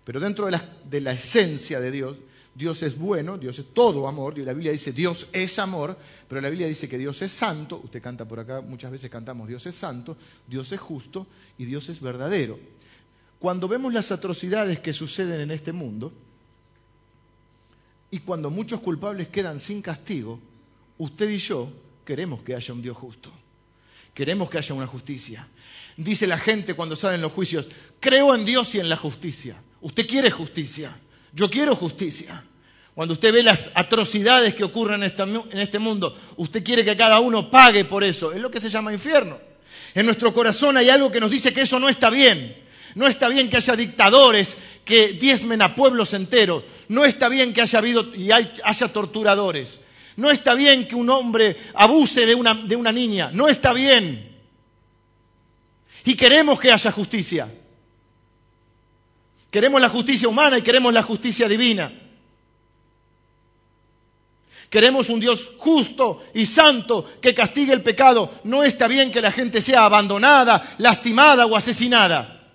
Pero 0.04 0.20
dentro 0.20 0.46
de 0.46 1.00
la, 1.00 1.12
esencia 1.12 1.80
de 1.80 1.90
Dios, 1.90 2.16
Dios 2.54 2.82
es 2.82 2.98
bueno, 2.98 3.38
Dios 3.38 3.58
es 3.58 3.72
todo 3.72 4.08
amor, 4.08 4.36
la 4.38 4.52
Biblia 4.52 4.72
dice 4.72 4.92
Dios 4.92 5.28
es 5.32 5.58
amor, 5.58 5.96
pero 6.28 6.40
la 6.40 6.50
Biblia 6.50 6.66
dice 6.66 6.88
que 6.88 6.98
Dios 6.98 7.22
es 7.22 7.30
santo, 7.30 7.80
usted 7.84 8.02
canta 8.02 8.26
por 8.26 8.40
acá, 8.40 8.60
muchas 8.60 8.90
veces 8.90 9.08
cantamos 9.08 9.48
Dios 9.48 9.64
es 9.66 9.74
santo, 9.74 10.16
Dios 10.48 10.72
es 10.72 10.80
justo 10.80 11.26
y 11.58 11.64
Dios 11.64 11.88
es 11.88 12.00
verdadero. 12.00 12.58
Cuando 13.38 13.68
vemos 13.68 13.94
las 13.94 14.10
atrocidades 14.10 14.80
que 14.80 14.92
suceden 14.92 15.40
en 15.42 15.50
este 15.50 15.72
mundo, 15.72 16.12
y 18.10 18.18
cuando 18.18 18.50
muchos 18.50 18.80
culpables 18.80 19.28
quedan 19.28 19.60
sin 19.60 19.80
castigo, 19.80 20.40
usted 20.98 21.30
y 21.30 21.38
yo 21.38 21.72
queremos 22.04 22.42
que 22.42 22.54
haya 22.54 22.74
un 22.74 22.82
Dios 22.82 22.96
justo, 22.96 23.30
queremos 24.12 24.50
que 24.50 24.58
haya 24.58 24.74
una 24.74 24.86
justicia, 24.86 25.46
dice 25.96 26.26
la 26.26 26.38
gente 26.38 26.74
cuando 26.74 26.96
salen 26.96 27.20
los 27.20 27.32
juicios, 27.32 27.66
creo 27.98 28.34
en 28.34 28.44
Dios 28.44 28.74
y 28.74 28.80
en 28.80 28.88
la 28.88 28.96
justicia. 28.96 29.56
Usted 29.80 30.06
quiere 30.06 30.30
justicia, 30.30 30.96
yo 31.32 31.50
quiero 31.50 31.76
justicia. 31.76 32.44
Cuando 32.94 33.14
usted 33.14 33.32
ve 33.32 33.42
las 33.42 33.70
atrocidades 33.74 34.54
que 34.54 34.64
ocurren 34.64 35.02
en 35.02 35.58
este 35.58 35.78
mundo, 35.78 36.16
usted 36.36 36.62
quiere 36.62 36.84
que 36.84 36.96
cada 36.96 37.20
uno 37.20 37.50
pague 37.50 37.84
por 37.84 38.04
eso. 38.04 38.32
Es 38.32 38.42
lo 38.42 38.50
que 38.50 38.60
se 38.60 38.68
llama 38.68 38.92
infierno. 38.92 39.38
En 39.94 40.06
nuestro 40.06 40.34
corazón 40.34 40.76
hay 40.76 40.90
algo 40.90 41.10
que 41.10 41.20
nos 41.20 41.30
dice 41.30 41.52
que 41.52 41.62
eso 41.62 41.78
no 41.78 41.88
está 41.88 42.10
bien. 42.10 42.56
No 42.94 43.06
está 43.06 43.28
bien 43.28 43.48
que 43.48 43.56
haya 43.56 43.76
dictadores 43.76 44.56
que 44.84 45.12
diezmen 45.12 45.62
a 45.62 45.74
pueblos 45.74 46.12
enteros. 46.12 46.64
No 46.88 47.04
está 47.04 47.28
bien 47.28 47.54
que 47.54 47.62
haya 47.62 47.78
habido 47.78 48.14
y 48.14 48.30
haya 48.32 48.88
torturadores. 48.92 49.80
No 50.16 50.30
está 50.30 50.54
bien 50.54 50.86
que 50.86 50.96
un 50.96 51.08
hombre 51.08 51.56
abuse 51.74 52.26
de 52.26 52.34
una, 52.34 52.54
de 52.54 52.76
una 52.76 52.92
niña. 52.92 53.30
No 53.32 53.48
está 53.48 53.72
bien. 53.72 54.29
Y 56.04 56.14
queremos 56.14 56.58
que 56.58 56.72
haya 56.72 56.90
justicia. 56.92 57.48
Queremos 59.50 59.80
la 59.80 59.88
justicia 59.88 60.28
humana 60.28 60.58
y 60.58 60.62
queremos 60.62 60.92
la 60.92 61.02
justicia 61.02 61.48
divina. 61.48 61.92
Queremos 64.70 65.08
un 65.08 65.18
Dios 65.18 65.52
justo 65.58 66.24
y 66.32 66.46
santo 66.46 67.04
que 67.20 67.34
castigue 67.34 67.72
el 67.72 67.82
pecado. 67.82 68.30
No 68.44 68.62
está 68.62 68.86
bien 68.86 69.10
que 69.10 69.20
la 69.20 69.32
gente 69.32 69.60
sea 69.60 69.84
abandonada, 69.84 70.76
lastimada 70.78 71.46
o 71.46 71.56
asesinada. 71.56 72.48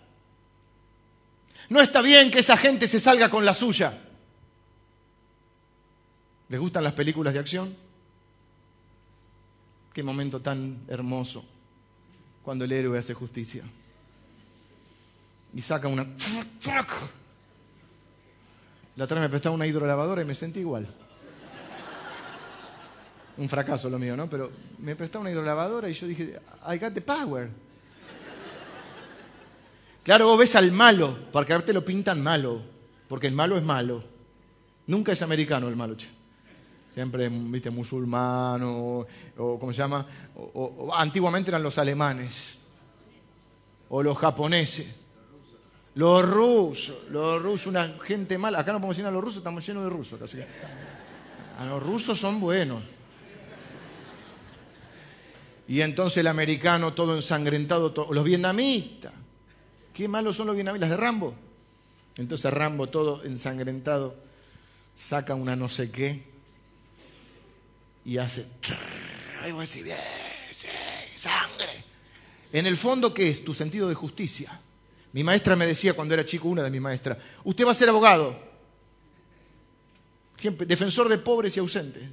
No 1.68 1.82
está 1.82 2.02
bien 2.02 2.32
que 2.32 2.40
esa 2.40 2.56
gente 2.56 2.88
se 2.88 3.02
salga 3.02 3.30
con 3.30 3.44
la 3.44 3.54
suya. 3.54 4.02
¿Les 6.48 6.60
gustan 6.60 6.84
las 6.84 6.94
películas 6.94 7.34
de 7.34 7.40
acción? 7.40 7.76
Qué 9.92 10.04
momento 10.04 10.42
tan 10.42 10.84
hermoso 10.88 11.44
cuando 12.46 12.64
el 12.64 12.72
héroe 12.72 13.00
hace 13.00 13.16
justicia. 13.16 13.64
Y 15.56 15.62
saca 15.62 15.88
una... 15.88 16.06
La 18.96 19.06
otra 19.06 19.20
me 19.20 19.30
prestaba 19.30 19.56
una 19.56 19.66
hidrolavadora 19.66 20.22
y 20.22 20.26
me 20.26 20.36
sentí 20.36 20.60
igual. 20.60 20.88
Un 23.38 23.50
fracaso 23.50 23.90
lo 23.90 23.98
mío, 23.98 24.16
¿no? 24.16 24.30
Pero 24.30 24.52
me 24.78 24.96
prestaba 24.96 25.24
una 25.24 25.32
hidrolavadora 25.32 25.90
y 25.90 25.94
yo 25.94 26.08
dije, 26.08 26.40
I 26.72 26.78
got 26.78 26.94
the 26.94 27.02
power. 27.02 27.50
Claro, 30.04 30.28
vos 30.28 30.38
ves 30.38 30.56
al 30.56 30.72
malo, 30.72 31.18
porque 31.32 31.52
a 31.52 31.66
te 31.66 31.74
lo 31.74 31.84
pintan 31.84 32.22
malo, 32.22 32.62
porque 33.10 33.26
el 33.26 33.34
malo 33.34 33.58
es 33.58 33.64
malo. 33.64 34.04
Nunca 34.86 35.14
es 35.14 35.22
americano 35.24 35.68
el 35.68 35.76
malo, 35.76 35.98
che 35.98 36.15
siempre, 36.96 37.28
viste, 37.28 37.70
musulmán 37.70 38.62
o, 38.64 39.06
¿cómo 39.36 39.74
se 39.74 39.80
llama? 39.80 40.06
O, 40.34 40.90
antiguamente 40.96 41.52
eran 41.52 41.62
los 41.62 41.78
alemanes 41.78 42.60
o 43.90 44.02
los 44.02 44.18
japoneses. 44.18 44.88
Los 45.96 46.26
rusos, 46.26 46.96
los 47.10 47.42
rusos, 47.42 47.68
una 47.68 47.96
gente 48.02 48.38
mala. 48.38 48.60
Acá 48.60 48.72
no 48.72 48.80
podemos 48.80 48.96
decir 48.96 49.08
a 49.08 49.12
los 49.12 49.22
rusos, 49.22 49.40
estamos 49.40 49.68
llenos 49.68 49.84
de 49.84 49.90
rusos. 49.90 50.20
a 51.58 51.66
los 51.66 51.84
rusos 51.84 52.18
son 52.18 52.40
buenos. 52.40 52.82
Y 55.68 55.82
entonces 55.82 56.18
el 56.20 56.28
americano 56.28 56.94
todo 56.94 57.14
ensangrentado, 57.14 57.94
los 58.10 58.24
vietnamitas. 58.24 59.12
Qué 59.94 60.08
malos 60.08 60.38
son 60.38 60.48
los 60.48 60.56
vietnamitas, 60.56 60.90
de 60.90 60.96
Rambo. 60.96 61.34
Entonces 62.16 62.54
Rambo, 62.54 62.88
todo 62.88 63.22
ensangrentado, 63.26 64.16
saca 64.96 65.36
una 65.36 65.58
no 65.58 65.68
sé 65.68 65.92
qué 65.92 66.35
y 68.06 68.18
hace... 68.18 68.46
A 69.42 69.48
decir, 69.48 69.88
sangre. 71.16 71.84
En 72.54 72.66
el 72.66 72.78
fondo, 72.78 73.14
¿qué 73.14 73.30
es? 73.30 73.44
Tu 73.44 73.54
sentido 73.54 73.90
de 73.90 73.96
justicia. 73.96 74.60
Mi 75.12 75.24
maestra 75.24 75.56
me 75.56 75.68
decía 75.68 75.94
cuando 75.94 76.14
era 76.14 76.26
chico, 76.26 76.48
una 76.48 76.64
de 76.64 76.70
mis 76.70 76.82
maestras, 76.82 77.18
usted 77.44 77.66
va 77.66 77.72
a 77.72 77.74
ser 77.74 77.90
abogado, 77.90 78.38
defensor 80.68 81.10
de 81.10 81.18
pobres 81.18 81.56
y 81.58 81.60
ausentes. 81.60 82.04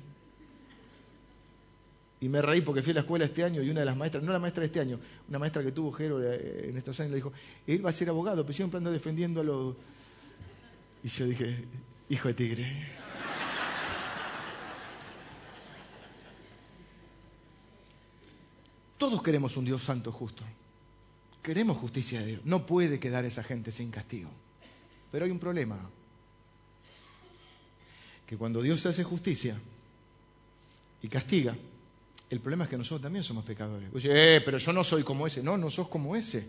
Y 2.20 2.28
me 2.28 2.40
reí 2.40 2.60
porque 2.60 2.82
fui 2.82 2.92
a 2.92 2.94
la 2.94 3.00
escuela 3.00 3.24
este 3.24 3.42
año 3.42 3.62
y 3.62 3.70
una 3.70 3.80
de 3.80 3.86
las 3.86 3.96
maestras, 3.96 4.22
no 4.22 4.32
la 4.32 4.38
maestra 4.38 4.60
de 4.60 4.66
este 4.66 4.78
año, 4.78 5.00
una 5.28 5.40
maestra 5.40 5.64
que 5.64 5.72
tuvo 5.72 5.90
Jero 5.90 6.22
eh, 6.22 6.68
en 6.68 6.76
estos 6.76 6.98
años, 7.00 7.10
le 7.10 7.16
dijo, 7.16 7.32
él 7.66 7.84
va 7.84 7.90
a 7.90 7.92
ser 7.92 8.08
abogado, 8.08 8.44
pero 8.44 8.52
siempre 8.52 8.78
anda 8.78 8.90
defendiendo 8.90 9.40
a 9.40 9.44
los... 9.44 9.74
Y 11.02 11.08
yo 11.08 11.26
dije, 11.26 11.64
hijo 12.08 12.28
de 12.28 12.34
tigre. 12.34 13.01
Todos 19.02 19.20
queremos 19.20 19.56
un 19.56 19.64
Dios 19.64 19.82
santo 19.82 20.12
justo. 20.12 20.44
Queremos 21.42 21.76
justicia 21.76 22.20
de 22.20 22.26
Dios. 22.26 22.42
No 22.44 22.64
puede 22.64 23.00
quedar 23.00 23.24
esa 23.24 23.42
gente 23.42 23.72
sin 23.72 23.90
castigo. 23.90 24.30
Pero 25.10 25.24
hay 25.24 25.32
un 25.32 25.40
problema. 25.40 25.90
Que 28.24 28.36
cuando 28.36 28.62
Dios 28.62 28.86
hace 28.86 29.02
justicia 29.02 29.58
y 31.02 31.08
castiga, 31.08 31.56
el 32.30 32.38
problema 32.38 32.62
es 32.62 32.70
que 32.70 32.78
nosotros 32.78 33.02
también 33.02 33.24
somos 33.24 33.44
pecadores. 33.44 33.88
Oye, 33.92 34.36
eh, 34.36 34.40
pero 34.40 34.58
yo 34.58 34.72
no 34.72 34.84
soy 34.84 35.02
como 35.02 35.26
ese. 35.26 35.42
No, 35.42 35.58
no 35.58 35.68
sos 35.68 35.88
como 35.88 36.14
ese. 36.14 36.46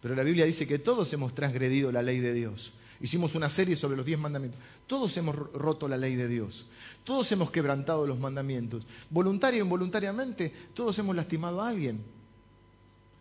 Pero 0.00 0.14
la 0.14 0.22
Biblia 0.22 0.46
dice 0.46 0.66
que 0.66 0.78
todos 0.78 1.12
hemos 1.12 1.34
transgredido 1.34 1.92
la 1.92 2.00
ley 2.00 2.20
de 2.20 2.32
Dios. 2.32 2.72
Hicimos 3.02 3.34
una 3.34 3.50
serie 3.50 3.74
sobre 3.74 3.96
los 3.96 4.06
diez 4.06 4.18
mandamientos. 4.18 4.60
Todos 4.86 5.16
hemos 5.16 5.34
roto 5.34 5.88
la 5.88 5.96
ley 5.96 6.14
de 6.14 6.28
Dios. 6.28 6.64
Todos 7.02 7.30
hemos 7.32 7.50
quebrantado 7.50 8.06
los 8.06 8.18
mandamientos. 8.18 8.86
Voluntario 9.10 9.60
o 9.60 9.64
involuntariamente, 9.66 10.54
todos 10.72 10.96
hemos 11.00 11.16
lastimado 11.16 11.60
a 11.60 11.68
alguien. 11.68 12.00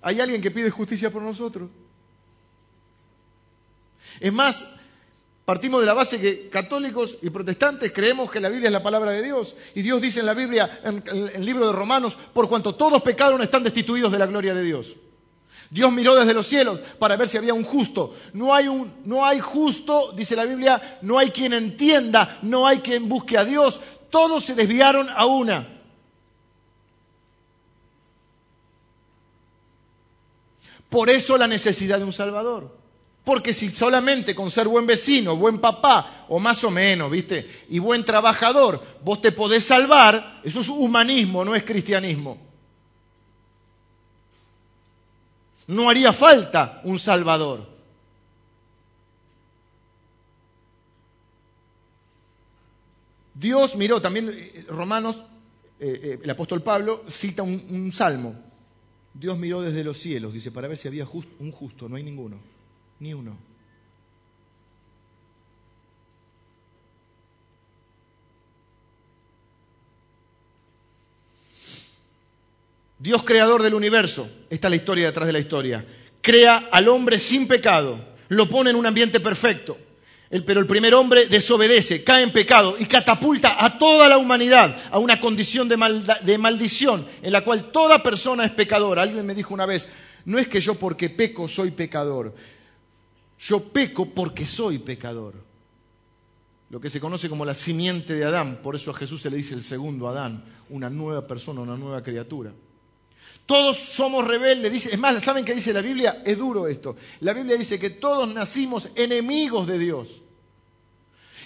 ¿Hay 0.04 0.22
alguien 0.22 0.42
que 0.42 0.52
pide 0.52 0.70
justicia 0.70 1.12
por 1.12 1.24
nosotros? 1.24 1.70
Es 4.20 4.32
más, 4.32 4.66
Partimos 5.44 5.82
de 5.82 5.88
la 5.88 5.94
base 5.94 6.22
que 6.22 6.50
católicos 6.50 7.18
y 7.22 7.30
protestantes 7.30 7.92
creemos 7.92 8.32
que 8.32 8.40
la 8.40 8.48
Biblia 8.48 8.68
es 8.68 8.72
la 8.72 8.84
palabra 8.84 9.12
de 9.12 9.24
Dios. 9.24 9.56
Y 9.74 9.82
Dios 9.82 10.02
dice 10.02 10.20
en 10.20 10.28
la 10.28 10.34
Biblia, 10.34 10.80
en, 10.84 11.04
el 11.34 11.46
libro 11.46 11.66
de 11.66 11.74
Romanos, 11.74 12.18
por 12.32 12.48
cuanto 12.48 12.76
todos 12.76 13.02
pecaron 13.02 13.42
están 13.42 13.64
destituidos 13.64 14.12
de 14.12 14.20
la 14.20 14.28
gloria 14.28 14.54
de 14.54 14.64
Dios. 14.64 14.96
Dios 15.72 15.90
miró 15.94 16.16
desde 16.16 16.34
los 16.34 16.48
cielos 16.48 16.82
para 17.00 17.16
ver 17.16 17.30
si 17.30 17.38
había 17.38 17.54
un 17.54 17.64
justo. 17.64 18.14
No 18.34 18.54
hay, 18.54 18.68
un, 18.68 18.94
no 19.06 19.26
hay 19.26 19.40
justo, 19.40 20.12
dice 20.12 20.36
la 20.36 20.44
Biblia, 20.44 21.00
no 21.02 21.18
hay 21.18 21.32
quien 21.32 21.54
entienda, 21.54 22.40
no 22.42 22.68
hay 22.68 22.80
quien 22.80 23.08
busque 23.08 23.38
a 23.38 23.46
Dios. 23.46 23.80
Todos 24.10 24.44
se 24.44 24.54
desviaron 24.54 25.08
a 25.10 25.26
una. 25.26 25.66
Por 30.90 31.10
eso 31.10 31.38
la 31.38 31.48
necesidad 31.48 32.00
de 32.00 32.04
un 32.04 32.12
Salvador. 32.12 32.78
Porque 33.24 33.54
si 33.54 33.70
solamente 33.70 34.36
con 34.36 34.52
ser 34.52 34.68
buen 34.68 34.86
vecino, 34.86 35.38
buen 35.38 35.60
papá, 35.60 36.26
o 36.28 36.38
más 36.38 36.62
o 36.66 36.72
menos, 36.72 37.10
¿viste? 37.10 37.50
Y 37.70 37.80
buen 37.80 38.04
trabajador, 38.04 38.84
vos 39.06 39.22
te 39.22 39.32
podés 39.32 39.64
salvar, 39.64 40.42
eso 40.44 40.60
es 40.60 40.68
humanismo, 40.68 41.46
no 41.46 41.56
es 41.56 41.64
cristianismo. 41.64 42.51
No 45.72 45.90
haría 45.90 46.12
falta 46.12 46.82
un 46.84 47.00
salvador. 47.00 47.66
Dios 53.34 53.78
miró, 53.78 54.02
también 54.02 54.30
eh, 54.30 54.66
Romanos, 54.68 55.24
eh, 55.80 56.00
eh, 56.04 56.20
el 56.22 56.30
apóstol 56.30 56.62
Pablo 56.62 57.06
cita 57.10 57.44
un, 57.44 57.90
salmo. 57.94 58.36
Dios 59.14 59.38
miró 59.38 59.62
desde 59.62 59.86
los 59.86 59.98
cielos, 59.98 60.34
dice, 60.34 60.52
para 60.52 60.68
ver 60.68 60.76
si 60.76 60.90
había 60.90 61.08
un 61.40 61.52
justo, 61.54 61.88
no 61.88 61.96
hay 61.96 62.04
ninguno 62.04 62.38
ni 63.00 63.14
uno. 63.14 63.38
Dios 73.02 73.24
creador 73.24 73.64
del 73.64 73.74
universo, 73.74 74.30
esta 74.48 74.68
es 74.68 74.70
la 74.70 74.76
historia 74.76 75.08
detrás 75.08 75.26
de 75.26 75.34
la 75.34 75.40
historia, 75.40 75.84
crea 76.22 76.70
al 76.72 76.88
hombre 76.88 77.18
sin 77.18 77.48
pecado, 77.48 78.00
lo 78.30 78.48
pone 78.48 78.70
en 78.70 78.76
un 78.76 78.86
ambiente 78.86 79.20
perfecto, 79.20 79.76
pero 80.46 80.60
el 80.60 80.68
primer 80.68 80.94
hombre 80.94 81.26
desobedece, 81.26 82.04
cae 82.04 82.22
en 82.22 82.32
pecado 82.32 82.76
y 82.78 82.86
catapulta 82.86 83.66
a 83.66 83.80
toda 83.80 84.08
la 84.08 84.20
humanidad 84.20 84.78
a 84.92 85.00
una 85.00 85.20
condición 85.20 85.68
de, 85.68 85.78
de 86.22 86.38
maldición 86.38 87.04
en 87.24 87.32
la 87.32 87.44
cual 87.44 87.72
toda 87.72 88.04
persona 88.04 88.46
es 88.46 88.52
pecadora. 88.52 89.02
Alguien 89.02 89.26
me 89.26 89.34
dijo 89.34 89.52
una 89.52 89.66
vez, 89.66 89.88
no 90.26 90.38
es 90.38 90.48
que 90.48 90.62
yo 90.62 90.76
porque 90.76 91.10
peco 91.10 91.48
soy 91.48 91.72
pecador, 91.72 92.36
yo 93.40 93.64
peco 93.64 94.06
porque 94.06 94.46
soy 94.46 94.78
pecador. 94.78 95.34
Lo 96.70 96.80
que 96.80 96.92
se 96.92 97.00
conoce 97.00 97.30
como 97.30 97.46
la 97.46 97.56
simiente 97.56 98.14
de 98.14 98.26
Adán, 98.26 98.60
por 98.62 98.76
eso 98.76 98.92
a 98.92 98.94
Jesús 98.94 99.24
se 99.24 99.32
le 99.32 99.38
dice 99.38 99.56
el 99.56 99.64
segundo 99.64 100.08
Adán, 100.08 100.44
una 100.70 100.92
nueva 100.92 101.26
persona, 101.26 101.62
una 101.62 101.76
nueva 101.76 102.04
criatura. 102.04 102.54
Todos 103.46 103.78
somos 103.78 104.26
rebeldes, 104.26 104.72
dice, 104.72 104.94
es 104.94 105.00
más, 105.00 105.22
¿saben 105.24 105.44
qué 105.44 105.54
dice 105.54 105.74
la 105.74 105.82
Biblia? 105.82 106.22
Es 106.26 106.38
duro 106.38 106.68
esto. 106.68 106.96
La 107.22 107.34
Biblia 107.34 107.58
dice 107.58 107.80
que 107.80 107.90
todos 107.90 108.34
nacimos 108.34 108.90
enemigos 108.96 109.68
de 109.68 109.78
Dios. 109.78 110.22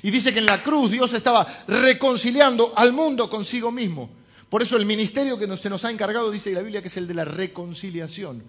Y 0.04 0.12
dice 0.12 0.32
que 0.32 0.40
en 0.40 0.46
la 0.46 0.62
cruz 0.62 0.92
Dios 0.92 1.14
estaba 1.14 1.48
reconciliando 1.68 2.74
al 2.76 2.94
mundo 2.94 3.30
consigo 3.30 3.72
mismo. 3.72 4.10
Por 4.50 4.62
eso 4.62 4.78
el 4.78 4.86
ministerio 4.86 5.40
que 5.40 5.58
se 5.58 5.70
nos 5.70 5.84
ha 5.84 5.90
encargado 5.90 6.30
dice 6.30 6.52
la 6.52 6.62
Biblia 6.62 6.82
que 6.82 6.90
es 6.90 6.98
el 6.98 7.08
de 7.08 7.16
la 7.16 7.26
reconciliación. 7.26 8.44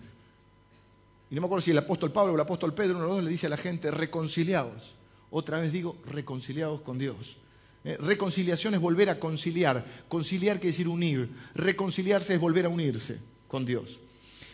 Y 1.31 1.35
no 1.35 1.41
me 1.41 1.47
acuerdo 1.47 1.65
si 1.65 1.71
el 1.71 1.79
apóstol 1.79 2.13
Pablo 2.13 2.33
o 2.33 2.35
el 2.35 2.43
apóstol 2.43 2.75
Pedro, 2.75 2.97
uno 2.97 3.05
de 3.05 3.07
los 3.07 3.17
dos, 3.17 3.25
le 3.25 3.31
dice 3.31 3.47
a 3.47 3.51
la 3.51 3.57
gente, 3.57 3.91
reconciliados. 3.91 4.97
Otra 5.31 5.59
vez 5.61 5.73
digo, 5.73 5.97
reconciliados 6.05 6.83
con 6.83 6.99
Dios. 6.99 7.39
Eh, 7.85 7.97
reconciliación 8.01 8.75
es 8.75 8.81
volver 8.81 9.09
a 9.09 9.19
conciliar. 9.19 9.85
Conciliar 10.09 10.57
quiere 10.59 10.73
decir 10.73 10.89
unir. 10.89 11.31
Reconciliarse 11.55 12.35
es 12.35 12.41
volver 12.41 12.67
a 12.67 12.69
unirse 12.69 13.19
con 13.49 13.65
Dios. 13.65 14.01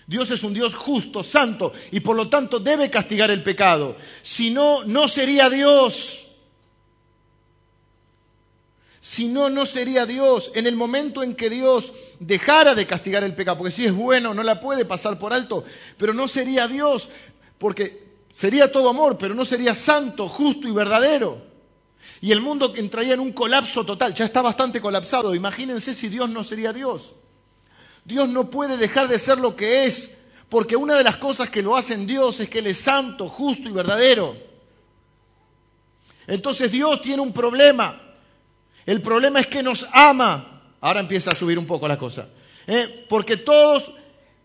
Dios 0.07 0.31
es 0.31 0.43
un 0.43 0.53
Dios 0.53 0.75
justo, 0.75 1.23
santo, 1.23 1.73
y 1.91 2.01
por 2.01 2.17
lo 2.17 2.29
tanto 2.29 2.59
debe 2.59 2.91
castigar 2.91 3.31
el 3.31 3.43
pecado. 3.43 3.97
Si 4.21 4.51
no, 4.51 4.85
no 4.85 5.09
sería 5.09 5.49
Dios. 5.49 6.27
Si 9.01 9.27
no, 9.29 9.49
no 9.49 9.65
sería 9.65 10.07
Dios. 10.07 10.53
En 10.55 10.67
el 10.67 10.77
momento 10.77 11.23
en 11.23 11.35
que 11.35 11.51
Dios 11.51 11.93
dejara 12.21 12.75
de 12.75 12.87
castigar 12.87 13.25
el 13.25 13.35
pecado, 13.35 13.59
porque 13.59 13.73
si 13.73 13.87
es 13.87 13.93
bueno, 13.93 14.35
no 14.35 14.43
la 14.43 14.61
puede 14.61 14.85
pasar 14.85 15.19
por 15.19 15.33
alto, 15.33 15.65
pero 15.97 16.13
no 16.13 16.29
sería 16.29 16.69
Dios, 16.69 17.09
porque 17.59 18.13
sería 18.31 18.71
todo 18.71 18.89
amor, 18.89 19.17
pero 19.19 19.35
no 19.35 19.45
sería 19.45 19.75
santo, 19.75 20.29
justo 20.29 20.69
y 20.69 20.73
verdadero. 20.73 21.53
Y 22.21 22.33
el 22.33 22.41
mundo 22.41 22.73
entraría 22.77 23.15
en 23.15 23.21
un 23.21 23.33
colapso 23.33 23.85
total, 23.85 24.15
ya 24.15 24.25
está 24.25 24.43
bastante 24.43 24.81
colapsado. 24.81 25.35
Imagínense 25.35 25.95
si 25.95 26.09
Dios 26.09 26.29
no 26.29 26.45
sería 26.45 26.73
Dios. 26.73 27.15
Dios 28.05 28.29
no 28.29 28.51
puede 28.51 28.77
dejar 28.77 29.09
de 29.09 29.19
ser 29.19 29.39
lo 29.39 29.55
que 29.55 29.85
es, 29.85 30.19
porque 30.49 30.77
una 30.77 30.95
de 30.95 31.05
las 31.05 31.17
cosas 31.17 31.51
que 31.51 31.63
lo 31.63 31.77
hacen 31.77 32.07
Dios 32.07 32.41
es 32.41 32.49
que 32.49 32.59
Él 32.59 32.67
es 32.67 32.79
santo, 32.79 33.29
justo 33.29 33.69
y 33.69 33.73
verdadero. 33.73 34.37
Entonces 36.27 36.71
Dios 36.71 37.01
tiene 37.01 37.23
un 37.23 37.33
problema. 37.33 38.01
El 38.85 39.01
problema 39.01 39.41
es 39.41 39.47
que 39.47 39.63
nos 39.63 39.87
ama. 39.93 40.63
Ahora 40.81 41.01
empieza 41.01 41.31
a 41.31 41.35
subir 41.35 41.59
un 41.59 41.67
poco 41.67 41.87
la 41.87 41.99
cosa. 41.99 42.29
¿eh? 42.67 43.07
Porque 43.09 43.39
todos, 43.39 43.93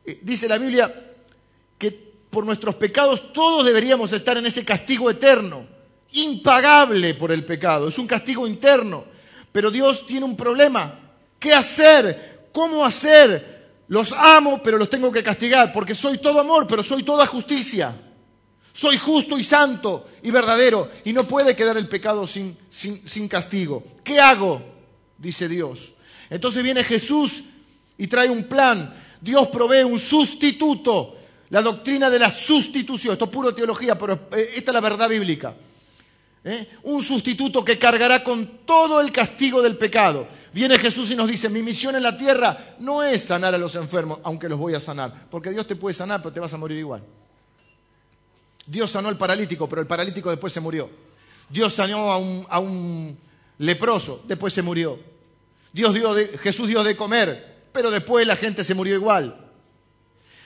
eh, 0.06 0.20
dice 0.22 0.48
la 0.48 0.58
Biblia, 0.58 0.94
que 1.78 1.92
por 2.30 2.46
nuestros 2.46 2.76
pecados 2.76 3.34
todos 3.34 3.66
deberíamos 3.66 4.12
estar 4.14 4.38
en 4.38 4.46
ese 4.46 4.64
castigo 4.64 5.10
eterno, 5.10 5.66
impagable 6.12 7.16
por 7.16 7.32
el 7.32 7.44
pecado. 7.46 7.88
Es 7.88 7.98
un 7.98 8.08
castigo 8.08 8.48
interno. 8.48 9.06
Pero 9.52 9.72
Dios 9.72 10.06
tiene 10.06 10.26
un 10.26 10.38
problema. 10.38 11.00
¿Qué 11.40 11.54
hacer? 11.54 12.37
¿Cómo 12.58 12.84
hacer? 12.84 13.84
Los 13.88 14.12
amo, 14.12 14.64
pero 14.64 14.80
los 14.80 14.90
tengo 14.90 15.12
que 15.12 15.22
castigar, 15.22 15.72
porque 15.72 15.94
soy 15.94 16.18
todo 16.18 16.40
amor, 16.40 16.66
pero 16.66 16.82
soy 16.82 17.04
toda 17.04 17.24
justicia. 17.28 17.96
Soy 18.74 18.98
justo 18.98 19.38
y 19.38 19.44
santo 19.44 20.08
y 20.24 20.32
verdadero 20.32 20.90
y 21.06 21.14
no 21.14 21.26
puede 21.26 21.56
quedar 21.56 21.78
el 21.78 21.88
pecado 21.88 22.26
sin, 22.26 22.58
sin, 22.68 23.28
castigo. 23.28 23.84
¿Qué 24.04 24.20
hago? 24.20 24.60
Dice 25.20 25.48
Dios. 25.48 25.94
Entonces 26.32 26.64
viene 26.64 26.84
Jesús 26.84 27.44
y 27.96 28.08
trae 28.08 28.28
un 28.28 28.46
plan. 28.46 28.92
Dios 29.22 29.50
provee 29.50 29.84
un 29.84 30.00
sustituto. 30.00 31.16
La 31.52 31.62
doctrina 31.62 32.10
de 32.10 32.18
la 32.18 32.32
sustitución. 32.32 33.14
Esto 33.14 33.26
es 33.26 33.32
puro 33.32 33.54
teología, 33.54 34.00
pero 34.00 34.30
eh, 34.32 34.54
esta 34.56 34.72
es 34.72 34.74
la 34.74 34.82
verdad 34.82 35.08
bíblica. 35.08 35.56
¿Eh? 36.44 36.68
Un 36.82 37.04
sustituto 37.04 37.64
que 37.64 37.78
cargará 37.78 38.24
con 38.24 38.66
todo 38.66 39.00
el 39.00 39.12
castigo 39.12 39.62
del 39.62 39.78
pecado. 39.78 40.28
Viene 40.54 40.78
Jesús 40.78 41.12
y 41.12 41.16
nos 41.16 41.28
dice, 41.28 41.50
mi 41.50 41.62
misión 41.62 41.96
en 41.96 42.04
la 42.04 42.18
tierra 42.18 42.76
no 42.80 43.04
es 43.04 43.26
sanar 43.26 43.54
a 43.54 43.58
los 43.58 43.76
enfermos, 43.76 44.20
aunque 44.24 44.50
los 44.50 44.58
voy 44.58 44.74
a 44.74 44.80
sanar. 44.80 45.28
Porque 45.30 45.50
Dios 45.52 45.68
te 45.68 45.76
puede 45.76 45.94
sanar, 45.94 46.22
pero 46.22 46.34
te 46.34 46.40
vas 46.40 46.54
a 46.54 46.58
morir 46.58 46.78
igual. 46.78 47.04
Dios 48.66 48.92
sanó 48.92 49.08
al 49.08 49.18
paralítico, 49.18 49.68
pero 49.68 49.82
el 49.82 49.88
paralítico 49.88 50.30
después 50.30 50.52
se 50.52 50.60
murió. 50.60 50.90
Dios 51.50 51.74
sanó 51.74 52.12
a 52.12 52.60
un, 52.60 53.18
leproso, 53.60 54.24
después 54.28 54.54
se 54.54 54.62
murió. 54.62 55.00
Dios 55.72 55.94
dio 55.94 56.14
de, 56.14 56.38
Jesús 56.38 56.68
dio 56.68 56.84
de 56.84 56.96
comer, 56.96 57.56
pero 57.72 57.90
después 57.90 58.28
la 58.28 58.36
gente 58.36 58.64
se 58.64 58.74
murió 58.74 58.96
igual. 58.96 59.46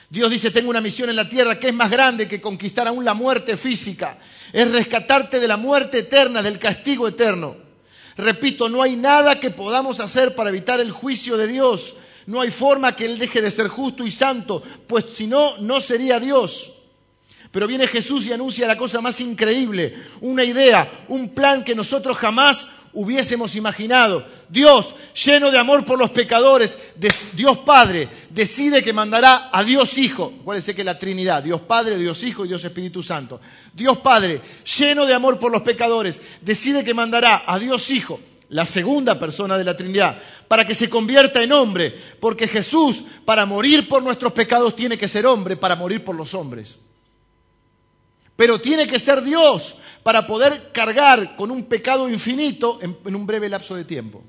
Dios 0.08 0.30
dice, 0.30 0.50
tengo 0.50 0.70
una 0.70 0.80
misión 0.80 1.08
en 1.08 1.16
la 1.16 1.28
tierra 1.28 1.58
que 1.58 1.68
es 1.68 1.74
más 1.74 1.90
grande 1.90 2.28
que 2.28 2.40
conquistar 2.40 2.86
aún 2.86 3.04
la 3.04 3.14
muerte 3.14 3.56
física. 3.56 4.18
Es 4.52 4.70
rescatarte 4.70 5.40
de 5.40 5.48
la 5.48 5.56
muerte 5.56 6.00
eterna, 6.00 6.42
del 6.42 6.58
castigo 6.58 7.08
eterno. 7.08 7.56
Repito, 8.16 8.68
no 8.68 8.82
hay 8.82 8.96
nada 8.96 9.40
que 9.40 9.50
podamos 9.50 10.00
hacer 10.00 10.34
para 10.34 10.50
evitar 10.50 10.80
el 10.80 10.92
juicio 10.92 11.36
de 11.36 11.46
Dios. 11.46 11.94
No 12.26 12.40
hay 12.40 12.50
forma 12.50 12.94
que 12.94 13.04
Él 13.04 13.18
deje 13.18 13.40
de 13.40 13.50
ser 13.50 13.68
justo 13.68 14.06
y 14.06 14.10
santo, 14.10 14.62
pues 14.86 15.06
si 15.12 15.26
no, 15.26 15.56
no 15.58 15.80
sería 15.80 16.20
Dios. 16.20 16.71
Pero 17.52 17.66
viene 17.66 17.86
Jesús 17.86 18.26
y 18.26 18.32
anuncia 18.32 18.66
la 18.66 18.78
cosa 18.78 19.02
más 19.02 19.20
increíble, 19.20 19.94
una 20.22 20.42
idea, 20.42 20.90
un 21.08 21.34
plan 21.34 21.62
que 21.62 21.74
nosotros 21.74 22.16
jamás 22.16 22.66
hubiésemos 22.94 23.56
imaginado. 23.56 24.24
Dios, 24.48 24.94
lleno 25.24 25.50
de 25.50 25.58
amor 25.58 25.84
por 25.84 25.98
los 25.98 26.10
pecadores, 26.10 26.78
Dios 27.34 27.58
Padre, 27.58 28.08
decide 28.30 28.82
que 28.82 28.94
mandará 28.94 29.50
a 29.52 29.62
Dios 29.64 29.98
Hijo. 29.98 30.32
Acuérdense 30.40 30.74
que 30.74 30.82
la 30.82 30.98
Trinidad, 30.98 31.42
Dios 31.42 31.60
Padre, 31.60 31.98
Dios 31.98 32.22
Hijo 32.22 32.46
y 32.46 32.48
Dios 32.48 32.64
Espíritu 32.64 33.02
Santo. 33.02 33.38
Dios 33.74 33.98
Padre, 33.98 34.40
lleno 34.78 35.04
de 35.04 35.12
amor 35.12 35.38
por 35.38 35.52
los 35.52 35.60
pecadores, 35.60 36.22
decide 36.40 36.82
que 36.82 36.94
mandará 36.94 37.44
a 37.46 37.58
Dios 37.58 37.90
Hijo, 37.90 38.18
la 38.48 38.64
segunda 38.64 39.18
persona 39.18 39.58
de 39.58 39.64
la 39.64 39.76
Trinidad, 39.76 40.18
para 40.48 40.66
que 40.66 40.74
se 40.74 40.88
convierta 40.88 41.42
en 41.42 41.52
hombre, 41.52 41.94
porque 42.18 42.48
Jesús, 42.48 43.04
para 43.26 43.44
morir 43.44 43.88
por 43.88 44.02
nuestros 44.02 44.32
pecados, 44.32 44.74
tiene 44.74 44.96
que 44.96 45.08
ser 45.08 45.26
hombre 45.26 45.56
para 45.56 45.76
morir 45.76 46.02
por 46.02 46.14
los 46.14 46.32
hombres. 46.34 46.78
Pero 48.42 48.60
tiene 48.60 48.88
que 48.88 48.98
ser 48.98 49.22
Dios 49.22 49.76
para 50.02 50.26
poder 50.26 50.72
cargar 50.72 51.36
con 51.36 51.52
un 51.52 51.66
pecado 51.66 52.08
infinito 52.08 52.80
en, 52.82 53.14
un 53.14 53.24
breve 53.24 53.48
lapso 53.48 53.76
de 53.76 53.84
tiempo. 53.84 54.20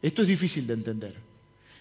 Esto 0.00 0.22
es 0.22 0.28
difícil 0.28 0.66
de 0.66 0.72
entender. 0.72 1.14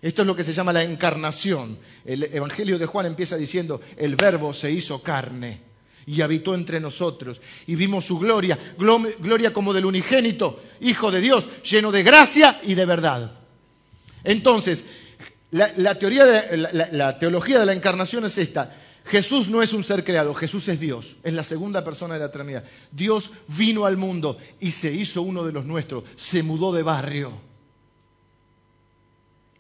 Esto 0.02 0.24
es 0.24 0.28
lo 0.28 0.36
que 0.36 0.44
se 0.44 0.52
llama 0.52 0.74
la 0.74 0.84
encarnación. 0.84 1.78
El 2.04 2.24
Evangelio 2.24 2.78
de 2.78 2.88
Juan 2.88 3.06
empieza 3.06 3.38
diciendo, 3.38 3.80
el 3.96 4.18
verbo 4.18 4.54
se 4.54 4.70
hizo 4.70 5.02
carne 5.02 5.62
y 6.08 6.20
habitó 6.20 6.54
entre 6.54 6.82
nosotros 6.82 7.40
y 7.68 7.76
vimos 7.76 8.04
su 8.04 8.20
gloria, 8.20 8.60
gloria 8.78 9.54
como 9.54 9.74
del 9.74 9.86
unigénito, 9.86 10.62
Hijo 10.82 11.10
de 11.10 11.22
Dios, 11.22 11.48
lleno 11.64 11.90
de 11.90 12.04
gracia 12.04 12.60
y 12.64 12.76
de 12.76 12.86
verdad. 12.86 13.32
Entonces, 14.26 14.84
la, 15.52 15.96
teoría 15.98 16.26
la 16.92 17.18
teología 17.18 17.62
de 17.62 17.66
la 17.66 17.72
encarnación 17.72 18.26
es 18.26 18.38
esta. 18.38 18.82
Jesús 19.06 19.50
no 19.50 19.62
es 19.62 19.72
un 19.72 19.84
ser 19.84 20.04
creado, 20.04 20.34
Jesús 20.34 20.68
es 20.68 20.80
Dios, 20.80 21.16
es 21.22 21.34
la 21.34 21.44
segunda 21.44 21.84
persona 21.84 22.16
de 22.16 22.22
la 22.22 22.26
eternidad. 22.26 22.64
Dios 22.92 23.32
vino 23.48 23.86
al 23.86 23.98
mundo 23.98 24.40
y 24.60 24.72
se 24.72 24.92
hizo 24.92 25.22
uno 25.22 25.44
de 25.44 25.52
los 25.52 25.64
nuestros, 25.64 26.06
se 26.16 26.42
mudó 26.42 26.74
de 26.74 26.82
barrio. 26.82 27.32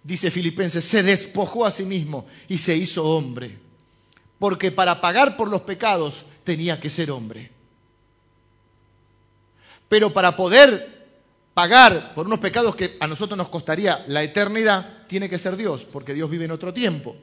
Dice 0.01 0.31
Filipenses, 0.31 0.83
se 0.83 1.03
despojó 1.03 1.63
a 1.65 1.71
sí 1.71 1.85
mismo 1.85 2.25
y 2.47 2.57
se 2.57 2.75
hizo 2.75 3.05
hombre, 3.05 3.55
porque 4.39 4.71
para 4.71 4.99
pagar 4.99 5.37
por 5.37 5.47
los 5.47 5.61
pecados 5.61 6.25
tenía 6.43 6.79
que 6.79 6.89
ser 6.89 7.11
hombre. 7.11 7.51
Pero 9.87 10.11
para 10.11 10.35
poder 10.35 10.95
pagar 11.53 12.15
por 12.15 12.25
unos 12.25 12.39
pecados 12.39 12.75
que 12.75 12.97
a 12.99 13.05
nosotros 13.05 13.37
nos 13.37 13.49
costaría 13.49 14.03
la 14.07 14.23
eternidad, 14.23 15.05
tiene 15.07 15.29
que 15.29 15.37
ser 15.37 15.55
Dios, 15.55 15.85
porque 15.85 16.15
Dios 16.15 16.31
vive 16.31 16.45
en 16.45 16.51
otro 16.51 16.73
tiempo. 16.73 17.15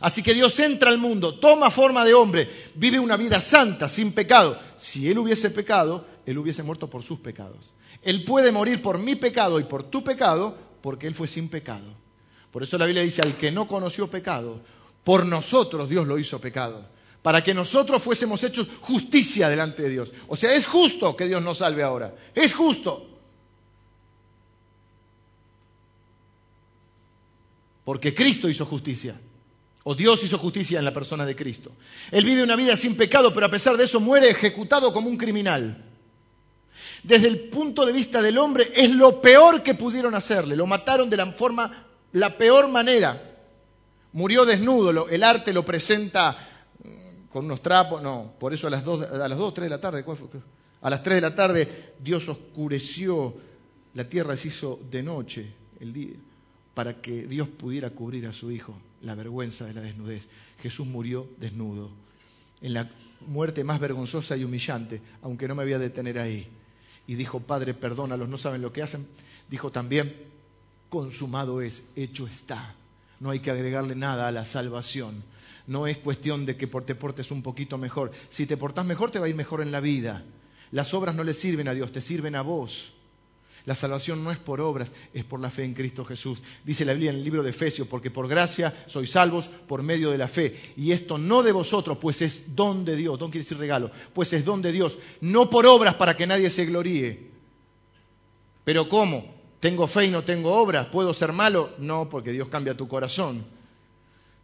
Así 0.00 0.22
que 0.22 0.34
Dios 0.34 0.58
entra 0.60 0.90
al 0.90 0.98
mundo, 0.98 1.38
toma 1.38 1.70
forma 1.70 2.04
de 2.04 2.14
hombre, 2.14 2.50
vive 2.74 2.98
una 2.98 3.16
vida 3.16 3.40
santa, 3.40 3.88
sin 3.88 4.12
pecado. 4.12 4.58
Si 4.76 5.08
Él 5.08 5.18
hubiese 5.18 5.50
pecado, 5.50 6.06
Él 6.26 6.38
hubiese 6.38 6.62
muerto 6.62 6.88
por 6.88 7.02
sus 7.02 7.20
pecados. 7.20 7.72
Él 8.02 8.24
puede 8.24 8.52
morir 8.52 8.82
por 8.82 8.98
mi 8.98 9.16
pecado 9.16 9.58
y 9.58 9.64
por 9.64 9.84
tu 9.84 10.04
pecado 10.04 10.56
porque 10.80 11.06
Él 11.06 11.14
fue 11.14 11.26
sin 11.26 11.48
pecado. 11.48 11.94
Por 12.50 12.62
eso 12.62 12.76
la 12.76 12.86
Biblia 12.86 13.02
dice, 13.02 13.22
al 13.22 13.36
que 13.36 13.50
no 13.50 13.66
conoció 13.66 14.08
pecado, 14.08 14.60
por 15.02 15.24
nosotros 15.26 15.88
Dios 15.88 16.06
lo 16.06 16.18
hizo 16.18 16.40
pecado, 16.40 16.86
para 17.22 17.42
que 17.42 17.54
nosotros 17.54 18.02
fuésemos 18.02 18.42
hechos 18.44 18.68
justicia 18.80 19.48
delante 19.48 19.82
de 19.82 19.90
Dios. 19.90 20.12
O 20.28 20.36
sea, 20.36 20.52
es 20.52 20.66
justo 20.66 21.16
que 21.16 21.26
Dios 21.26 21.42
nos 21.42 21.58
salve 21.58 21.82
ahora, 21.82 22.14
es 22.34 22.52
justo. 22.52 23.10
Porque 27.84 28.14
Cristo 28.14 28.48
hizo 28.48 28.64
justicia. 28.64 29.18
O 29.86 29.94
Dios 29.94 30.22
hizo 30.24 30.38
justicia 30.38 30.78
en 30.78 30.84
la 30.84 30.94
persona 30.94 31.26
de 31.26 31.36
Cristo. 31.36 31.70
Él 32.10 32.24
vive 32.24 32.42
una 32.42 32.56
vida 32.56 32.74
sin 32.74 32.96
pecado, 32.96 33.34
pero 33.34 33.46
a 33.46 33.50
pesar 33.50 33.76
de 33.76 33.84
eso 33.84 34.00
muere 34.00 34.30
ejecutado 34.30 34.92
como 34.92 35.10
un 35.10 35.18
criminal. 35.18 35.76
Desde 37.02 37.28
el 37.28 37.38
punto 37.50 37.84
de 37.84 37.92
vista 37.92 38.22
del 38.22 38.38
hombre 38.38 38.72
es 38.74 38.90
lo 38.90 39.20
peor 39.20 39.62
que 39.62 39.74
pudieron 39.74 40.14
hacerle. 40.14 40.56
Lo 40.56 40.66
mataron 40.66 41.10
de 41.10 41.18
la 41.18 41.30
forma, 41.32 41.84
la 42.12 42.36
peor 42.38 42.66
manera. 42.68 43.36
Murió 44.14 44.46
desnudo. 44.46 45.06
El 45.06 45.22
arte 45.22 45.52
lo 45.52 45.66
presenta 45.66 46.34
mm, 46.82 47.26
con 47.30 47.44
unos 47.44 47.60
trapos. 47.60 48.02
No, 48.02 48.32
por 48.38 48.54
eso 48.54 48.66
a 48.66 48.70
las 48.70 48.84
dos, 48.84 49.04
a 49.04 49.28
las 49.28 49.36
2, 49.36 49.52
3 49.52 49.64
de 49.66 49.70
la 49.70 49.80
tarde, 49.82 50.02
a 50.80 50.90
las 50.90 51.02
3 51.02 51.14
de 51.16 51.20
la 51.20 51.34
tarde 51.34 51.92
Dios 52.00 52.26
oscureció, 52.26 53.34
la 53.92 54.04
tierra 54.04 54.34
se 54.34 54.48
hizo 54.48 54.80
de 54.90 55.02
noche 55.02 55.46
el 55.78 55.92
día, 55.92 56.14
para 56.72 57.02
que 57.02 57.26
Dios 57.26 57.48
pudiera 57.48 57.90
cubrir 57.90 58.26
a 58.26 58.32
su 58.32 58.50
hijo 58.50 58.74
la 59.04 59.14
vergüenza 59.14 59.66
de 59.66 59.74
la 59.74 59.80
desnudez. 59.80 60.28
Jesús 60.60 60.86
murió 60.86 61.28
desnudo, 61.38 61.90
en 62.60 62.74
la 62.74 62.90
muerte 63.26 63.64
más 63.64 63.80
vergonzosa 63.80 64.36
y 64.36 64.44
humillante, 64.44 65.00
aunque 65.22 65.48
no 65.48 65.54
me 65.54 65.64
voy 65.64 65.72
a 65.72 65.78
detener 65.78 66.18
ahí. 66.18 66.48
Y 67.06 67.14
dijo, 67.14 67.40
Padre, 67.40 67.74
perdónalos, 67.74 68.28
no 68.28 68.38
saben 68.38 68.62
lo 68.62 68.72
que 68.72 68.82
hacen. 68.82 69.06
Dijo 69.50 69.70
también, 69.70 70.14
consumado 70.88 71.60
es, 71.60 71.84
hecho 71.96 72.26
está. 72.26 72.74
No 73.20 73.30
hay 73.30 73.40
que 73.40 73.50
agregarle 73.50 73.94
nada 73.94 74.26
a 74.26 74.32
la 74.32 74.44
salvación. 74.44 75.22
No 75.66 75.86
es 75.86 75.98
cuestión 75.98 76.46
de 76.46 76.56
que 76.56 76.66
te 76.66 76.94
portes 76.94 77.30
un 77.30 77.42
poquito 77.42 77.78
mejor. 77.78 78.10
Si 78.28 78.46
te 78.46 78.56
portas 78.56 78.86
mejor, 78.86 79.10
te 79.10 79.18
va 79.18 79.26
a 79.26 79.28
ir 79.28 79.34
mejor 79.34 79.60
en 79.60 79.72
la 79.72 79.80
vida. 79.80 80.24
Las 80.72 80.92
obras 80.94 81.14
no 81.14 81.24
le 81.24 81.34
sirven 81.34 81.68
a 81.68 81.74
Dios, 81.74 81.92
te 81.92 82.00
sirven 82.00 82.34
a 82.34 82.42
vos. 82.42 82.93
La 83.66 83.74
salvación 83.74 84.22
no 84.22 84.30
es 84.30 84.38
por 84.38 84.60
obras, 84.60 84.92
es 85.14 85.24
por 85.24 85.40
la 85.40 85.50
fe 85.50 85.64
en 85.64 85.72
Cristo 85.72 86.04
Jesús. 86.04 86.42
Dice 86.64 86.84
la 86.84 86.92
Biblia 86.92 87.10
en 87.10 87.16
el 87.16 87.24
libro 87.24 87.42
de 87.42 87.50
Efesios, 87.50 87.88
porque 87.88 88.10
por 88.10 88.28
gracia 88.28 88.84
sois 88.86 89.10
salvos 89.10 89.48
por 89.48 89.82
medio 89.82 90.10
de 90.10 90.18
la 90.18 90.28
fe. 90.28 90.74
Y 90.76 90.92
esto 90.92 91.16
no 91.16 91.42
de 91.42 91.52
vosotros, 91.52 91.96
pues 91.98 92.20
es 92.20 92.54
don 92.54 92.84
de 92.84 92.94
Dios. 92.94 93.18
Don 93.18 93.30
quiere 93.30 93.42
decir 93.42 93.56
regalo, 93.56 93.90
pues 94.12 94.34
es 94.34 94.44
don 94.44 94.60
de 94.60 94.70
Dios. 94.70 94.98
No 95.22 95.48
por 95.48 95.66
obras 95.66 95.94
para 95.94 96.14
que 96.14 96.26
nadie 96.26 96.50
se 96.50 96.66
gloríe. 96.66 97.30
Pero 98.64 98.86
¿cómo? 98.86 99.34
¿Tengo 99.60 99.86
fe 99.86 100.06
y 100.06 100.10
no 100.10 100.24
tengo 100.24 100.54
obras? 100.54 100.88
¿Puedo 100.88 101.14
ser 101.14 101.32
malo? 101.32 101.72
No, 101.78 102.06
porque 102.10 102.32
Dios 102.32 102.48
cambia 102.48 102.76
tu 102.76 102.86
corazón. 102.86 103.46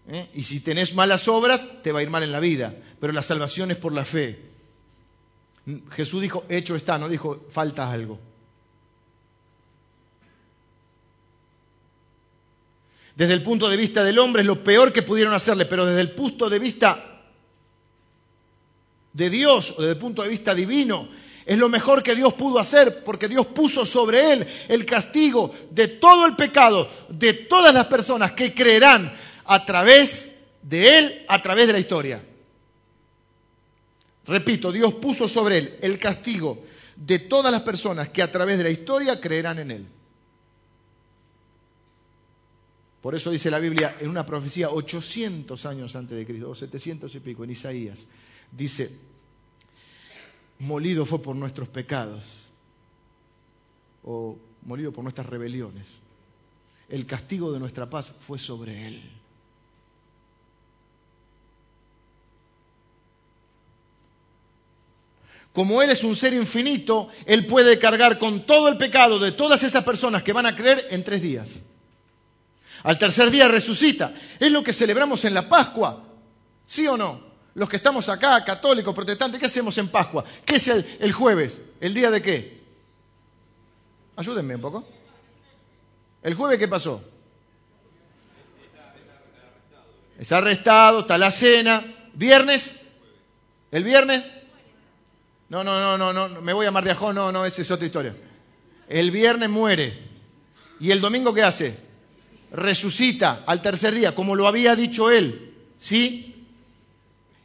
¿Eh? 0.08 0.30
Y 0.34 0.44
si 0.44 0.60
tenés 0.60 0.94
malas 0.94 1.28
obras, 1.28 1.68
te 1.82 1.92
va 1.92 1.98
a 1.98 2.02
ir 2.02 2.08
mal 2.08 2.22
en 2.22 2.32
la 2.32 2.40
vida. 2.40 2.74
Pero 2.98 3.12
la 3.12 3.20
salvación 3.20 3.70
es 3.70 3.76
por 3.76 3.92
la 3.92 4.06
fe. 4.06 4.48
Jesús 5.90 6.22
dijo, 6.22 6.44
hecho 6.48 6.74
está, 6.74 6.96
no 6.96 7.06
dijo, 7.06 7.44
falta 7.50 7.90
algo. 7.90 8.29
Desde 13.16 13.34
el 13.34 13.42
punto 13.42 13.68
de 13.68 13.76
vista 13.76 14.04
del 14.04 14.18
hombre 14.18 14.42
es 14.42 14.46
lo 14.46 14.62
peor 14.62 14.92
que 14.92 15.02
pudieron 15.02 15.34
hacerle, 15.34 15.66
pero 15.66 15.84
desde 15.84 16.00
el 16.00 16.12
punto 16.12 16.48
de 16.48 16.58
vista 16.58 17.22
de 19.12 19.30
Dios 19.30 19.74
o 19.76 19.82
desde 19.82 19.94
el 19.94 19.98
punto 19.98 20.22
de 20.22 20.28
vista 20.28 20.54
divino, 20.54 21.08
es 21.44 21.58
lo 21.58 21.68
mejor 21.68 22.02
que 22.02 22.14
Dios 22.14 22.34
pudo 22.34 22.58
hacer 22.58 23.02
porque 23.02 23.28
Dios 23.28 23.46
puso 23.46 23.84
sobre 23.84 24.32
él 24.32 24.46
el 24.68 24.86
castigo 24.86 25.52
de 25.70 25.88
todo 25.88 26.26
el 26.26 26.36
pecado 26.36 26.88
de 27.08 27.32
todas 27.32 27.74
las 27.74 27.86
personas 27.86 28.32
que 28.32 28.54
creerán 28.54 29.12
a 29.46 29.64
través 29.64 30.36
de 30.62 30.98
él, 30.98 31.24
a 31.26 31.42
través 31.42 31.66
de 31.66 31.72
la 31.72 31.78
historia. 31.78 32.22
Repito, 34.26 34.70
Dios 34.70 34.94
puso 34.94 35.26
sobre 35.26 35.58
él 35.58 35.78
el 35.80 35.98
castigo 35.98 36.62
de 36.94 37.20
todas 37.20 37.50
las 37.50 37.62
personas 37.62 38.11
que 38.11 38.22
a 38.22 38.30
través 38.30 38.58
de 38.58 38.64
la 38.64 38.70
historia 38.70 39.20
creerán 39.20 39.58
en 39.58 39.70
él. 39.72 39.86
Por 43.01 43.14
eso 43.14 43.30
dice 43.30 43.51
la 43.51 43.59
Biblia 43.59 43.96
en 43.98 44.09
una 44.09 44.26
profecía 44.26 44.70
800 44.70 45.64
años 45.66 45.96
antes 45.96 46.16
de 46.16 46.26
Cristo, 46.26 46.51
o 46.51 46.55
700 46.55 47.14
y 47.14 47.20
pico, 47.20 47.44
en 47.44 47.51
Isaías, 47.51 48.05
dice, 48.53 48.90
molido 50.59 51.07
fue 51.07 51.22
por 51.22 51.34
nuestros 51.34 51.68
pecados, 51.68 52.48
o 54.05 54.36
molido 54.62 54.92
por 54.92 55.03
nuestras 55.03 55.26
rebeliones. 55.26 55.86
El 56.88 57.07
castigo 57.07 57.53
de 57.53 57.59
nuestra 57.59 57.88
paz 57.88 58.12
fue 58.20 58.38
sobre 58.38 58.88
él. 58.88 59.03
Como 65.53 65.82
Él 65.82 65.90
es 65.90 66.05
un 66.05 66.14
ser 66.14 66.32
infinito, 66.32 67.09
Él 67.26 67.46
puede 67.46 67.78
cargar 67.78 68.18
con 68.18 68.46
todo 68.46 68.68
el 68.68 68.76
pecado 68.76 69.18
de 69.18 69.32
todas 69.32 69.62
esas 69.64 69.82
personas 69.82 70.22
que 70.22 70.32
van 70.32 70.46
a 70.46 70.55
creer 70.55 70.86
en 70.90 71.03
tres 71.03 71.22
días. 71.22 71.62
Al 72.82 72.98
tercer 72.98 73.30
día 73.30 73.48
resucita. 73.48 74.14
Es 74.38 74.50
lo 74.50 74.62
que 74.62 74.72
celebramos 74.72 75.24
en 75.24 75.34
la 75.34 75.48
Pascua. 75.48 76.04
¿Sí 76.66 76.86
o 76.86 76.96
no? 76.96 77.30
Los 77.54 77.68
que 77.68 77.76
estamos 77.76 78.08
acá, 78.08 78.44
católicos, 78.44 78.94
protestantes, 78.94 79.40
¿qué 79.40 79.46
hacemos 79.46 79.76
en 79.78 79.88
Pascua? 79.88 80.24
¿Qué 80.46 80.56
es 80.56 80.68
el, 80.68 80.98
el 81.00 81.12
jueves? 81.12 81.60
¿El 81.80 81.92
día 81.92 82.10
de 82.10 82.22
qué? 82.22 82.60
Ayúdenme 84.16 84.54
un 84.54 84.60
poco. 84.60 84.88
¿El 86.22 86.34
jueves 86.34 86.58
qué 86.58 86.68
pasó? 86.68 87.02
Es 90.18 90.30
arrestado, 90.32 91.00
está 91.00 91.16
la 91.16 91.30
cena. 91.30 91.82
¿Viernes? 92.14 92.70
¿El 93.70 93.84
viernes? 93.84 94.22
No, 95.48 95.64
no, 95.64 95.80
no, 95.80 96.12
no, 96.12 96.28
no, 96.28 96.40
me 96.42 96.52
voy 96.52 96.66
a 96.66 96.70
Mar 96.70 96.84
de 96.84 96.92
Ajón, 96.92 97.16
no, 97.16 97.32
no, 97.32 97.44
esa 97.44 97.62
es 97.62 97.70
otra 97.70 97.86
historia. 97.86 98.14
El 98.88 99.10
viernes 99.10 99.50
muere. 99.50 100.08
¿Y 100.78 100.90
el 100.90 101.00
domingo 101.00 101.34
qué 101.34 101.42
hace? 101.42 101.89
Resucita 102.53 103.44
al 103.46 103.62
tercer 103.62 103.94
día, 103.94 104.14
como 104.14 104.34
lo 104.34 104.46
había 104.46 104.74
dicho 104.74 105.11
él. 105.11 105.55
¿Sí? 105.78 106.46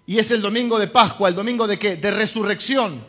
Y 0.08 0.20
es 0.20 0.32
el 0.32 0.42
domingo 0.42 0.78
de 0.78 0.88
Pascua, 0.88 1.30
el 1.30 1.36
domingo 1.36 1.68
de 1.68 1.80
qué? 1.80 1.96
De 1.96 2.12
resurrección. 2.12 3.04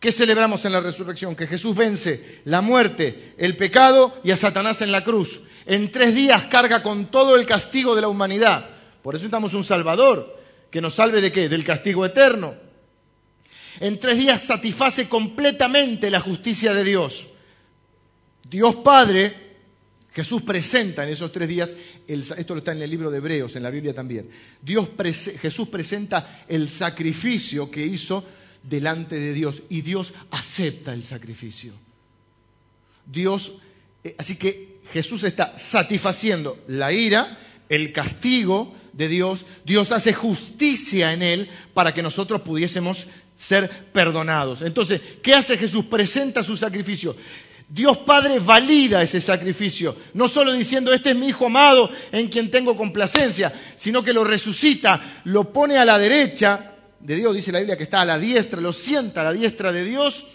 ¿Qué 0.00 0.12
celebramos 0.12 0.64
en 0.64 0.72
la 0.72 0.80
resurrección? 0.80 1.34
Que 1.34 1.46
Jesús 1.46 1.76
vence 1.76 2.40
la 2.44 2.60
muerte, 2.60 3.34
el 3.36 3.56
pecado 3.56 4.18
y 4.22 4.30
a 4.30 4.36
Satanás 4.36 4.80
en 4.82 4.92
la 4.92 5.02
cruz. 5.02 5.42
En 5.66 5.90
tres 5.90 6.14
días 6.14 6.46
carga 6.46 6.82
con 6.82 7.10
todo 7.10 7.36
el 7.36 7.46
castigo 7.46 7.94
de 7.94 8.02
la 8.02 8.08
humanidad. 8.08 8.70
Por 9.02 9.14
eso 9.14 9.22
necesitamos 9.22 9.54
un 9.54 9.64
Salvador 9.64 10.38
que 10.70 10.80
nos 10.80 10.94
salve 10.94 11.20
de 11.20 11.32
qué? 11.32 11.48
Del 11.48 11.64
castigo 11.64 12.04
eterno. 12.06 12.54
En 13.80 13.98
tres 13.98 14.18
días 14.18 14.42
satisface 14.42 15.08
completamente 15.08 16.10
la 16.10 16.20
justicia 16.20 16.72
de 16.74 16.84
Dios. 16.84 17.28
Dios 18.48 18.76
Padre, 18.76 19.47
Jesús 20.18 20.42
presenta 20.42 21.04
en 21.04 21.10
esos 21.10 21.30
tres 21.30 21.48
días, 21.48 21.76
esto 22.08 22.52
lo 22.52 22.58
está 22.58 22.72
en 22.72 22.82
el 22.82 22.90
libro 22.90 23.08
de 23.08 23.18
Hebreos, 23.18 23.54
en 23.54 23.62
la 23.62 23.70
Biblia 23.70 23.94
también, 23.94 24.28
Dios, 24.60 24.88
Jesús 25.40 25.68
presenta 25.68 26.42
el 26.48 26.68
sacrificio 26.70 27.70
que 27.70 27.86
hizo 27.86 28.24
delante 28.60 29.16
de 29.16 29.32
Dios 29.32 29.62
y 29.68 29.82
Dios 29.82 30.12
acepta 30.32 30.92
el 30.92 31.04
sacrificio. 31.04 31.72
Dios, 33.06 33.58
eh, 34.02 34.16
así 34.18 34.34
que 34.34 34.78
Jesús 34.92 35.22
está 35.22 35.56
satisfaciendo 35.56 36.64
la 36.66 36.92
ira, 36.92 37.38
el 37.68 37.92
castigo 37.92 38.74
de 38.92 39.06
Dios, 39.06 39.46
Dios 39.64 39.92
hace 39.92 40.14
justicia 40.14 41.12
en 41.12 41.22
él 41.22 41.48
para 41.74 41.94
que 41.94 42.02
nosotros 42.02 42.40
pudiésemos 42.40 43.06
ser 43.36 43.70
perdonados. 43.92 44.62
Entonces, 44.62 45.00
¿qué 45.22 45.34
hace 45.34 45.56
Jesús? 45.56 45.84
Presenta 45.84 46.42
su 46.42 46.56
sacrificio. 46.56 47.14
Dios 47.68 47.98
Padre 47.98 48.38
valida 48.38 49.02
ese 49.02 49.20
sacrificio, 49.20 49.94
no 50.14 50.26
solo 50.26 50.52
diciendo, 50.52 50.92
este 50.92 51.10
es 51.10 51.16
mi 51.16 51.28
Hijo 51.28 51.46
amado 51.46 51.90
en 52.10 52.28
quien 52.28 52.50
tengo 52.50 52.76
complacencia, 52.76 53.52
sino 53.76 54.02
que 54.02 54.14
lo 54.14 54.24
resucita, 54.24 55.20
lo 55.24 55.52
pone 55.52 55.76
a 55.76 55.84
la 55.84 55.98
derecha 55.98 56.72
de 56.98 57.16
Dios, 57.16 57.34
dice 57.34 57.52
la 57.52 57.58
Biblia 57.58 57.76
que 57.76 57.82
está 57.82 58.00
a 58.00 58.06
la 58.06 58.18
diestra, 58.18 58.60
lo 58.60 58.72
sienta 58.72 59.20
a 59.20 59.24
la 59.24 59.32
diestra 59.32 59.70
de 59.70 59.84
Dios, 59.84 60.26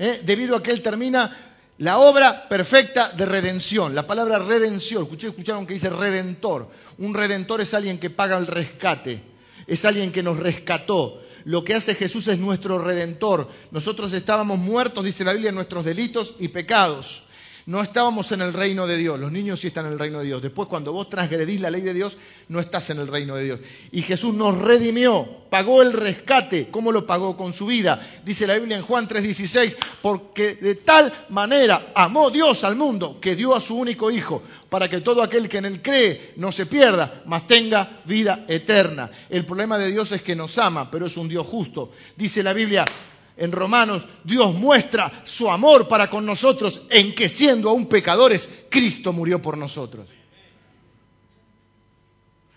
¿eh? 0.00 0.20
debido 0.24 0.56
a 0.56 0.62
que 0.62 0.72
Él 0.72 0.82
termina 0.82 1.50
la 1.78 1.98
obra 1.98 2.48
perfecta 2.48 3.10
de 3.10 3.24
redención. 3.24 3.94
La 3.94 4.06
palabra 4.06 4.38
redención, 4.38 5.08
escucharon 5.10 5.66
que 5.66 5.74
dice 5.74 5.90
redentor. 5.90 6.68
Un 6.98 7.14
redentor 7.14 7.60
es 7.60 7.72
alguien 7.72 7.98
que 7.98 8.10
paga 8.10 8.36
el 8.36 8.46
rescate, 8.46 9.22
es 9.66 9.84
alguien 9.84 10.12
que 10.12 10.22
nos 10.22 10.38
rescató. 10.38 11.22
Lo 11.44 11.64
que 11.64 11.74
hace 11.74 11.94
Jesús 11.94 12.28
es 12.28 12.38
nuestro 12.38 12.78
redentor. 12.78 13.48
Nosotros 13.70 14.12
estábamos 14.12 14.58
muertos, 14.58 15.04
dice 15.04 15.24
la 15.24 15.32
Biblia, 15.32 15.50
en 15.50 15.56
nuestros 15.56 15.84
delitos 15.84 16.34
y 16.38 16.48
pecados 16.48 17.24
no 17.66 17.82
estábamos 17.82 18.30
en 18.32 18.42
el 18.42 18.52
reino 18.52 18.86
de 18.86 18.96
Dios. 18.96 19.18
Los 19.18 19.30
niños 19.32 19.60
sí 19.60 19.68
están 19.68 19.86
en 19.86 19.92
el 19.92 19.98
reino 19.98 20.18
de 20.18 20.26
Dios. 20.26 20.42
Después, 20.42 20.68
cuando 20.68 20.92
vos 20.92 21.08
transgredís 21.08 21.60
la 21.60 21.70
ley 21.70 21.82
de 21.82 21.94
Dios, 21.94 22.16
no 22.48 22.60
estás 22.60 22.90
en 22.90 22.98
el 22.98 23.08
reino 23.08 23.36
de 23.36 23.44
Dios. 23.44 23.60
Y 23.92 24.02
Jesús 24.02 24.34
nos 24.34 24.58
redimió, 24.58 25.26
pagó 25.50 25.82
el 25.82 25.92
rescate. 25.92 26.68
¿Cómo 26.70 26.92
lo 26.92 27.06
pagó? 27.06 27.36
Con 27.36 27.52
su 27.52 27.66
vida. 27.66 28.06
Dice 28.24 28.46
la 28.46 28.54
Biblia 28.54 28.76
en 28.76 28.82
Juan 28.82 29.06
3:16, 29.06 29.76
porque 30.00 30.54
de 30.54 30.76
tal 30.76 31.12
manera 31.28 31.92
amó 31.94 32.30
Dios 32.30 32.64
al 32.64 32.76
mundo 32.76 33.18
que 33.20 33.36
dio 33.36 33.54
a 33.54 33.60
su 33.60 33.76
único 33.76 34.10
Hijo, 34.10 34.42
para 34.68 34.88
que 34.88 35.00
todo 35.00 35.22
aquel 35.22 35.48
que 35.48 35.58
en 35.58 35.66
él 35.66 35.82
cree 35.82 36.32
no 36.36 36.50
se 36.52 36.66
pierda, 36.66 37.22
mas 37.26 37.46
tenga 37.46 38.00
vida 38.04 38.44
eterna. 38.48 39.10
El 39.28 39.44
problema 39.44 39.78
de 39.78 39.90
Dios 39.90 40.12
es 40.12 40.22
que 40.22 40.34
nos 40.34 40.56
ama, 40.58 40.90
pero 40.90 41.06
es 41.06 41.16
un 41.16 41.28
Dios 41.28 41.46
justo. 41.46 41.92
Dice 42.16 42.42
la 42.42 42.52
Biblia, 42.52 42.84
en 43.40 43.52
Romanos, 43.52 44.04
Dios 44.22 44.54
muestra 44.54 45.22
su 45.24 45.50
amor 45.50 45.88
para 45.88 46.10
con 46.10 46.26
nosotros 46.26 46.82
en 46.90 47.14
que 47.14 47.26
siendo 47.26 47.70
aún 47.70 47.86
pecadores, 47.86 48.46
Cristo 48.68 49.14
murió 49.14 49.40
por 49.40 49.56
nosotros. 49.56 50.10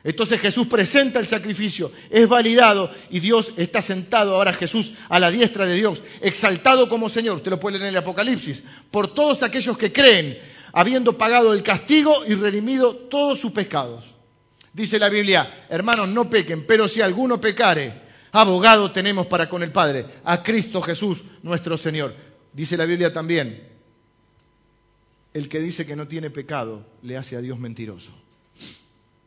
Entonces 0.03 0.41
Jesús 0.41 0.67
presenta 0.67 1.21
el 1.21 1.25
sacrificio, 1.25 1.89
es 2.09 2.27
validado 2.27 2.91
y 3.09 3.21
Dios 3.21 3.53
está 3.55 3.81
sentado 3.81 4.35
ahora 4.35 4.51
Jesús 4.51 4.91
a 5.07 5.21
la 5.21 5.31
diestra 5.31 5.65
de 5.65 5.75
Dios, 5.75 6.01
exaltado 6.19 6.89
como 6.89 7.07
Señor, 7.07 7.37
usted 7.37 7.51
lo 7.51 7.61
puede 7.61 7.77
leer 7.77 7.87
en 7.87 7.95
el 7.95 8.03
Apocalipsis, 8.03 8.61
por 8.91 9.13
todos 9.13 9.41
aquellos 9.41 9.77
que 9.77 9.93
creen, 9.93 10.37
habiendo 10.73 11.17
pagado 11.17 11.53
el 11.53 11.63
castigo 11.63 12.25
y 12.27 12.33
redimido 12.33 12.93
todos 12.93 13.39
sus 13.39 13.53
pecados. 13.53 14.15
Dice 14.73 14.99
la 14.99 15.07
Biblia, 15.07 15.65
hermanos, 15.69 16.09
no 16.09 16.29
pequen, 16.29 16.67
pero 16.67 16.89
si 16.89 16.99
alguno 16.99 17.39
pecare, 17.39 18.02
abogado 18.33 18.91
tenemos 18.91 19.27
para 19.27 19.47
con 19.47 19.63
el 19.63 19.71
Padre, 19.71 20.05
a 20.23 20.41
Cristo 20.41 20.81
Jesús 20.81 21.23
nuestro 21.43 21.77
Señor. 21.77 22.13
Dice 22.51 22.75
la 22.75 22.85
Biblia 22.85 23.13
también, 23.13 23.69
el 25.33 25.47
que 25.47 25.59
dice 25.59 25.85
que 25.85 25.95
no 25.95 26.07
tiene 26.07 26.29
pecado 26.29 26.85
le 27.03 27.15
hace 27.15 27.35
a 27.35 27.41
Dios 27.41 27.59
mentiroso. 27.59 28.11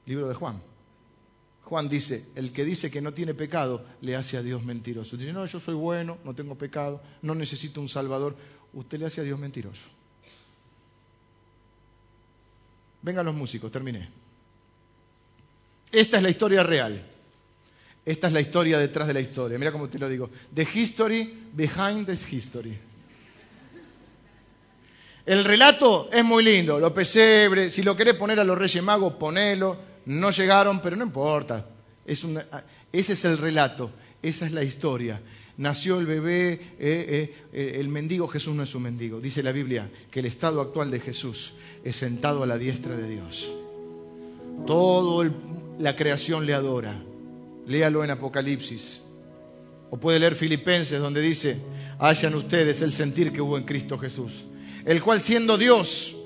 Libro 0.06 0.28
de 0.28 0.34
Juan. 0.34 0.60
Juan 1.64 1.88
dice, 1.88 2.28
el 2.36 2.52
que 2.52 2.64
dice 2.64 2.90
que 2.90 3.00
no 3.00 3.12
tiene 3.12 3.34
pecado 3.34 3.84
le 4.00 4.14
hace 4.14 4.36
a 4.36 4.42
Dios 4.42 4.62
mentiroso. 4.64 5.16
Dice, 5.16 5.32
no, 5.32 5.46
yo 5.46 5.58
soy 5.58 5.74
bueno, 5.74 6.18
no 6.24 6.34
tengo 6.34 6.54
pecado, 6.54 7.02
no 7.22 7.34
necesito 7.34 7.80
un 7.80 7.88
Salvador. 7.88 8.36
Usted 8.72 8.98
le 9.00 9.06
hace 9.06 9.20
a 9.20 9.24
Dios 9.24 9.38
mentiroso. 9.38 9.88
Vengan 13.02 13.26
los 13.26 13.34
músicos, 13.34 13.70
terminé. 13.70 14.08
Esta 15.90 16.16
es 16.18 16.22
la 16.22 16.30
historia 16.30 16.62
real. 16.62 17.15
Esta 18.06 18.28
es 18.28 18.32
la 18.32 18.40
historia 18.40 18.78
detrás 18.78 19.08
de 19.08 19.14
la 19.14 19.20
historia. 19.20 19.58
Mira 19.58 19.72
cómo 19.72 19.88
te 19.88 19.98
lo 19.98 20.08
digo. 20.08 20.30
The 20.54 20.62
history 20.72 21.48
behind 21.52 22.06
the 22.06 22.36
history. 22.36 22.78
El 25.26 25.42
relato 25.42 26.08
es 26.12 26.24
muy 26.24 26.44
lindo, 26.44 26.78
lo 26.78 26.94
pesebre, 26.94 27.68
si 27.68 27.82
lo 27.82 27.96
querés 27.96 28.14
poner 28.14 28.38
a 28.38 28.44
los 28.44 28.56
Reyes 28.56 28.82
Magos, 28.82 29.14
ponelo. 29.14 29.76
No 30.06 30.30
llegaron, 30.30 30.80
pero 30.80 30.94
no 30.94 31.04
importa. 31.04 31.66
ese 32.06 33.12
es 33.12 33.24
el 33.24 33.38
relato, 33.38 33.90
esa 34.22 34.46
es 34.46 34.52
la 34.52 34.62
historia. 34.62 35.20
Nació 35.56 35.98
el 35.98 36.06
bebé, 36.06 36.52
eh, 36.52 36.60
eh, 36.78 37.34
eh, 37.52 37.76
el 37.80 37.88
mendigo 37.88 38.28
Jesús 38.28 38.54
no 38.54 38.62
es 38.62 38.74
un 38.76 38.84
mendigo. 38.84 39.20
Dice 39.20 39.42
la 39.42 39.50
Biblia 39.50 39.90
que 40.12 40.20
el 40.20 40.26
estado 40.26 40.60
actual 40.60 40.92
de 40.92 41.00
Jesús 41.00 41.54
es 41.82 41.96
sentado 41.96 42.44
a 42.44 42.46
la 42.46 42.56
diestra 42.56 42.96
de 42.96 43.08
Dios. 43.08 43.52
Toda 44.64 45.28
la 45.80 45.96
creación 45.96 46.46
le 46.46 46.54
adora. 46.54 46.94
Léalo 47.66 48.04
en 48.04 48.10
Apocalipsis. 48.10 49.00
O 49.90 49.98
puede 49.98 50.18
leer 50.18 50.34
Filipenses 50.34 51.00
donde 51.00 51.20
dice, 51.20 51.58
hayan 51.98 52.34
ustedes 52.34 52.82
el 52.82 52.92
sentir 52.92 53.32
que 53.32 53.40
hubo 53.40 53.56
en 53.56 53.64
Cristo 53.64 53.98
Jesús, 53.98 54.46
el 54.84 55.02
cual 55.02 55.20
siendo 55.20 55.56
Dios, 55.56 56.16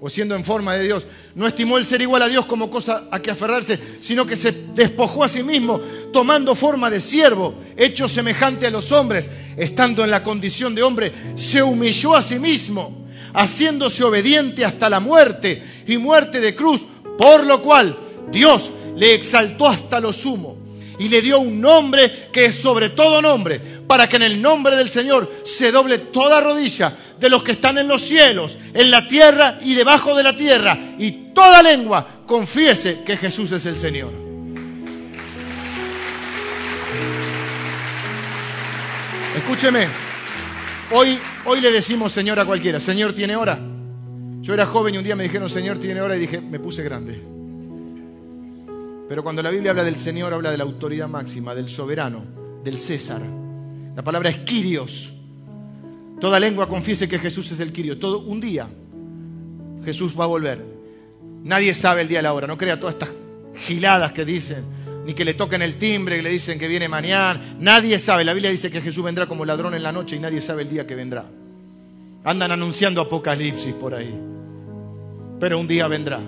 o 0.00 0.10
siendo 0.10 0.34
en 0.34 0.44
forma 0.44 0.74
de 0.74 0.84
Dios, 0.84 1.06
no 1.34 1.46
estimó 1.46 1.78
el 1.78 1.86
ser 1.86 2.02
igual 2.02 2.22
a 2.22 2.28
Dios 2.28 2.46
como 2.46 2.70
cosa 2.70 3.08
a 3.10 3.20
que 3.20 3.30
aferrarse, 3.30 3.78
sino 4.00 4.26
que 4.26 4.36
se 4.36 4.52
despojó 4.74 5.24
a 5.24 5.28
sí 5.28 5.42
mismo, 5.42 5.80
tomando 6.12 6.54
forma 6.54 6.90
de 6.90 7.00
siervo, 7.00 7.54
hecho 7.76 8.08
semejante 8.08 8.66
a 8.66 8.70
los 8.70 8.92
hombres, 8.92 9.30
estando 9.56 10.04
en 10.04 10.10
la 10.10 10.22
condición 10.22 10.74
de 10.74 10.82
hombre, 10.82 11.12
se 11.36 11.62
humilló 11.62 12.14
a 12.14 12.22
sí 12.22 12.38
mismo, 12.38 13.06
haciéndose 13.34 14.02
obediente 14.02 14.64
hasta 14.64 14.90
la 14.90 15.00
muerte 15.00 15.62
y 15.86 15.96
muerte 15.96 16.40
de 16.40 16.54
cruz, 16.54 16.84
por 17.16 17.46
lo 17.46 17.62
cual 17.62 17.96
Dios 18.30 18.72
le 18.96 19.14
exaltó 19.14 19.68
hasta 19.68 20.00
lo 20.00 20.12
sumo 20.12 20.65
y 20.98 21.08
le 21.08 21.22
dio 21.22 21.40
un 21.40 21.60
nombre 21.60 22.28
que 22.32 22.46
es 22.46 22.56
sobre 22.56 22.90
todo 22.90 23.20
nombre, 23.22 23.60
para 23.86 24.08
que 24.08 24.16
en 24.16 24.22
el 24.22 24.40
nombre 24.40 24.76
del 24.76 24.88
Señor 24.88 25.30
se 25.44 25.72
doble 25.72 25.98
toda 25.98 26.40
rodilla 26.40 26.96
de 27.18 27.28
los 27.28 27.42
que 27.42 27.52
están 27.52 27.78
en 27.78 27.88
los 27.88 28.02
cielos, 28.02 28.56
en 28.74 28.90
la 28.90 29.06
tierra 29.06 29.58
y 29.62 29.74
debajo 29.74 30.14
de 30.14 30.22
la 30.22 30.36
tierra, 30.36 30.78
y 30.98 31.32
toda 31.34 31.62
lengua 31.62 32.22
confiese 32.26 33.02
que 33.04 33.16
Jesús 33.16 33.52
es 33.52 33.66
el 33.66 33.76
Señor. 33.76 34.12
Escúcheme, 39.36 39.86
hoy, 40.92 41.18
hoy 41.44 41.60
le 41.60 41.70
decimos 41.70 42.12
Señor 42.12 42.40
a 42.40 42.46
cualquiera, 42.46 42.80
Señor 42.80 43.12
tiene 43.12 43.36
hora. 43.36 43.58
Yo 44.40 44.54
era 44.54 44.64
joven 44.64 44.94
y 44.94 44.98
un 44.98 45.04
día 45.04 45.16
me 45.16 45.24
dijeron 45.24 45.50
Señor 45.50 45.78
tiene 45.78 46.00
hora 46.00 46.16
y 46.16 46.20
dije, 46.20 46.40
me 46.40 46.58
puse 46.58 46.82
grande. 46.82 47.35
Pero 49.08 49.22
cuando 49.22 49.42
la 49.42 49.50
Biblia 49.50 49.70
habla 49.70 49.84
del 49.84 49.96
Señor, 49.96 50.32
habla 50.32 50.50
de 50.50 50.58
la 50.58 50.64
autoridad 50.64 51.08
máxima, 51.08 51.54
del 51.54 51.68
soberano, 51.68 52.24
del 52.64 52.78
César. 52.78 53.22
La 53.94 54.02
palabra 54.02 54.30
es 54.30 54.38
Quirios. 54.38 55.12
Toda 56.20 56.40
lengua 56.40 56.68
confiese 56.68 57.08
que 57.08 57.18
Jesús 57.18 57.52
es 57.52 57.60
el 57.60 57.72
Quirio. 57.72 57.98
Todo 57.98 58.20
un 58.20 58.40
día 58.40 58.68
Jesús 59.84 60.18
va 60.18 60.24
a 60.24 60.26
volver. 60.26 60.62
Nadie 61.44 61.72
sabe 61.74 62.02
el 62.02 62.08
día 62.08 62.18
y 62.18 62.22
la 62.22 62.34
hora. 62.34 62.46
No 62.46 62.58
crea 62.58 62.80
todas 62.80 62.94
estas 62.94 63.12
giladas 63.54 64.12
que 64.12 64.24
dicen. 64.24 64.64
ni 65.06 65.14
que 65.14 65.24
le 65.24 65.34
toquen 65.34 65.62
el 65.62 65.76
timbre, 65.76 66.18
y 66.18 66.22
le 66.22 66.30
dicen 66.30 66.58
que 66.58 66.66
viene 66.66 66.88
mañana. 66.88 67.40
Nadie 67.60 67.96
sabe. 67.96 68.24
La 68.24 68.32
Biblia 68.34 68.50
dice 68.50 68.72
que 68.72 68.80
Jesús 68.80 69.04
vendrá 69.04 69.26
como 69.26 69.44
ladrón 69.44 69.74
en 69.74 69.84
la 69.84 69.92
noche 69.92 70.16
y 70.16 70.18
nadie 70.18 70.40
sabe 70.40 70.62
el 70.62 70.68
día 70.68 70.84
que 70.84 70.96
vendrá. 70.96 71.24
Andan 72.24 72.50
anunciando 72.50 73.00
apocalipsis 73.00 73.72
por 73.74 73.94
ahí. 73.94 74.12
Pero 75.38 75.60
un 75.60 75.68
día 75.68 75.86
vendrá. 75.86 76.18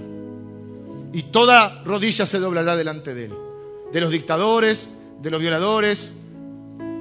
Y 1.12 1.22
toda 1.24 1.82
rodilla 1.84 2.26
se 2.26 2.38
doblará 2.38 2.76
delante 2.76 3.14
de 3.14 3.26
él. 3.26 3.34
De 3.92 4.00
los 4.00 4.10
dictadores, 4.10 4.90
de 5.20 5.30
los 5.30 5.40
violadores, 5.40 6.12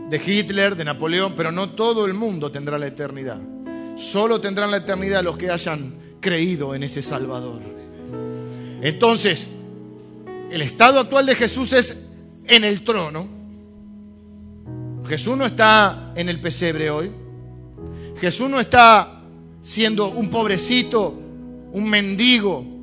de 0.10 0.22
Hitler, 0.26 0.76
de 0.76 0.86
Napoleón, 0.86 1.34
pero 1.36 1.52
no 1.52 1.72
todo 1.72 2.06
el 2.06 2.14
mundo 2.14 2.52
tendrá 2.52 2.78
la 2.78 2.88
eternidad. 2.88 3.40
Solo 3.96 4.40
tendrán 4.40 4.72
la 4.72 4.78
eternidad 4.78 5.24
los 5.24 5.38
que 5.38 5.50
hayan 5.50 5.96
creído 6.22 6.74
en 6.74 6.84
ese 6.84 7.02
Salvador. 7.02 7.62
Entonces, 8.82 9.48
el 10.50 10.62
estado 10.62 11.00
actual 11.00 11.26
de 11.26 11.36
Jesús 11.36 11.74
es 11.74 12.06
en 12.46 12.64
el 12.64 12.84
trono. 12.84 13.28
Jesús 15.06 15.38
no 15.38 15.46
está 15.46 16.14
en 16.16 16.30
el 16.30 16.40
pesebre 16.40 16.90
hoy. 16.90 17.12
Jesús 18.20 18.50
no 18.50 18.60
está 18.60 19.22
siendo 19.62 20.10
un 20.10 20.30
pobrecito, 20.30 21.14
un 21.74 21.90
mendigo, 21.90 22.77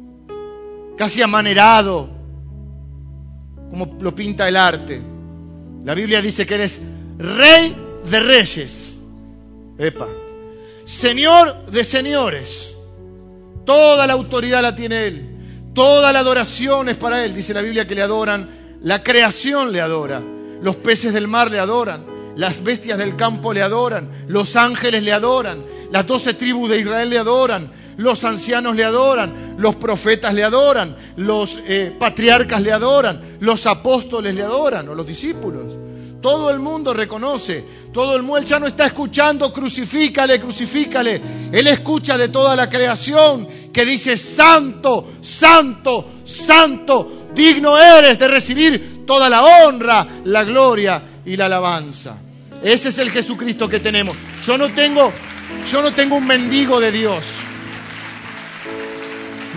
casi 0.96 1.22
amanerado, 1.22 2.08
como 3.70 3.96
lo 4.00 4.14
pinta 4.14 4.48
el 4.48 4.56
arte. 4.56 5.00
La 5.84 5.94
Biblia 5.94 6.22
dice 6.22 6.46
que 6.46 6.54
eres 6.54 6.80
rey 7.18 7.76
de 8.08 8.20
reyes. 8.20 8.96
Epa. 9.78 10.08
Señor 10.84 11.66
de 11.66 11.84
señores. 11.84 12.76
Toda 13.64 14.06
la 14.06 14.12
autoridad 14.12 14.62
la 14.62 14.74
tiene 14.74 15.06
Él. 15.06 15.30
Toda 15.74 16.12
la 16.12 16.20
adoración 16.20 16.88
es 16.88 16.96
para 16.96 17.24
Él. 17.24 17.34
Dice 17.34 17.54
la 17.54 17.62
Biblia 17.62 17.86
que 17.86 17.94
le 17.94 18.02
adoran. 18.02 18.48
La 18.82 19.02
creación 19.02 19.72
le 19.72 19.80
adora. 19.80 20.22
Los 20.62 20.76
peces 20.76 21.12
del 21.12 21.26
mar 21.26 21.50
le 21.50 21.58
adoran. 21.58 22.04
Las 22.36 22.62
bestias 22.62 22.98
del 22.98 23.16
campo 23.16 23.52
le 23.52 23.62
adoran. 23.62 24.26
Los 24.28 24.56
ángeles 24.56 25.02
le 25.02 25.12
adoran. 25.12 25.64
Las 25.90 26.06
doce 26.06 26.34
tribus 26.34 26.70
de 26.70 26.78
Israel 26.78 27.10
le 27.10 27.18
adoran. 27.18 27.70
Los 27.96 28.24
ancianos 28.24 28.76
le 28.76 28.84
adoran. 28.84 29.54
Los 29.58 29.76
profetas 29.76 30.34
le 30.34 30.44
adoran. 30.44 30.96
Los 31.16 31.60
eh, 31.66 31.94
patriarcas 31.98 32.62
le 32.62 32.72
adoran. 32.72 33.38
Los 33.40 33.66
apóstoles 33.66 34.34
le 34.34 34.42
adoran. 34.42 34.88
O 34.88 34.94
los 34.94 35.06
discípulos. 35.06 35.84
Todo 36.24 36.48
el 36.48 36.58
mundo 36.58 36.94
reconoce, 36.94 37.62
todo 37.92 38.16
el 38.16 38.22
mundo, 38.22 38.40
ya 38.40 38.58
no 38.58 38.66
está 38.66 38.86
escuchando, 38.86 39.52
crucifícale, 39.52 40.40
crucifícale. 40.40 41.20
Él 41.52 41.66
escucha 41.66 42.16
de 42.16 42.30
toda 42.30 42.56
la 42.56 42.66
creación 42.66 43.46
que 43.70 43.84
dice, 43.84 44.16
santo, 44.16 45.12
santo, 45.20 46.12
santo, 46.24 47.28
digno 47.34 47.78
eres 47.78 48.18
de 48.18 48.26
recibir 48.26 49.04
toda 49.04 49.28
la 49.28 49.44
honra, 49.44 50.22
la 50.24 50.44
gloria 50.44 51.02
y 51.26 51.36
la 51.36 51.44
alabanza. 51.44 52.16
Ese 52.62 52.88
es 52.88 52.98
el 53.00 53.10
Jesucristo 53.10 53.68
que 53.68 53.80
tenemos. 53.80 54.16
Yo 54.46 54.56
no 54.56 54.70
tengo, 54.70 55.12
yo 55.70 55.82
no 55.82 55.92
tengo 55.92 56.16
un 56.16 56.26
mendigo 56.26 56.80
de 56.80 56.90
Dios. 56.90 57.43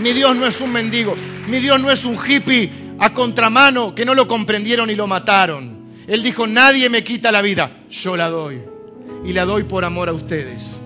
Mi 0.02 0.14
Dios 0.14 0.36
no 0.36 0.46
es 0.46 0.62
un 0.62 0.72
mendigo. 0.72 1.16
Mi 1.48 1.60
Dios 1.60 1.80
no 1.80 1.90
es 1.92 2.06
un 2.06 2.18
hippie 2.18 2.70
a 3.00 3.14
contramano 3.14 3.94
que 3.96 4.06
no 4.06 4.14
lo 4.14 4.28
comprendieron 4.28 4.90
y 4.90 4.96
lo 4.96 5.08
mataron. 5.08 5.78
Él 6.08 6.24
dijo, 6.24 6.48
nadie 6.48 6.90
me 6.90 7.04
quita 7.04 7.32
la 7.32 7.42
vida, 7.42 7.84
yo 7.90 8.16
la 8.16 8.30
doy. 8.30 8.62
Y 9.26 9.34
la 9.34 9.46
doy 9.46 9.64
por 9.64 9.84
amor 9.84 10.10
a 10.10 10.14
ustedes. 10.14 10.78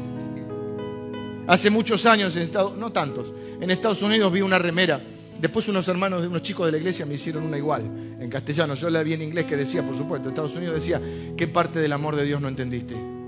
Hace 1.47 1.69
muchos 1.69 2.05
años, 2.05 2.35
en 2.35 2.43
Estados, 2.43 2.77
no 2.77 2.91
tantos, 2.91 3.33
en 3.59 3.69
Estados 3.69 4.01
Unidos 4.01 4.31
vi 4.31 4.41
una 4.41 4.57
remera. 4.57 5.01
Después 5.39 5.67
unos 5.67 5.87
hermanos 5.87 6.25
unos 6.25 6.43
chicos 6.43 6.67
de 6.67 6.71
la 6.71 6.77
iglesia 6.77 7.05
me 7.05 7.15
hicieron 7.15 7.43
una 7.43 7.57
igual, 7.57 7.81
en 8.19 8.29
castellano. 8.29 8.75
Yo 8.75 8.89
la 8.89 9.03
vi 9.03 9.13
en 9.13 9.23
inglés 9.23 9.45
que 9.45 9.57
decía, 9.57 9.83
por 9.83 9.97
supuesto, 9.97 10.29
Estados 10.29 10.55
Unidos 10.55 10.75
decía, 10.75 11.01
¿qué 11.35 11.47
parte 11.47 11.79
del 11.79 11.91
amor 11.91 12.15
de 12.15 12.25
Dios 12.25 12.39
no 12.39 12.47
entendiste? 12.47 13.20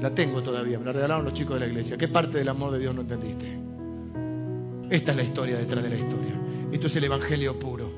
La 0.00 0.14
tengo 0.14 0.42
todavía, 0.42 0.78
me 0.78 0.84
la 0.84 0.92
regalaron 0.92 1.24
los 1.24 1.34
chicos 1.34 1.54
de 1.54 1.60
la 1.60 1.66
iglesia. 1.66 1.96
¿Qué 1.96 2.08
parte 2.08 2.38
del 2.38 2.48
amor 2.48 2.72
de 2.72 2.78
Dios 2.78 2.94
no 2.94 3.00
entendiste? 3.00 3.46
Esta 4.90 5.10
es 5.10 5.16
la 5.16 5.22
historia 5.22 5.58
detrás 5.58 5.82
de 5.82 5.90
la 5.90 5.96
historia. 5.96 6.34
Esto 6.72 6.86
es 6.86 6.96
el 6.96 7.04
Evangelio 7.04 7.58
puro. 7.58 7.90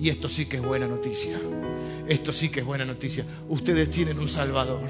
Y 0.00 0.08
esto 0.08 0.28
sí 0.28 0.46
que 0.46 0.56
es 0.56 0.62
buena 0.62 0.86
noticia. 0.86 1.38
Esto 2.08 2.32
sí 2.32 2.48
que 2.48 2.60
es 2.60 2.66
buena 2.66 2.84
noticia. 2.84 3.24
Ustedes 3.48 3.90
tienen 3.90 4.18
un 4.18 4.28
Salvador. 4.28 4.88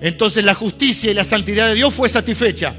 Entonces 0.00 0.44
la 0.44 0.54
justicia 0.54 1.10
y 1.10 1.14
la 1.14 1.24
santidad 1.24 1.68
de 1.68 1.74
Dios 1.74 1.92
fue 1.92 2.08
satisfecha. 2.08 2.74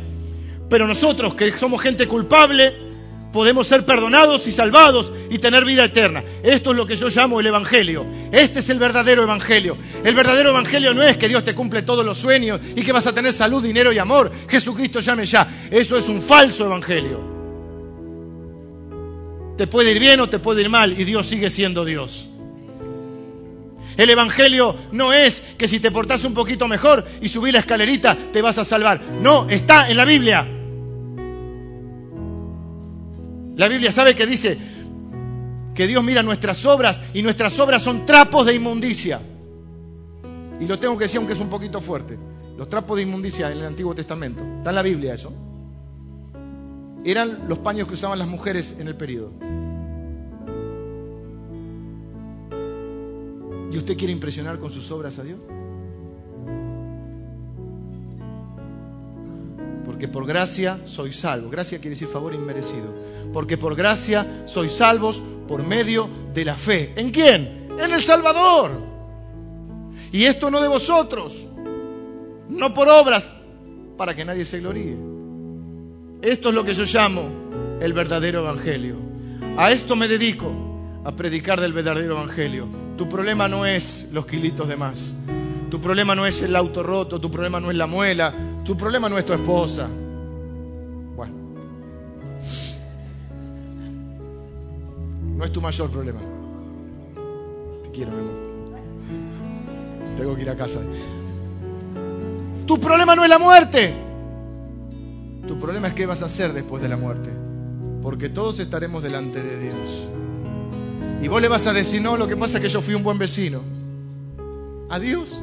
Pero 0.70 0.88
nosotros, 0.88 1.36
que 1.36 1.52
somos 1.52 1.82
gente 1.82 2.08
culpable, 2.08 2.93
podemos 3.34 3.68
ser 3.68 3.84
perdonados 3.84 4.48
y 4.48 4.52
salvados 4.52 5.12
y 5.30 5.40
tener 5.40 5.66
vida 5.66 5.84
eterna. 5.84 6.24
Esto 6.44 6.72
es 6.72 6.78
lo 6.78 6.86
que 6.86 6.96
yo 6.96 7.10
llamo 7.10 7.40
el 7.40 7.48
Evangelio. 7.48 8.06
Este 8.32 8.60
es 8.60 8.70
el 8.70 8.78
verdadero 8.78 9.24
Evangelio. 9.24 9.76
El 10.06 10.14
verdadero 10.16 10.52
Evangelio 10.52 10.94
no 10.94 11.02
es 11.02 11.18
que 11.18 11.28
Dios 11.28 11.44
te 11.44 11.56
cumple 11.56 11.82
todos 11.82 12.06
los 12.06 12.18
sueños 12.18 12.62
y 12.76 12.84
que 12.84 12.92
vas 12.94 13.08
a 13.08 13.14
tener 13.14 13.34
salud, 13.34 13.62
dinero 13.62 13.92
y 13.92 13.98
amor. 13.98 14.32
Jesucristo 14.48 15.00
llame 15.00 15.26
ya. 15.26 15.48
Eso 15.70 15.98
es 15.98 16.08
un 16.08 16.22
falso 16.22 16.66
Evangelio. 16.66 17.34
Te 19.58 19.68
puede 19.68 19.92
ir 19.92 20.00
bien 20.00 20.20
o 20.20 20.30
te 20.30 20.40
puede 20.40 20.62
ir 20.62 20.70
mal 20.70 20.98
y 20.98 21.04
Dios 21.04 21.28
sigue 21.28 21.50
siendo 21.50 21.84
Dios. 21.84 22.28
El 23.98 24.10
Evangelio 24.10 24.76
no 24.92 25.12
es 25.12 25.42
que 25.58 25.68
si 25.68 25.80
te 25.80 25.92
portas 25.92 26.24
un 26.24 26.34
poquito 26.34 26.68
mejor 26.68 27.04
y 27.22 27.28
subís 27.28 27.54
la 27.54 27.60
escalerita 27.60 28.16
te 28.32 28.42
vas 28.42 28.60
a 28.60 28.66
salvar. 28.66 29.02
No, 29.20 29.48
está 29.50 29.90
en 29.90 29.98
la 29.98 30.06
Biblia. 30.06 30.63
La 33.56 33.68
Biblia 33.68 33.92
sabe 33.92 34.16
que 34.16 34.26
dice 34.26 34.58
que 35.74 35.88
Dios 35.88 36.04
mira 36.04 36.24
nuestras 36.24 36.66
obras 36.66 37.02
y 37.14 37.22
nuestras 37.22 37.58
obras 37.60 37.82
son 37.82 38.06
trapos 38.06 38.46
de 38.46 38.56
inmundicia. 38.56 39.20
Y 40.60 40.66
lo 40.66 40.80
tengo 40.80 40.98
que 40.98 41.06
decir 41.06 41.18
aunque 41.18 41.34
es 41.34 41.40
un 41.40 41.50
poquito 41.50 41.82
fuerte. 41.82 42.18
Los 42.58 42.70
trapos 42.70 42.98
de 42.98 43.04
inmundicia 43.04 43.52
en 43.52 43.58
el 43.58 43.66
Antiguo 43.66 43.96
Testamento. 43.96 44.44
Está 44.60 44.70
en 44.70 44.76
la 44.76 44.82
Biblia 44.82 45.14
eso 45.16 45.32
eran 47.06 47.48
los 47.48 47.60
paños 47.60 47.88
que 47.88 47.96
usaban 47.96 48.20
las 48.20 48.28
mujeres 48.28 48.78
en 48.80 48.88
el 48.88 48.96
periodo. 48.96 49.32
¿Y 53.72 53.78
usted 53.78 53.98
quiere 53.98 54.14
impresionar 54.14 54.60
con 54.60 54.72
sus 54.72 54.90
obras 54.92 55.18
a 55.20 55.24
Dios? 55.24 55.40
Porque 60.04 60.12
por 60.12 60.28
gracia 60.28 60.82
soy 60.84 61.14
salvo. 61.14 61.50
Gracia 61.50 61.80
quiere 61.80 61.92
decir 61.92 62.10
favor 62.10 62.34
inmerecido. 62.34 62.94
Porque 63.32 63.58
por 63.58 63.74
gracia 63.74 64.44
soy 64.46 64.68
salvos 64.68 65.24
por 65.48 65.64
medio 65.64 66.10
de 66.34 66.44
la 66.44 66.58
fe. 66.58 66.92
¿En 66.98 67.10
quién? 67.10 67.70
En 67.80 67.94
el 67.94 68.02
Salvador. 68.02 68.72
Y 70.12 70.26
esto 70.26 70.52
no 70.52 70.60
de 70.60 70.68
vosotros. 70.68 71.48
No 72.50 72.74
por 72.74 72.90
obras, 72.90 73.32
para 73.96 74.14
que 74.14 74.26
nadie 74.26 74.44
se 74.44 74.60
gloríe. 74.60 74.98
Esto 76.22 76.50
es 76.50 76.56
lo 76.56 76.66
que 76.66 76.74
yo 76.74 76.84
llamo 76.84 77.78
el 77.80 77.94
verdadero 77.94 78.40
evangelio. 78.42 78.98
A 79.56 79.72
esto 79.72 79.96
me 79.96 80.10
dedico, 80.10 80.52
a 81.06 81.16
predicar 81.16 81.62
del 81.62 81.72
verdadero 81.72 82.16
evangelio. 82.16 82.68
Tu 82.98 83.08
problema 83.08 83.48
no 83.48 83.66
es 83.66 84.10
los 84.12 84.26
kilitos 84.26 84.68
de 84.68 84.76
más. 84.76 85.14
Tu 85.72 85.80
problema 85.80 86.14
no 86.14 86.26
es 86.26 86.42
el 86.42 86.58
auto 86.58 86.84
roto, 86.84 87.22
tu 87.22 87.32
problema 87.32 87.62
no 87.62 87.72
es 87.72 87.78
la 87.78 87.88
muela, 87.88 88.34
tu 88.64 88.78
problema 88.78 89.10
no 89.10 89.18
es 89.18 89.26
tu 89.26 89.34
esposa. 89.34 89.88
Bueno. 91.16 91.34
No 95.36 95.44
es 95.44 95.52
tu 95.52 95.62
mayor 95.62 95.90
problema. 95.90 96.20
Te 97.84 97.90
quiero, 97.92 98.12
mi 98.12 98.20
amor. 98.20 98.44
Tengo 100.16 100.36
que 100.36 100.42
ir 100.42 100.50
a 100.50 100.56
casa. 100.56 100.80
Tu 102.66 102.80
problema 102.80 103.16
no 103.16 103.24
es 103.24 103.30
la 103.30 103.40
muerte. 103.40 103.94
Tu 105.48 105.60
problema 105.60 105.90
es 105.90 105.94
qué 105.94 106.06
vas 106.06 106.22
a 106.22 106.26
hacer 106.26 106.54
después 106.54 106.82
de 106.82 106.88
la 106.88 106.98
muerte. 106.98 107.30
Porque 108.02 108.30
todos 108.30 108.60
estaremos 108.60 109.04
delante 109.04 109.44
de 109.44 109.60
Dios. 109.60 110.08
Y 111.22 111.28
vos 111.28 111.42
le 111.42 111.48
vas 111.48 111.68
a 111.68 111.74
decir, 111.74 112.02
no, 112.02 112.18
lo 112.18 112.28
que 112.28 112.38
pasa 112.38 112.58
es 112.58 112.64
que 112.64 112.70
yo 112.70 112.82
fui 112.82 112.94
un 112.94 113.04
buen 113.04 113.18
vecino. 113.18 113.62
Adiós. 114.90 115.40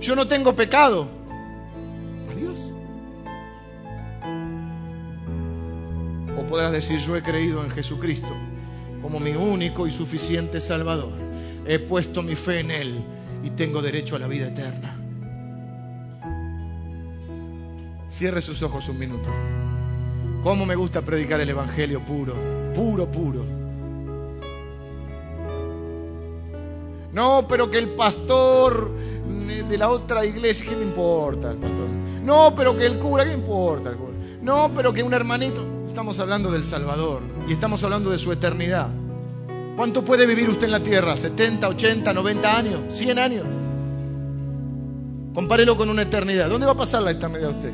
Yo 0.00 0.16
no 0.16 0.26
tengo 0.26 0.54
pecado. 0.54 1.21
Podrás 6.52 6.72
decir, 6.72 7.00
yo 7.00 7.16
he 7.16 7.22
creído 7.22 7.64
en 7.64 7.70
Jesucristo 7.70 8.36
como 9.00 9.18
mi 9.18 9.30
único 9.30 9.86
y 9.86 9.90
suficiente 9.90 10.60
Salvador. 10.60 11.14
He 11.64 11.78
puesto 11.78 12.22
mi 12.22 12.36
fe 12.36 12.60
en 12.60 12.70
Él 12.70 13.02
y 13.42 13.48
tengo 13.52 13.80
derecho 13.80 14.16
a 14.16 14.18
la 14.18 14.26
vida 14.26 14.48
eterna. 14.48 14.94
Cierre 18.10 18.42
sus 18.42 18.62
ojos 18.62 18.86
un 18.90 18.98
minuto. 18.98 19.30
¿Cómo 20.42 20.66
me 20.66 20.74
gusta 20.74 21.00
predicar 21.00 21.40
el 21.40 21.48
Evangelio 21.48 22.04
puro? 22.04 22.34
Puro, 22.74 23.10
puro. 23.10 23.46
No, 27.12 27.46
pero 27.48 27.70
que 27.70 27.78
el 27.78 27.88
pastor 27.94 28.90
de 29.70 29.78
la 29.78 29.88
otra 29.88 30.26
iglesia, 30.26 30.66
¿qué 30.68 30.76
le 30.76 30.84
importa 30.84 31.48
al 31.48 31.56
pastor? 31.56 31.88
No, 32.22 32.54
pero 32.54 32.76
que 32.76 32.84
el 32.84 32.98
cura, 32.98 33.24
¿qué 33.24 33.32
importa 33.32 33.88
al 33.88 33.96
cura? 33.96 34.12
No, 34.42 34.70
pero 34.76 34.92
que 34.92 35.02
un 35.02 35.14
hermanito, 35.14 35.71
Estamos 35.92 36.18
hablando 36.20 36.50
del 36.50 36.64
Salvador 36.64 37.20
y 37.46 37.52
estamos 37.52 37.84
hablando 37.84 38.08
de 38.08 38.18
su 38.18 38.32
eternidad. 38.32 38.88
¿Cuánto 39.76 40.02
puede 40.02 40.24
vivir 40.24 40.48
usted 40.48 40.64
en 40.64 40.70
la 40.70 40.82
tierra? 40.82 41.16
¿70, 41.16 41.68
80, 41.68 42.14
90 42.14 42.56
años? 42.56 42.80
¿100 42.98 43.18
años? 43.18 43.44
Compárelo 45.34 45.76
con 45.76 45.90
una 45.90 46.00
eternidad. 46.00 46.48
¿Dónde 46.48 46.64
va 46.64 46.72
a 46.72 46.76
pasar 46.76 47.02
la 47.02 47.10
eternidad 47.10 47.50
usted? 47.50 47.72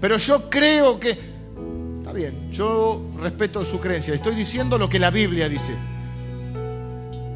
Pero 0.00 0.16
yo 0.16 0.48
creo 0.48 1.00
que... 1.00 1.18
Está 1.98 2.12
bien, 2.12 2.52
yo 2.52 3.02
respeto 3.20 3.64
su 3.64 3.80
creencia. 3.80 4.14
Estoy 4.14 4.36
diciendo 4.36 4.78
lo 4.78 4.88
que 4.88 5.00
la 5.00 5.10
Biblia 5.10 5.48
dice. 5.48 5.74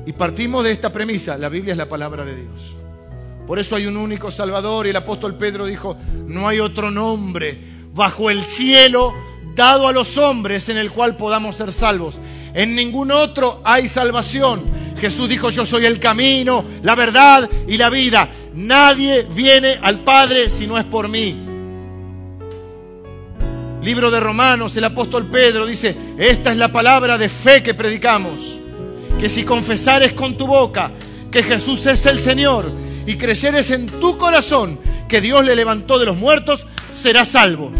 Y 0.06 0.12
partimos 0.12 0.62
de 0.62 0.70
esta 0.70 0.92
premisa. 0.92 1.36
La 1.36 1.48
Biblia 1.48 1.72
es 1.72 1.78
la 1.78 1.88
palabra 1.88 2.24
de 2.24 2.36
Dios. 2.36 2.84
Por 3.47 3.59
eso 3.59 3.76
hay 3.76 3.86
un 3.86 3.97
único 3.97 4.30
Salvador 4.30 4.86
y 4.86 4.90
el 4.90 4.97
apóstol 4.97 5.36
Pedro 5.36 5.66
dijo, 5.66 5.97
no 6.26 6.49
hay 6.49 6.61
otro 6.61 6.90
nombre 6.90 7.59
bajo 7.92 8.30
el 8.30 8.42
cielo 8.42 9.12
dado 9.55 9.86
a 9.86 9.92
los 9.92 10.16
hombres 10.16 10.68
en 10.68 10.78
el 10.78 10.90
cual 10.90 11.16
podamos 11.16 11.57
ser 11.57 11.72
salvos. 11.72 12.18
En 12.55 12.74
ningún 12.74 13.11
otro 13.11 13.61
hay 13.64 13.88
salvación. 13.88 14.64
Jesús 14.99 15.28
dijo, 15.28 15.51
yo 15.51 15.66
soy 15.66 15.84
el 15.84 16.01
camino, 16.01 16.64
la 16.82 16.95
verdad 16.95 17.49
y 17.68 17.76
la 17.76 17.90
vida. 17.90 18.28
Nadie 18.55 19.22
viene 19.22 19.78
al 19.82 20.03
Padre 20.05 20.49
si 20.49 20.66
no 20.66 20.78
es 20.78 20.84
por 20.84 21.09
mí. 21.09 21.36
Libro 23.82 24.11
de 24.11 24.20
Romanos, 24.20 24.74
el 24.76 24.84
apóstol 24.84 25.26
Pedro 25.26 25.66
dice, 25.66 25.95
esta 26.16 26.51
es 26.51 26.57
la 26.57 26.72
palabra 26.72 27.18
de 27.18 27.28
fe 27.28 27.62
que 27.62 27.74
predicamos, 27.74 28.57
que 29.20 29.28
si 29.28 29.45
confesares 29.45 30.14
con 30.14 30.38
tu 30.38 30.47
boca 30.47 30.90
que 31.30 31.42
Jesús 31.42 31.84
es 31.84 32.07
el 32.07 32.18
Señor 32.18 32.72
y 33.07 33.16
creyeres 33.16 33.70
en 33.70 33.86
tu 33.86 34.16
corazón 34.18 34.78
que 35.09 35.20
Dios 35.20 35.44
le 35.44 35.55
levantó 35.55 35.98
de 35.98 36.07
los 36.07 36.16
muertos, 36.16 36.66
serás 36.94 37.28
salvo. 37.28 37.70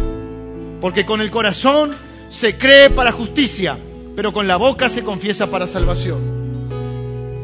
Porque 0.81 1.07
con 1.07 1.21
el 1.21 1.31
corazón 1.31 1.93
se 2.29 2.59
cree 2.59 2.91
para 2.91 3.13
justicia, 3.13 3.79
pero 4.17 4.33
con 4.33 4.47
la 4.47 4.57
boca 4.57 4.89
se 4.89 5.03
confiesa 5.03 5.49
para 5.49 5.67
salvación. 5.67 6.45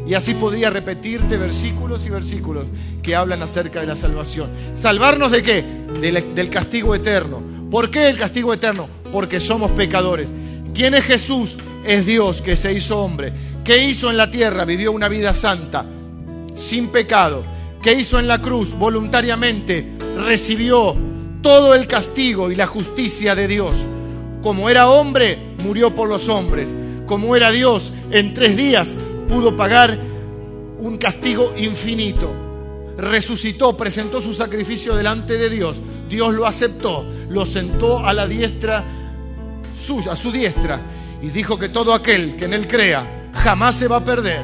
Y 0.07 0.15
así 0.15 0.35
podría 0.35 0.71
repetirte 0.71 1.37
versículos 1.37 2.05
y 2.05 2.11
versículos 2.11 2.67
que 3.01 3.15
hablan 3.15 3.43
acerca 3.43 3.81
de 3.81 3.87
la 3.87 3.95
salvación. 3.95 4.51
¿Salvarnos 4.75 5.31
de 5.31 5.43
qué? 5.43 5.65
Del, 6.01 6.35
del, 6.35 6.51
castigo 6.51 6.97
eterno. 6.97 7.41
¿Por 7.71 7.91
qué 7.91 8.09
el 8.09 8.19
castigo 8.19 8.53
eterno? 8.53 8.89
Porque 9.13 9.39
somos 9.39 9.71
pecadores. 9.71 10.33
¿Quién 10.75 10.95
es 10.95 11.05
Jesús? 11.05 11.57
Es 11.85 12.07
Dios 12.07 12.43
que 12.43 12.57
se 12.57 12.73
hizo 12.73 12.99
hombre. 12.99 13.33
¿Qué 13.65 13.85
hizo 13.85 14.11
en 14.11 14.17
la 14.17 14.31
tierra? 14.31 14.65
Vivió 14.65 14.91
una 14.91 15.09
vida 15.09 15.33
santa, 15.33 15.87
sin 16.57 16.89
pecado. 16.89 17.45
¿Qué 17.83 17.95
hizo 17.95 18.19
en 18.19 18.29
la 18.29 18.43
cruz? 18.43 18.75
Voluntariamente 18.75 19.97
recibió 20.17 20.95
todo 21.41 21.75
el 21.75 21.87
castigo 21.87 22.51
y 22.51 22.55
la 22.55 22.67
justicia 22.67 23.35
de 23.35 23.49
Dios. 23.49 23.79
Como 24.43 24.69
era 24.69 24.91
hombre, 24.91 25.55
murió 25.65 25.95
por 25.95 26.09
los 26.09 26.29
hombres. 26.29 26.75
Como 27.07 27.35
era 27.35 27.51
Dios, 27.51 27.93
en 28.11 28.35
tres 28.35 28.55
días 28.55 28.97
pudo 29.29 29.57
pagar 29.57 29.99
un 30.79 30.99
castigo 30.99 31.55
infinito. 31.57 32.31
Resucitó, 32.99 33.75
presentó 33.75 34.21
su 34.21 34.35
sacrificio 34.35 34.95
delante 34.95 35.39
de 35.39 35.49
Dios. 35.49 35.79
Dios 36.09 36.35
lo 36.35 36.47
aceptó, 36.47 37.07
lo 37.31 37.47
sentó 37.47 38.05
a 38.05 38.13
la 38.13 38.27
diestra 38.27 38.85
suya, 39.87 40.13
a 40.13 40.17
su 40.17 40.31
diestra, 40.31 40.83
y 41.23 41.29
dijo 41.29 41.59
que 41.59 41.71
todo 41.71 41.95
aquel 41.95 42.37
que 42.37 42.45
en 42.45 42.53
él 42.53 42.69
crea 42.69 43.31
jamás 43.33 43.77
se 43.77 43.89
va 43.89 43.97
a 43.97 44.05
perder. 44.05 44.43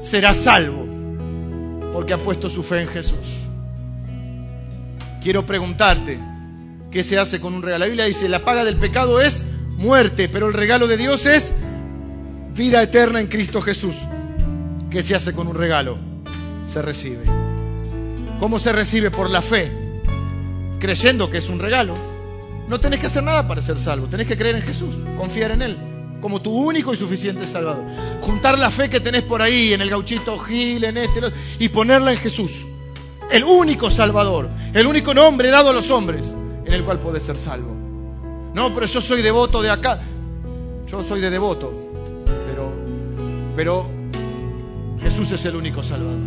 Será 0.00 0.32
salvo 0.32 0.81
porque 1.92 2.12
ha 2.14 2.18
puesto 2.18 2.48
su 2.48 2.62
fe 2.62 2.82
en 2.82 2.88
Jesús. 2.88 3.18
Quiero 5.22 5.46
preguntarte, 5.46 6.18
¿qué 6.90 7.02
se 7.02 7.18
hace 7.18 7.40
con 7.40 7.54
un 7.54 7.62
regalo? 7.62 7.84
La 7.84 7.86
Biblia 7.86 8.04
dice, 8.06 8.28
la 8.28 8.44
paga 8.44 8.64
del 8.64 8.76
pecado 8.76 9.20
es 9.20 9.44
muerte, 9.76 10.28
pero 10.28 10.48
el 10.48 10.52
regalo 10.54 10.86
de 10.86 10.96
Dios 10.96 11.26
es 11.26 11.52
vida 12.54 12.82
eterna 12.82 13.20
en 13.20 13.26
Cristo 13.26 13.60
Jesús. 13.60 13.94
¿Qué 14.90 15.02
se 15.02 15.14
hace 15.14 15.32
con 15.32 15.46
un 15.46 15.56
regalo? 15.56 15.98
Se 16.66 16.82
recibe. 16.82 17.24
¿Cómo 18.40 18.58
se 18.58 18.72
recibe? 18.72 19.10
Por 19.10 19.30
la 19.30 19.42
fe, 19.42 19.70
creyendo 20.80 21.30
que 21.30 21.38
es 21.38 21.48
un 21.48 21.60
regalo. 21.60 21.94
No 22.68 22.80
tenés 22.80 23.00
que 23.00 23.06
hacer 23.06 23.22
nada 23.22 23.46
para 23.46 23.60
ser 23.60 23.78
salvo, 23.78 24.06
tenés 24.06 24.26
que 24.26 24.36
creer 24.36 24.56
en 24.56 24.62
Jesús, 24.62 24.94
confiar 25.16 25.52
en 25.52 25.62
Él 25.62 25.91
como 26.22 26.40
tu 26.40 26.52
único 26.52 26.94
y 26.94 26.96
suficiente 26.96 27.46
Salvador. 27.46 27.84
Juntar 28.20 28.58
la 28.58 28.70
fe 28.70 28.88
que 28.88 29.00
tenés 29.00 29.24
por 29.24 29.42
ahí, 29.42 29.74
en 29.74 29.82
el 29.82 29.90
gauchito 29.90 30.38
Gil, 30.38 30.84
en 30.84 30.96
este, 30.96 31.20
y 31.58 31.68
ponerla 31.68 32.12
en 32.12 32.18
Jesús. 32.18 32.64
El 33.30 33.44
único 33.44 33.90
Salvador, 33.90 34.48
el 34.72 34.86
único 34.86 35.12
nombre 35.12 35.50
dado 35.50 35.70
a 35.70 35.72
los 35.72 35.90
hombres 35.90 36.32
en 36.64 36.72
el 36.72 36.84
cual 36.84 37.00
podés 37.00 37.24
ser 37.24 37.36
salvo. 37.36 37.74
No, 38.54 38.72
pero 38.72 38.86
yo 38.86 39.00
soy 39.00 39.20
devoto 39.20 39.60
de 39.60 39.70
acá. 39.70 40.00
Yo 40.86 41.02
soy 41.02 41.20
de 41.20 41.30
devoto, 41.30 41.72
pero, 42.46 42.70
pero 43.56 43.86
Jesús 45.02 45.32
es 45.32 45.44
el 45.46 45.56
único 45.56 45.82
Salvador. 45.82 46.18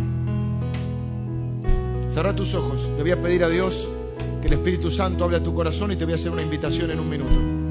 Cerra 2.08 2.34
tus 2.34 2.52
ojos. 2.54 2.88
Le 2.96 3.02
voy 3.02 3.12
a 3.12 3.20
pedir 3.20 3.44
a 3.44 3.48
Dios 3.48 3.88
que 4.40 4.48
el 4.48 4.54
Espíritu 4.54 4.90
Santo 4.90 5.24
hable 5.24 5.38
a 5.38 5.42
tu 5.42 5.54
corazón 5.54 5.92
y 5.92 5.96
te 5.96 6.04
voy 6.04 6.12
a 6.12 6.16
hacer 6.16 6.32
una 6.32 6.42
invitación 6.42 6.90
en 6.90 7.00
un 7.00 7.08
minuto. 7.08 7.65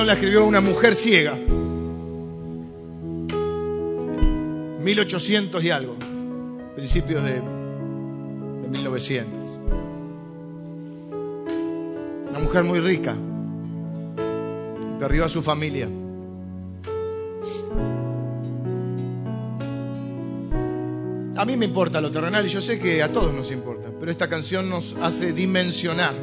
La 0.00 0.14
escribió 0.14 0.46
una 0.46 0.62
mujer 0.62 0.94
ciega. 0.94 1.38
1800 4.80 5.62
y 5.62 5.70
algo, 5.70 5.94
principios 6.74 7.22
de 7.22 7.42
1900. 8.68 9.32
Una 12.30 12.38
mujer 12.38 12.64
muy 12.64 12.80
rica. 12.80 13.14
Perdió 14.98 15.26
a 15.26 15.28
su 15.28 15.42
familia. 15.42 15.86
A 21.36 21.44
mí 21.44 21.56
me 21.56 21.66
importa 21.66 22.00
lo 22.00 22.10
terrenal 22.10 22.46
y 22.46 22.48
yo 22.48 22.62
sé 22.62 22.78
que 22.78 23.02
a 23.02 23.12
todos 23.12 23.34
nos 23.34 23.52
importa, 23.52 23.90
pero 24.00 24.10
esta 24.10 24.28
canción 24.28 24.70
nos 24.70 24.96
hace 25.02 25.32
dimensionar 25.32 26.14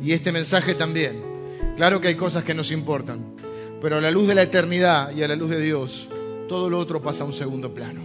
y 0.00 0.12
este 0.12 0.32
mensaje 0.32 0.74
también. 0.74 1.27
Claro 1.76 2.00
que 2.00 2.08
hay 2.08 2.14
cosas 2.14 2.44
que 2.44 2.54
nos 2.54 2.72
importan, 2.72 3.34
pero 3.80 3.96
a 3.96 4.00
la 4.00 4.10
luz 4.10 4.26
de 4.26 4.34
la 4.34 4.42
eternidad 4.42 5.14
y 5.14 5.22
a 5.22 5.28
la 5.28 5.36
luz 5.36 5.50
de 5.50 5.60
Dios, 5.60 6.08
todo 6.48 6.68
lo 6.68 6.78
otro 6.78 7.00
pasa 7.00 7.24
a 7.24 7.26
un 7.26 7.32
segundo 7.32 7.72
plano. 7.72 8.00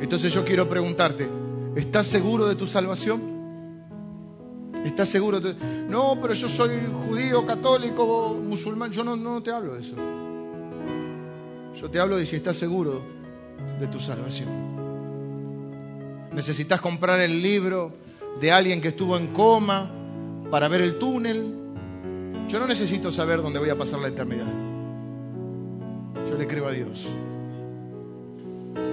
Entonces 0.00 0.32
yo 0.32 0.44
quiero 0.44 0.68
preguntarte, 0.68 1.28
¿estás 1.74 2.06
seguro 2.06 2.46
de 2.46 2.54
tu 2.54 2.66
salvación? 2.66 3.36
¿Estás 4.84 5.08
seguro? 5.08 5.40
De... 5.40 5.54
No, 5.88 6.18
pero 6.20 6.34
yo 6.34 6.48
soy 6.48 6.70
judío, 7.08 7.44
católico, 7.44 8.40
musulmán. 8.42 8.92
Yo 8.92 9.02
no, 9.02 9.16
no 9.16 9.42
te 9.42 9.50
hablo 9.50 9.74
de 9.74 9.80
eso. 9.80 9.96
Yo 11.80 11.90
te 11.90 11.98
hablo 11.98 12.16
de 12.16 12.24
si 12.24 12.36
estás 12.36 12.56
seguro 12.56 13.02
de 13.80 13.86
tu 13.88 13.98
salvación. 13.98 14.48
Necesitas 16.32 16.80
comprar 16.80 17.20
el 17.20 17.42
libro 17.42 17.94
de 18.40 18.52
alguien 18.52 18.80
que 18.80 18.88
estuvo 18.88 19.16
en 19.16 19.28
coma 19.28 19.90
para 20.50 20.68
ver 20.68 20.82
el 20.82 20.98
túnel. 20.98 21.65
Yo 22.48 22.60
no 22.60 22.66
necesito 22.66 23.10
saber 23.10 23.42
dónde 23.42 23.58
voy 23.58 23.70
a 23.70 23.76
pasar 23.76 23.98
la 23.98 24.08
eternidad. 24.08 24.46
Yo 26.30 26.38
le 26.38 26.46
creo 26.46 26.68
a 26.68 26.72
Dios. 26.72 27.06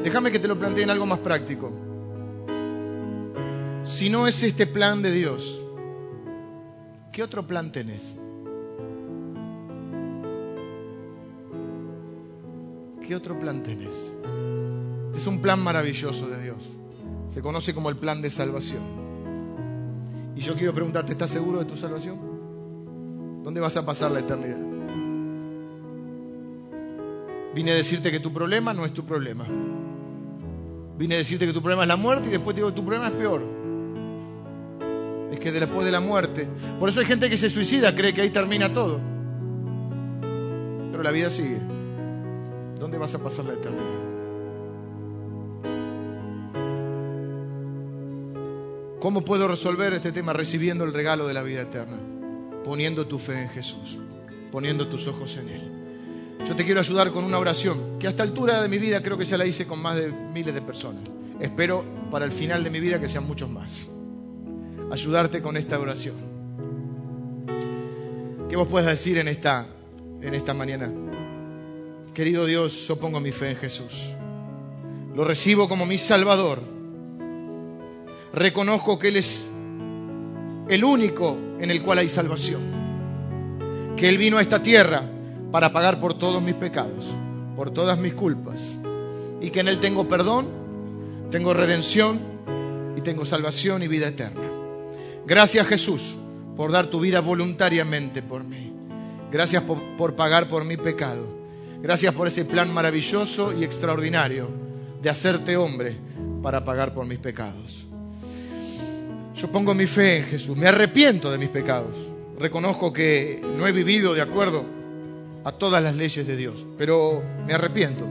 Déjame 0.03 0.31
que 0.31 0.39
te 0.39 0.47
lo 0.47 0.57
plantee 0.57 0.83
en 0.83 0.89
algo 0.89 1.05
más 1.05 1.19
práctico. 1.19 1.71
Si 3.83 4.09
no 4.09 4.27
es 4.27 4.41
este 4.41 4.65
plan 4.65 5.01
de 5.01 5.11
Dios, 5.11 5.61
¿qué 7.11 7.21
otro 7.21 7.45
plan 7.45 7.71
tenés? 7.71 8.19
¿Qué 13.05 13.15
otro 13.15 13.37
plan 13.37 13.61
tenés? 13.61 14.13
Es 15.15 15.27
un 15.27 15.41
plan 15.41 15.61
maravilloso 15.61 16.27
de 16.27 16.41
Dios. 16.41 16.75
Se 17.27 17.41
conoce 17.41 17.73
como 17.73 17.89
el 17.89 17.97
plan 17.97 18.21
de 18.21 18.29
salvación. 18.29 18.81
Y 20.35 20.41
yo 20.41 20.55
quiero 20.55 20.73
preguntarte, 20.73 21.11
¿estás 21.11 21.29
seguro 21.29 21.59
de 21.59 21.65
tu 21.65 21.77
salvación? 21.77 22.32
¿Dónde 23.43 23.59
vas 23.59 23.75
a 23.77 23.85
pasar 23.85 24.11
la 24.11 24.19
eternidad? 24.19 24.59
Vine 27.53 27.71
a 27.71 27.75
decirte 27.75 28.11
que 28.11 28.19
tu 28.19 28.33
problema 28.33 28.73
no 28.73 28.85
es 28.85 28.93
tu 28.93 29.05
problema. 29.05 29.45
Vine 30.97 31.15
a 31.15 31.17
decirte 31.17 31.45
que 31.45 31.53
tu 31.53 31.61
problema 31.61 31.83
es 31.83 31.87
la 31.87 31.95
muerte 31.95 32.29
y 32.29 32.31
después 32.31 32.55
te 32.55 32.61
digo 32.61 32.69
que 32.69 32.75
tu 32.75 32.85
problema 32.85 33.07
es 33.07 33.13
peor. 33.13 33.41
Es 35.31 35.39
que 35.39 35.51
después 35.51 35.85
de 35.85 35.91
la 35.91 35.99
muerte. 35.99 36.47
Por 36.79 36.89
eso 36.89 36.99
hay 36.99 37.05
gente 37.05 37.29
que 37.29 37.37
se 37.37 37.49
suicida, 37.49 37.93
cree 37.93 38.13
que 38.13 38.21
ahí 38.21 38.29
termina 38.29 38.71
todo. 38.71 38.99
Pero 40.91 41.03
la 41.03 41.11
vida 41.11 41.29
sigue. 41.29 41.59
¿Dónde 42.79 42.97
vas 42.97 43.13
a 43.15 43.19
pasar 43.19 43.45
la 43.45 43.53
eternidad? 43.53 44.03
¿Cómo 48.99 49.25
puedo 49.25 49.49
resolver 49.49 49.93
este 49.93 50.13
tema? 50.13 50.31
Recibiendo 50.31 50.85
el 50.85 50.93
regalo 50.93 51.27
de 51.27 51.33
la 51.33 51.43
vida 51.43 51.61
eterna, 51.63 51.97
poniendo 52.63 53.05
tu 53.07 53.19
fe 53.19 53.41
en 53.41 53.49
Jesús, 53.49 53.97
poniendo 54.51 54.87
tus 54.87 55.07
ojos 55.07 55.37
en 55.37 55.49
Él. 55.49 55.73
Yo 56.47 56.55
te 56.55 56.65
quiero 56.65 56.79
ayudar 56.79 57.11
con 57.11 57.23
una 57.23 57.39
oración 57.39 57.97
que 57.99 58.07
a 58.07 58.09
esta 58.09 58.23
altura 58.23 58.61
de 58.61 58.67
mi 58.67 58.77
vida 58.77 59.01
creo 59.01 59.17
que 59.17 59.25
ya 59.25 59.37
la 59.37 59.45
hice 59.45 59.65
con 59.65 59.81
más 59.81 59.95
de 59.95 60.11
miles 60.11 60.53
de 60.53 60.61
personas. 60.61 61.03
Espero 61.39 61.83
para 62.11 62.25
el 62.25 62.31
final 62.31 62.63
de 62.63 62.69
mi 62.69 62.79
vida 62.79 62.99
que 62.99 63.07
sean 63.07 63.25
muchos 63.25 63.49
más. 63.49 63.87
Ayudarte 64.91 65.41
con 65.41 65.57
esta 65.57 65.79
oración. 65.79 66.15
¿Qué 68.49 68.55
vos 68.55 68.67
puedes 68.67 68.87
decir 68.87 69.17
en 69.17 69.27
esta, 69.27 69.65
en 70.21 70.33
esta 70.33 70.53
mañana? 70.53 70.91
Querido 72.13 72.45
Dios, 72.45 72.87
yo 72.87 72.97
pongo 72.97 73.19
mi 73.19 73.31
fe 73.31 73.51
en 73.51 73.57
Jesús. 73.57 73.93
Lo 75.15 75.23
recibo 75.23 75.67
como 75.67 75.85
mi 75.85 75.97
Salvador. 75.97 76.59
Reconozco 78.33 78.99
que 78.99 79.07
Él 79.07 79.17
es 79.17 79.45
el 80.69 80.83
único 80.83 81.37
en 81.59 81.71
el 81.71 81.81
cual 81.81 81.99
hay 81.99 82.09
salvación. 82.09 82.61
Que 83.95 84.09
Él 84.09 84.17
vino 84.17 84.37
a 84.37 84.41
esta 84.41 84.61
tierra 84.61 85.03
para 85.51 85.71
pagar 85.71 85.99
por 85.99 86.17
todos 86.17 86.41
mis 86.41 86.55
pecados, 86.55 87.05
por 87.55 87.71
todas 87.71 87.97
mis 87.97 88.13
culpas. 88.13 88.75
Y 89.41 89.49
que 89.49 89.59
en 89.59 89.67
Él 89.67 89.79
tengo 89.79 90.07
perdón, 90.07 90.47
tengo 91.29 91.53
redención 91.53 92.19
y 92.97 93.01
tengo 93.01 93.25
salvación 93.25 93.83
y 93.83 93.87
vida 93.87 94.07
eterna. 94.07 94.41
Gracias 95.25 95.67
Jesús 95.67 96.15
por 96.55 96.71
dar 96.71 96.87
tu 96.87 96.99
vida 96.99 97.19
voluntariamente 97.19 98.21
por 98.21 98.43
mí. 98.43 98.71
Gracias 99.31 99.63
por, 99.63 99.81
por, 99.97 100.15
pagar 100.15 100.47
por 100.47 100.63
mi 100.63 100.77
pecado. 100.77 101.27
Gracias 101.81 102.13
por 102.13 102.27
ese 102.27 102.45
plan 102.45 102.73
maravilloso 102.73 103.51
y 103.57 103.63
extraordinario 103.63 104.49
de 105.01 105.09
hacerte 105.09 105.57
hombre 105.57 105.97
para 106.41 106.63
pagar 106.63 106.93
por 106.93 107.05
mis 107.05 107.19
pecados. 107.19 107.85
Yo 109.43 109.51
pongo 109.51 109.73
mi 109.73 109.87
fe 109.87 110.19
en 110.19 110.23
Jesús. 110.23 110.55
Me 110.55 110.67
arrepiento 110.67 111.29
de 111.29 111.37
mis 111.37 111.49
pecados. 111.49 111.97
Reconozco 112.39 112.93
que 112.93 113.41
no 113.57 113.67
he 113.67 113.73
vivido 113.73 114.13
de 114.13 114.21
acuerdo 114.21 114.63
a 115.43 115.51
todas 115.51 115.83
las 115.83 115.97
leyes 115.97 116.25
de 116.25 116.37
Dios, 116.37 116.65
pero 116.77 117.21
me 117.45 117.51
arrepiento. 117.51 118.07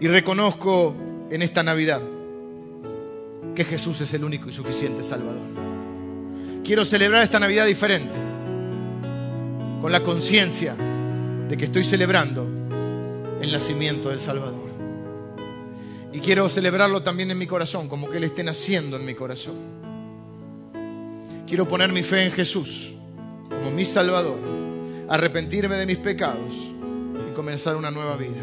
Y 0.00 0.08
reconozco 0.08 0.96
en 1.30 1.42
esta 1.42 1.62
Navidad 1.62 2.02
que 3.54 3.62
Jesús 3.62 4.00
es 4.00 4.12
el 4.14 4.24
único 4.24 4.48
y 4.48 4.52
suficiente 4.52 5.04
Salvador. 5.04 5.46
Quiero 6.64 6.84
celebrar 6.84 7.22
esta 7.22 7.38
Navidad 7.38 7.64
diferente, 7.64 8.18
con 9.80 9.92
la 9.92 10.02
conciencia 10.02 10.74
de 10.74 11.56
que 11.56 11.66
estoy 11.66 11.84
celebrando 11.84 12.48
el 13.40 13.52
nacimiento 13.52 14.08
del 14.08 14.18
Salvador. 14.18 14.71
Y 16.12 16.20
quiero 16.20 16.48
celebrarlo 16.48 17.02
también 17.02 17.30
en 17.30 17.38
mi 17.38 17.46
corazón, 17.46 17.88
como 17.88 18.10
que 18.10 18.18
Él 18.18 18.24
esté 18.24 18.42
naciendo 18.42 18.96
en 18.96 19.06
mi 19.06 19.14
corazón. 19.14 19.56
Quiero 21.46 21.66
poner 21.66 21.92
mi 21.92 22.02
fe 22.02 22.24
en 22.24 22.32
Jesús 22.32 22.92
como 23.48 23.70
mi 23.70 23.84
Salvador 23.84 24.38
arrepentirme 25.08 25.76
de 25.76 25.84
mis 25.84 25.98
pecados 25.98 26.54
y 27.28 27.34
comenzar 27.34 27.76
una 27.76 27.90
nueva 27.90 28.16
vida. 28.16 28.42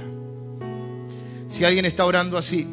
Si 1.47 1.65
alguien 1.65 1.85
está 1.85 2.05
orando 2.05 2.37
así, 2.37 2.67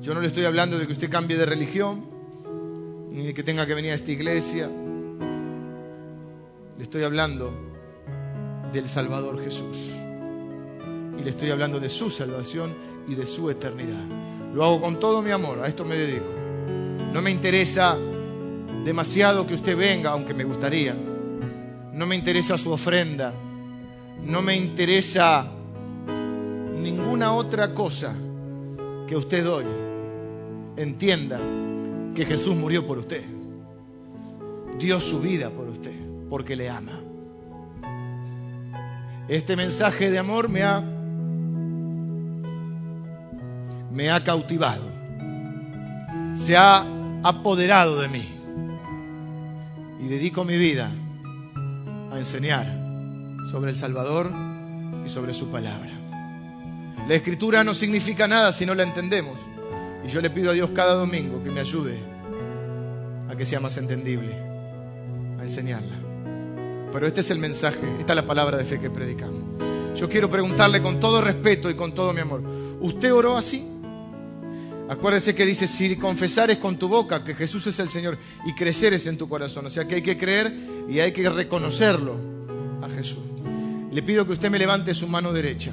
yo 0.00 0.14
no 0.14 0.20
le 0.20 0.28
estoy 0.28 0.46
hablando 0.46 0.78
de 0.78 0.86
que 0.86 0.92
usted 0.92 1.10
cambie 1.10 1.36
de 1.36 1.44
religión, 1.44 2.06
ni 3.10 3.26
de 3.26 3.34
que 3.34 3.42
tenga 3.42 3.66
que 3.66 3.74
venir 3.74 3.92
a 3.92 3.94
esta 3.94 4.10
iglesia. 4.10 4.70
Le 6.78 6.82
estoy 6.82 7.04
hablando 7.04 7.52
del 8.72 8.88
Salvador 8.88 9.44
Jesús. 9.44 9.76
Le 11.22 11.30
estoy 11.30 11.50
hablando 11.50 11.78
de 11.78 11.88
su 11.88 12.10
salvación 12.10 12.74
y 13.08 13.14
de 13.14 13.26
su 13.26 13.50
eternidad. 13.50 14.04
Lo 14.54 14.64
hago 14.64 14.80
con 14.80 14.98
todo 14.98 15.22
mi 15.22 15.30
amor, 15.30 15.60
a 15.60 15.68
esto 15.68 15.84
me 15.84 15.96
dedico. 15.96 16.26
No 17.12 17.22
me 17.22 17.30
interesa 17.30 17.96
demasiado 18.84 19.46
que 19.46 19.54
usted 19.54 19.76
venga, 19.76 20.10
aunque 20.10 20.34
me 20.34 20.44
gustaría 20.44 20.96
no 21.92 22.06
me 22.06 22.16
interesa 22.16 22.56
su 22.56 22.72
ofrenda, 22.72 23.32
no 24.24 24.40
me 24.40 24.56
interesa 24.56 25.46
ninguna 26.78 27.34
otra 27.34 27.74
cosa 27.74 28.14
que 29.06 29.14
usted 29.14 29.46
hoy 29.46 29.66
entienda 30.76 31.38
que 32.14 32.24
Jesús 32.24 32.56
murió 32.56 32.86
por 32.86 32.98
usted, 32.98 33.22
dio 34.78 35.00
su 35.00 35.20
vida 35.20 35.50
por 35.50 35.68
usted, 35.68 35.94
porque 36.30 36.56
le 36.56 36.70
ama. 36.70 36.98
Este 39.28 39.54
mensaje 39.54 40.10
de 40.10 40.18
amor 40.18 40.48
me 40.48 40.62
ha 40.62 40.82
me 43.92 44.10
ha 44.10 44.24
cautivado, 44.24 44.88
se 46.34 46.56
ha 46.56 46.84
apoderado 47.22 48.00
de 48.00 48.08
mí 48.08 48.24
y 50.00 50.08
dedico 50.08 50.44
mi 50.44 50.56
vida 50.56 50.90
a 52.10 52.18
enseñar 52.18 52.66
sobre 53.50 53.70
el 53.70 53.76
Salvador 53.76 54.30
y 55.06 55.10
sobre 55.10 55.34
su 55.34 55.48
palabra. 55.48 55.90
La 57.08 57.14
escritura 57.14 57.64
no 57.64 57.74
significa 57.74 58.26
nada 58.26 58.52
si 58.52 58.64
no 58.64 58.74
la 58.74 58.84
entendemos. 58.84 59.38
Y 60.04 60.08
yo 60.08 60.20
le 60.20 60.30
pido 60.30 60.50
a 60.50 60.54
Dios 60.54 60.70
cada 60.74 60.94
domingo 60.94 61.42
que 61.42 61.50
me 61.50 61.60
ayude 61.60 61.98
a 63.28 63.36
que 63.36 63.44
sea 63.44 63.60
más 63.60 63.76
entendible, 63.76 64.34
a 65.38 65.42
enseñarla. 65.42 65.96
Pero 66.92 67.06
este 67.06 67.20
es 67.20 67.30
el 67.30 67.38
mensaje, 67.38 67.80
esta 67.98 68.12
es 68.12 68.16
la 68.16 68.26
palabra 68.26 68.56
de 68.56 68.64
fe 68.64 68.80
que 68.80 68.90
predicamos. 68.90 69.40
Yo 69.96 70.08
quiero 70.08 70.28
preguntarle 70.28 70.82
con 70.82 70.98
todo 70.98 71.20
respeto 71.20 71.70
y 71.70 71.74
con 71.74 71.94
todo 71.94 72.12
mi 72.12 72.20
amor, 72.20 72.42
¿usted 72.80 73.12
oró 73.14 73.36
así? 73.36 73.71
Acuérdese 74.92 75.34
que 75.34 75.46
dice, 75.46 75.66
si 75.66 75.96
confesares 75.96 76.58
con 76.58 76.76
tu 76.76 76.86
boca 76.86 77.24
que 77.24 77.34
Jesús 77.34 77.66
es 77.66 77.78
el 77.78 77.88
Señor 77.88 78.18
y 78.44 78.54
creceres 78.54 79.06
en 79.06 79.16
tu 79.16 79.26
corazón, 79.26 79.64
o 79.64 79.70
sea 79.70 79.88
que 79.88 79.94
hay 79.94 80.02
que 80.02 80.18
creer 80.18 80.52
y 80.86 80.98
hay 80.98 81.12
que 81.12 81.30
reconocerlo 81.30 82.14
a 82.82 82.90
Jesús. 82.90 83.22
Le 83.90 84.02
pido 84.02 84.26
que 84.26 84.34
usted 84.34 84.50
me 84.50 84.58
levante 84.58 84.92
su 84.92 85.08
mano 85.08 85.32
derecha, 85.32 85.72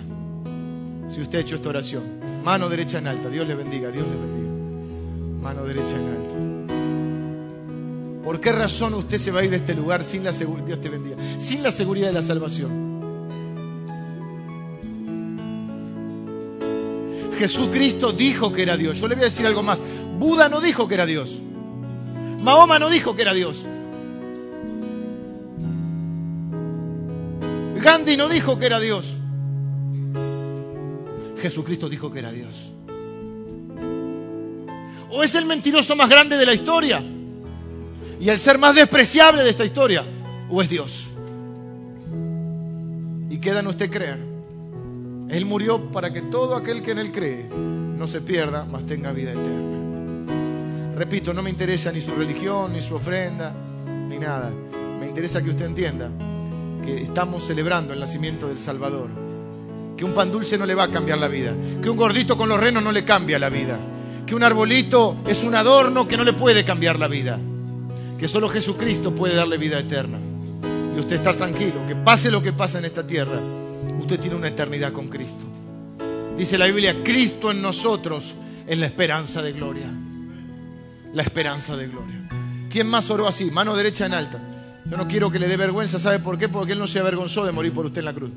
si 1.09 1.19
usted 1.19 1.39
ha 1.39 1.41
hecho 1.41 1.55
esta 1.55 1.67
oración. 1.67 2.03
Mano 2.45 2.69
derecha 2.69 2.99
en 2.99 3.07
alta, 3.07 3.27
Dios 3.27 3.45
le 3.45 3.55
bendiga, 3.55 3.91
Dios 3.91 4.07
le 4.07 4.15
bendiga. 4.15 4.53
Mano 5.41 5.65
derecha 5.65 5.97
en 5.97 6.07
alto. 6.07 6.35
¿Por 8.23 8.39
qué 8.39 8.53
razón 8.53 8.93
usted 8.93 9.17
se 9.17 9.31
va 9.31 9.41
a 9.41 9.43
ir 9.43 9.49
de 9.49 9.57
este 9.57 9.75
lugar 9.75 10.05
sin 10.05 10.23
la 10.23 10.31
seguridad, 10.31 10.65
Dios 10.65 10.79
te 10.79 10.87
bendiga, 10.87 11.17
sin 11.39 11.61
la 11.61 11.71
seguridad 11.71 12.07
de 12.07 12.13
la 12.13 12.21
salvación? 12.21 12.88
Jesucristo 17.39 18.11
dijo 18.11 18.51
que 18.51 18.63
era 18.63 18.75
Dios. 18.75 18.99
Yo 18.99 19.07
le 19.07 19.15
voy 19.15 19.23
a 19.23 19.27
decir 19.27 19.47
algo 19.47 19.63
más. 19.63 19.79
Buda 20.19 20.49
no 20.49 20.59
dijo 20.59 20.89
que 20.89 20.95
era 20.95 21.05
Dios. 21.05 21.41
Mahoma 22.41 22.79
no 22.79 22.89
dijo 22.89 23.15
que 23.15 23.21
era 23.21 23.33
Dios. 23.33 23.63
Gandhi 27.81 28.17
no 28.17 28.27
dijo 28.27 28.59
que 28.59 28.65
era 28.65 28.81
Dios. 28.81 29.05
Jesucristo 31.41 31.87
dijo 31.87 32.11
que 32.11 32.19
era 32.19 32.33
Dios. 32.33 32.73
O 35.11 35.23
es 35.23 35.33
el 35.33 35.45
mentiroso 35.45 35.95
más 35.95 36.09
grande 36.09 36.35
de 36.35 36.45
la 36.45 36.53
historia 36.53 37.01
y 38.19 38.27
el 38.27 38.37
ser 38.37 38.57
más 38.57 38.75
despreciable 38.75 39.43
de 39.43 39.49
esta 39.49 39.63
historia, 39.63 40.05
o 40.49 40.61
es 40.61 40.67
Dios. 40.67 41.05
Y 43.29 43.37
queda 43.39 43.61
en 43.61 43.67
usted 43.67 43.89
creer. 43.89 44.28
Él 45.29 45.45
murió 45.45 45.91
para 45.91 46.11
que 46.11 46.23
todo 46.23 46.55
aquel 46.55 46.81
que 46.81 46.91
en 46.91 46.99
Él 46.99 47.11
cree 47.11 47.45
no 47.47 48.07
se 48.07 48.21
pierda, 48.21 48.65
mas 48.65 48.85
tenga 48.85 49.11
vida 49.11 49.31
eterna. 49.31 50.95
Repito, 50.95 51.33
no 51.33 51.43
me 51.43 51.49
interesa 51.49 51.91
ni 51.91 52.01
su 52.01 52.11
religión, 52.11 52.73
ni 52.73 52.81
su 52.81 52.95
ofrenda, 52.95 53.53
ni 54.09 54.17
nada. 54.17 54.51
Me 54.99 55.07
interesa 55.07 55.41
que 55.41 55.51
usted 55.51 55.65
entienda 55.65 56.09
que 56.83 57.03
estamos 57.03 57.45
celebrando 57.45 57.93
el 57.93 57.99
nacimiento 57.99 58.47
del 58.47 58.59
Salvador. 58.59 59.09
Que 59.95 60.03
un 60.03 60.13
pan 60.13 60.31
dulce 60.31 60.57
no 60.57 60.65
le 60.65 60.75
va 60.75 60.85
a 60.85 60.91
cambiar 60.91 61.19
la 61.19 61.27
vida. 61.27 61.53
Que 61.81 61.89
un 61.89 61.97
gordito 61.97 62.37
con 62.37 62.49
los 62.49 62.59
renos 62.59 62.83
no 62.83 62.91
le 62.91 63.05
cambia 63.05 63.37
la 63.37 63.49
vida. 63.49 63.77
Que 64.25 64.33
un 64.33 64.43
arbolito 64.43 65.17
es 65.27 65.43
un 65.43 65.55
adorno 65.55 66.07
que 66.07 66.17
no 66.17 66.23
le 66.23 66.33
puede 66.33 66.65
cambiar 66.65 66.97
la 66.97 67.07
vida. 67.07 67.39
Que 68.17 68.27
solo 68.27 68.49
Jesucristo 68.49 69.13
puede 69.13 69.35
darle 69.35 69.57
vida 69.57 69.79
eterna. 69.79 70.17
Y 70.95 70.99
usted 70.99 71.17
está 71.17 71.33
tranquilo, 71.33 71.85
que 71.87 71.95
pase 71.95 72.31
lo 72.31 72.41
que 72.41 72.51
pase 72.51 72.79
en 72.79 72.85
esta 72.85 73.05
tierra, 73.05 73.39
usted 74.09 74.21
tiene 74.21 74.37
una 74.37 74.47
eternidad 74.47 74.91
con 74.91 75.07
Cristo. 75.07 75.45
Dice 76.35 76.57
la 76.57 76.65
Biblia, 76.65 76.95
Cristo 77.03 77.51
en 77.51 77.61
nosotros 77.61 78.33
es 78.65 78.79
la 78.79 78.87
esperanza 78.87 79.39
de 79.43 79.51
gloria. 79.51 79.85
La 81.13 81.21
esperanza 81.21 81.77
de 81.77 81.87
gloria. 81.87 82.27
¿Quién 82.71 82.87
más 82.87 83.07
oró 83.11 83.27
así? 83.27 83.51
Mano 83.51 83.75
derecha 83.75 84.07
en 84.07 84.15
alta. 84.15 84.39
Yo 84.89 84.97
no 84.97 85.07
quiero 85.07 85.29
que 85.29 85.37
le 85.37 85.47
dé 85.47 85.57
vergüenza, 85.57 85.99
¿sabe 85.99 86.17
por 86.17 86.39
qué? 86.39 86.49
Porque 86.49 86.73
Él 86.73 86.79
no 86.79 86.87
se 86.87 86.97
avergonzó 86.97 87.45
de 87.45 87.51
morir 87.51 87.71
por 87.71 87.85
usted 87.85 87.99
en 87.99 88.05
la 88.05 88.13
cruz. 88.13 88.31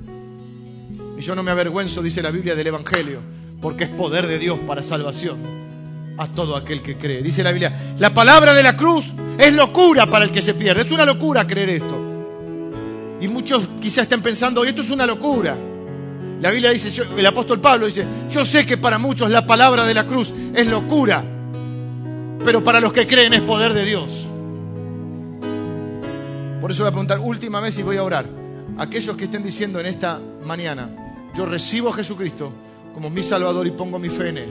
Y 1.16 1.23
yo 1.23 1.35
no 1.35 1.43
me 1.43 1.53
avergüenzo, 1.53 2.03
dice 2.03 2.20
la 2.20 2.31
Biblia 2.31 2.55
del 2.55 2.66
Evangelio, 2.66 3.20
porque 3.62 3.85
es 3.85 3.91
poder 3.91 4.27
de 4.27 4.39
Dios 4.39 4.59
para 4.66 4.83
salvación 4.83 5.39
a 6.18 6.31
todo 6.31 6.55
aquel 6.55 6.83
que 6.83 6.99
cree. 6.99 7.23
Dice 7.23 7.43
la 7.43 7.53
Biblia, 7.53 7.95
la 7.99 8.12
palabra 8.12 8.53
de 8.53 8.62
la 8.62 8.77
cruz 8.77 9.07
es 9.39 9.55
locura 9.55 10.05
para 10.05 10.27
el 10.27 10.33
que 10.33 10.43
se 10.43 10.53
pierde. 10.53 10.83
Es 10.83 10.91
una 10.91 11.07
locura 11.07 11.47
creer 11.47 11.70
esto. 11.70 12.02
Y 13.23 13.29
muchos 13.29 13.68
quizás 13.81 14.03
estén 14.03 14.20
pensando, 14.20 14.64
esto 14.64 14.83
es 14.83 14.91
una 14.91 15.07
locura. 15.07 15.57
La 16.41 16.51
Biblia 16.51 16.70
dice, 16.70 17.05
el 17.16 17.25
apóstol 17.25 17.61
Pablo 17.61 17.87
dice, 17.87 18.05
yo 18.29 18.45
sé 18.45 18.66
que 18.66 18.79
para 18.79 18.99
muchos 18.99 19.31
la 19.31 19.47
palabra 19.47 19.87
de 19.87 19.95
la 19.95 20.05
cruz 20.05 20.35
es 20.53 20.66
locura, 20.66 21.23
pero 22.45 22.64
para 22.64 22.81
los 22.81 22.93
que 22.93 23.07
creen 23.07 23.33
es 23.35 23.43
poder 23.43 23.75
de 23.75 23.85
Dios. 23.85 24.27
Por 26.61 26.73
eso 26.73 26.83
voy 26.83 26.89
a 26.89 26.91
preguntar 26.91 27.20
última 27.20 27.61
vez 27.61 27.79
y 27.79 27.85
voy 27.85 27.97
a 27.97 28.03
orar. 28.03 28.27
Aquellos 28.77 29.16
que 29.16 29.25
estén 29.25 29.45
diciendo 29.45 29.79
en 29.79 29.87
esta 29.87 30.20
mañana, 30.45 30.91
yo 31.37 31.47
recibo 31.47 31.91
a 31.91 31.93
Jesucristo 31.93 32.53
como 32.93 33.09
mi 33.09 33.23
Salvador 33.23 33.68
y 33.68 33.70
pongo 33.70 34.01
mi 34.01 34.09
fe 34.09 34.31
en 34.31 34.39
Él. 34.39 34.51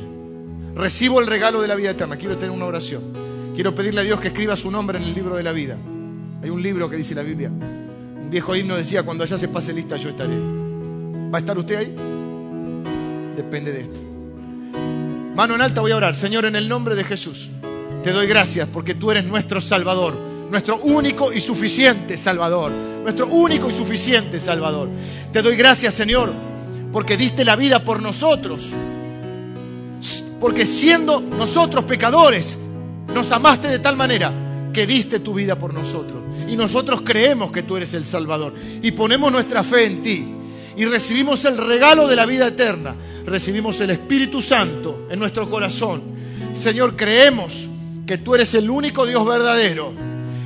Recibo 0.76 1.20
el 1.20 1.28
regalo 1.28 1.62
de 1.62 1.68
la 1.68 1.76
vida 1.76 1.90
eterna. 1.90 2.16
Quiero 2.16 2.38
tener 2.38 2.52
una 2.52 2.68
oración. 2.68 3.04
Quiero 3.54 3.76
pedirle 3.76 4.00
a 4.00 4.04
Dios 4.06 4.22
que 4.22 4.30
escriba 4.30 4.56
su 4.56 4.72
nombre 4.72 4.98
en 4.98 5.04
el 5.04 5.14
libro 5.14 5.36
de 5.36 5.44
la 5.44 5.52
vida. 5.52 5.76
Hay 6.42 6.50
un 6.50 6.64
libro 6.64 6.90
que 6.90 6.96
dice 6.96 7.14
la 7.14 7.24
Biblia. 7.24 7.52
Viejo 8.32 8.56
himno 8.56 8.76
decía, 8.76 9.04
cuando 9.04 9.24
allá 9.24 9.38
se 9.38 9.50
pase 9.50 9.74
lista 9.74 9.98
yo 9.98 10.10
estaré. 10.10 10.34
¿Va 10.34 11.38
a 11.38 11.40
estar 11.40 11.58
usted 11.58 11.76
ahí? 11.76 11.96
Depende 13.36 13.72
de 13.72 13.82
esto. 13.82 14.00
Mano 15.36 15.56
en 15.56 15.62
alta 15.62 15.82
voy 15.82 15.92
a 15.92 15.98
orar. 15.98 16.16
Señor, 16.16 16.46
en 16.46 16.56
el 16.56 16.68
nombre 16.68 16.96
de 16.96 17.04
Jesús, 17.04 17.50
te 18.02 18.12
doy 18.12 18.28
gracias 18.28 18.68
porque 18.72 18.96
tú 18.96 19.12
eres 19.12 19.26
nuestro 19.26 19.62
Salvador, 19.62 20.16
nuestro 20.50 20.78
único 20.78 21.32
y 21.32 21.42
suficiente 21.42 22.16
Salvador, 22.18 22.72
nuestro 23.04 23.28
único 23.28 23.70
y 23.70 23.74
suficiente 23.74 24.40
Salvador. 24.40 24.90
Te 25.32 25.42
doy 25.42 25.56
gracias, 25.56 25.94
Señor, 25.94 26.34
porque 26.92 27.18
diste 27.18 27.46
la 27.46 27.56
vida 27.56 27.84
por 27.84 28.02
nosotros 28.02 28.72
porque 30.42 30.66
siendo 30.66 31.22
nosotros 31.22 31.86
pecadores, 31.86 32.58
nos 33.14 33.32
amaste 33.32 33.68
de 33.68 33.78
tal 33.78 33.96
manera 33.96 34.34
que 34.74 34.88
diste 34.88 35.20
tu 35.20 35.34
vida 35.34 35.58
por 35.58 35.74
nosotros. 35.74 36.22
Y 36.48 36.56
nosotros 36.56 37.02
creemos 37.04 37.52
que 37.52 37.64
tú 37.64 37.78
eres 37.78 37.94
el 37.94 38.06
Salvador. 38.06 38.54
Y 38.82 38.92
ponemos 38.92 39.32
nuestra 39.32 39.64
fe 39.64 39.86
en 39.86 40.02
ti. 40.02 40.28
Y 40.78 40.86
recibimos 40.86 41.44
el 41.46 41.58
regalo 41.58 42.08
de 42.08 42.16
la 42.16 42.26
vida 42.26 42.48
eterna. 42.48 42.96
Recibimos 43.26 43.80
el 43.82 43.92
Espíritu 43.92 44.42
Santo 44.42 45.08
en 45.10 45.20
nuestro 45.20 45.50
corazón. 45.50 46.02
Señor, 46.54 46.96
creemos 46.96 47.70
que 48.06 48.18
tú 48.18 48.36
eres 48.36 48.54
el 48.56 48.70
único 48.70 49.06
Dios 49.06 49.26
verdadero. 49.26 49.94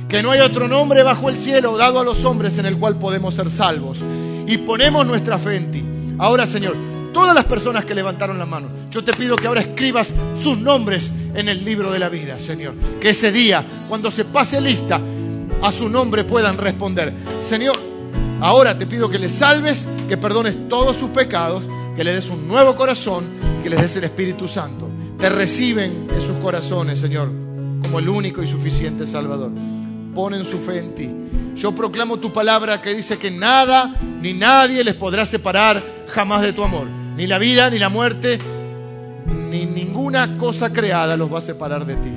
Que 0.08 0.22
no 0.22 0.30
hay 0.30 0.40
otro 0.40 0.68
nombre 0.68 1.02
bajo 1.02 1.28
el 1.28 1.36
cielo 1.36 1.76
dado 1.76 2.00
a 2.00 2.04
los 2.04 2.24
hombres 2.24 2.58
en 2.58 2.66
el 2.66 2.78
cual 2.78 2.98
podemos 2.98 3.34
ser 3.34 3.50
salvos. 3.50 3.98
Y 4.46 4.58
ponemos 4.58 5.06
nuestra 5.06 5.38
fe 5.38 5.56
en 5.56 5.70
ti. 5.72 5.84
Ahora, 6.18 6.46
Señor, 6.46 6.76
todas 7.16 7.34
las 7.34 7.46
personas 7.46 7.86
que 7.86 7.94
levantaron 7.94 8.38
la 8.38 8.44
mano. 8.44 8.68
Yo 8.90 9.02
te 9.02 9.14
pido 9.14 9.36
que 9.36 9.46
ahora 9.46 9.62
escribas 9.62 10.12
sus 10.34 10.58
nombres 10.58 11.10
en 11.34 11.48
el 11.48 11.64
libro 11.64 11.90
de 11.90 11.98
la 11.98 12.10
vida, 12.10 12.38
Señor. 12.38 12.74
Que 13.00 13.08
ese 13.08 13.32
día, 13.32 13.64
cuando 13.88 14.10
se 14.10 14.26
pase 14.26 14.60
lista, 14.60 15.00
a 15.62 15.72
su 15.72 15.88
nombre 15.88 16.24
puedan 16.24 16.58
responder. 16.58 17.14
Señor, 17.40 17.74
ahora 18.38 18.76
te 18.76 18.84
pido 18.86 19.08
que 19.08 19.18
les 19.18 19.32
salves, 19.32 19.88
que 20.06 20.18
perdones 20.18 20.68
todos 20.68 20.98
sus 20.98 21.08
pecados, 21.08 21.64
que 21.96 22.04
le 22.04 22.12
des 22.12 22.28
un 22.28 22.46
nuevo 22.46 22.76
corazón, 22.76 23.30
que 23.62 23.70
les 23.70 23.80
des 23.80 23.96
el 23.96 24.04
Espíritu 24.04 24.46
Santo. 24.46 24.86
Te 25.18 25.30
reciben 25.30 26.08
en 26.14 26.20
sus 26.20 26.36
corazones, 26.42 26.98
Señor, 26.98 27.30
como 27.80 27.98
el 27.98 28.10
único 28.10 28.42
y 28.42 28.46
suficiente 28.46 29.06
Salvador. 29.06 29.52
Ponen 30.14 30.44
su 30.44 30.58
fe 30.58 30.80
en 30.80 30.94
ti. 30.94 31.10
Yo 31.56 31.74
proclamo 31.74 32.18
tu 32.18 32.30
palabra 32.30 32.82
que 32.82 32.94
dice 32.94 33.16
que 33.16 33.30
nada 33.30 33.94
ni 34.20 34.34
nadie 34.34 34.84
les 34.84 34.96
podrá 34.96 35.24
separar 35.24 35.82
jamás 36.08 36.42
de 36.42 36.52
tu 36.52 36.62
amor. 36.62 37.05
Ni 37.16 37.26
la 37.26 37.38
vida, 37.38 37.70
ni 37.70 37.78
la 37.78 37.88
muerte, 37.88 38.38
ni 39.50 39.64
ninguna 39.64 40.36
cosa 40.36 40.72
creada 40.72 41.16
los 41.16 41.32
va 41.32 41.38
a 41.38 41.42
separar 41.42 41.86
de 41.86 41.96
ti. 41.96 42.12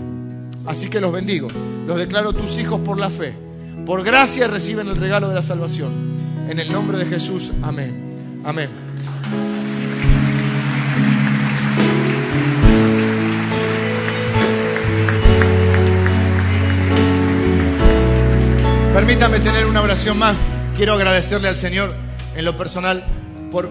Así 0.65 0.89
que 0.89 0.99
los 0.99 1.11
bendigo. 1.11 1.47
Los 1.87 1.97
declaro 1.97 2.33
tus 2.33 2.57
hijos 2.59 2.81
por 2.81 2.97
la 2.97 3.09
fe. 3.09 3.33
Por 3.85 4.03
gracia 4.03 4.47
reciben 4.47 4.87
el 4.87 4.97
regalo 4.97 5.29
de 5.29 5.35
la 5.35 5.41
salvación. 5.41 6.19
En 6.49 6.59
el 6.59 6.71
nombre 6.71 6.97
de 6.97 7.05
Jesús. 7.05 7.51
Amén. 7.61 8.41
Amén. 8.43 8.69
Permítame 18.93 19.39
tener 19.39 19.65
una 19.65 19.81
oración 19.81 20.17
más. 20.17 20.35
Quiero 20.75 20.93
agradecerle 20.93 21.47
al 21.47 21.55
Señor 21.55 21.93
en 22.35 22.43
lo 22.43 22.57
personal 22.57 23.03
por 23.49 23.69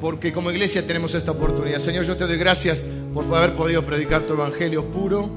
porque 0.00 0.32
como 0.32 0.50
iglesia 0.50 0.86
tenemos 0.86 1.14
esta 1.14 1.32
oportunidad. 1.32 1.78
Señor, 1.78 2.04
yo 2.04 2.16
te 2.16 2.26
doy 2.26 2.36
gracias 2.36 2.82
por 3.12 3.24
haber 3.34 3.52
podido 3.52 3.82
predicar 3.82 4.22
tu 4.22 4.32
evangelio 4.32 4.84
puro. 4.86 5.28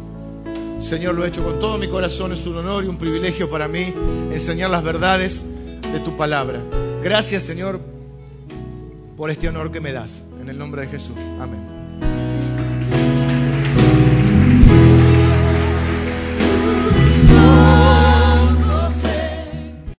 Señor, 0.79 1.15
lo 1.15 1.25
he 1.25 1.27
hecho 1.27 1.43
con 1.43 1.59
todo 1.59 1.77
mi 1.77 1.87
corazón, 1.87 2.31
es 2.33 2.45
un 2.45 2.57
honor 2.57 2.83
y 2.83 2.87
un 2.87 2.97
privilegio 2.97 3.49
para 3.49 3.67
mí 3.67 3.93
enseñar 4.31 4.69
las 4.69 4.83
verdades 4.83 5.45
de 5.91 5.99
tu 5.99 6.15
palabra. 6.17 6.59
Gracias, 7.03 7.43
Señor, 7.43 7.79
por 9.17 9.29
este 9.29 9.49
honor 9.49 9.71
que 9.71 9.79
me 9.79 9.91
das. 9.91 10.23
En 10.41 10.49
el 10.49 10.57
nombre 10.57 10.81
de 10.81 10.87
Jesús. 10.87 11.17
Amén. 11.39 11.72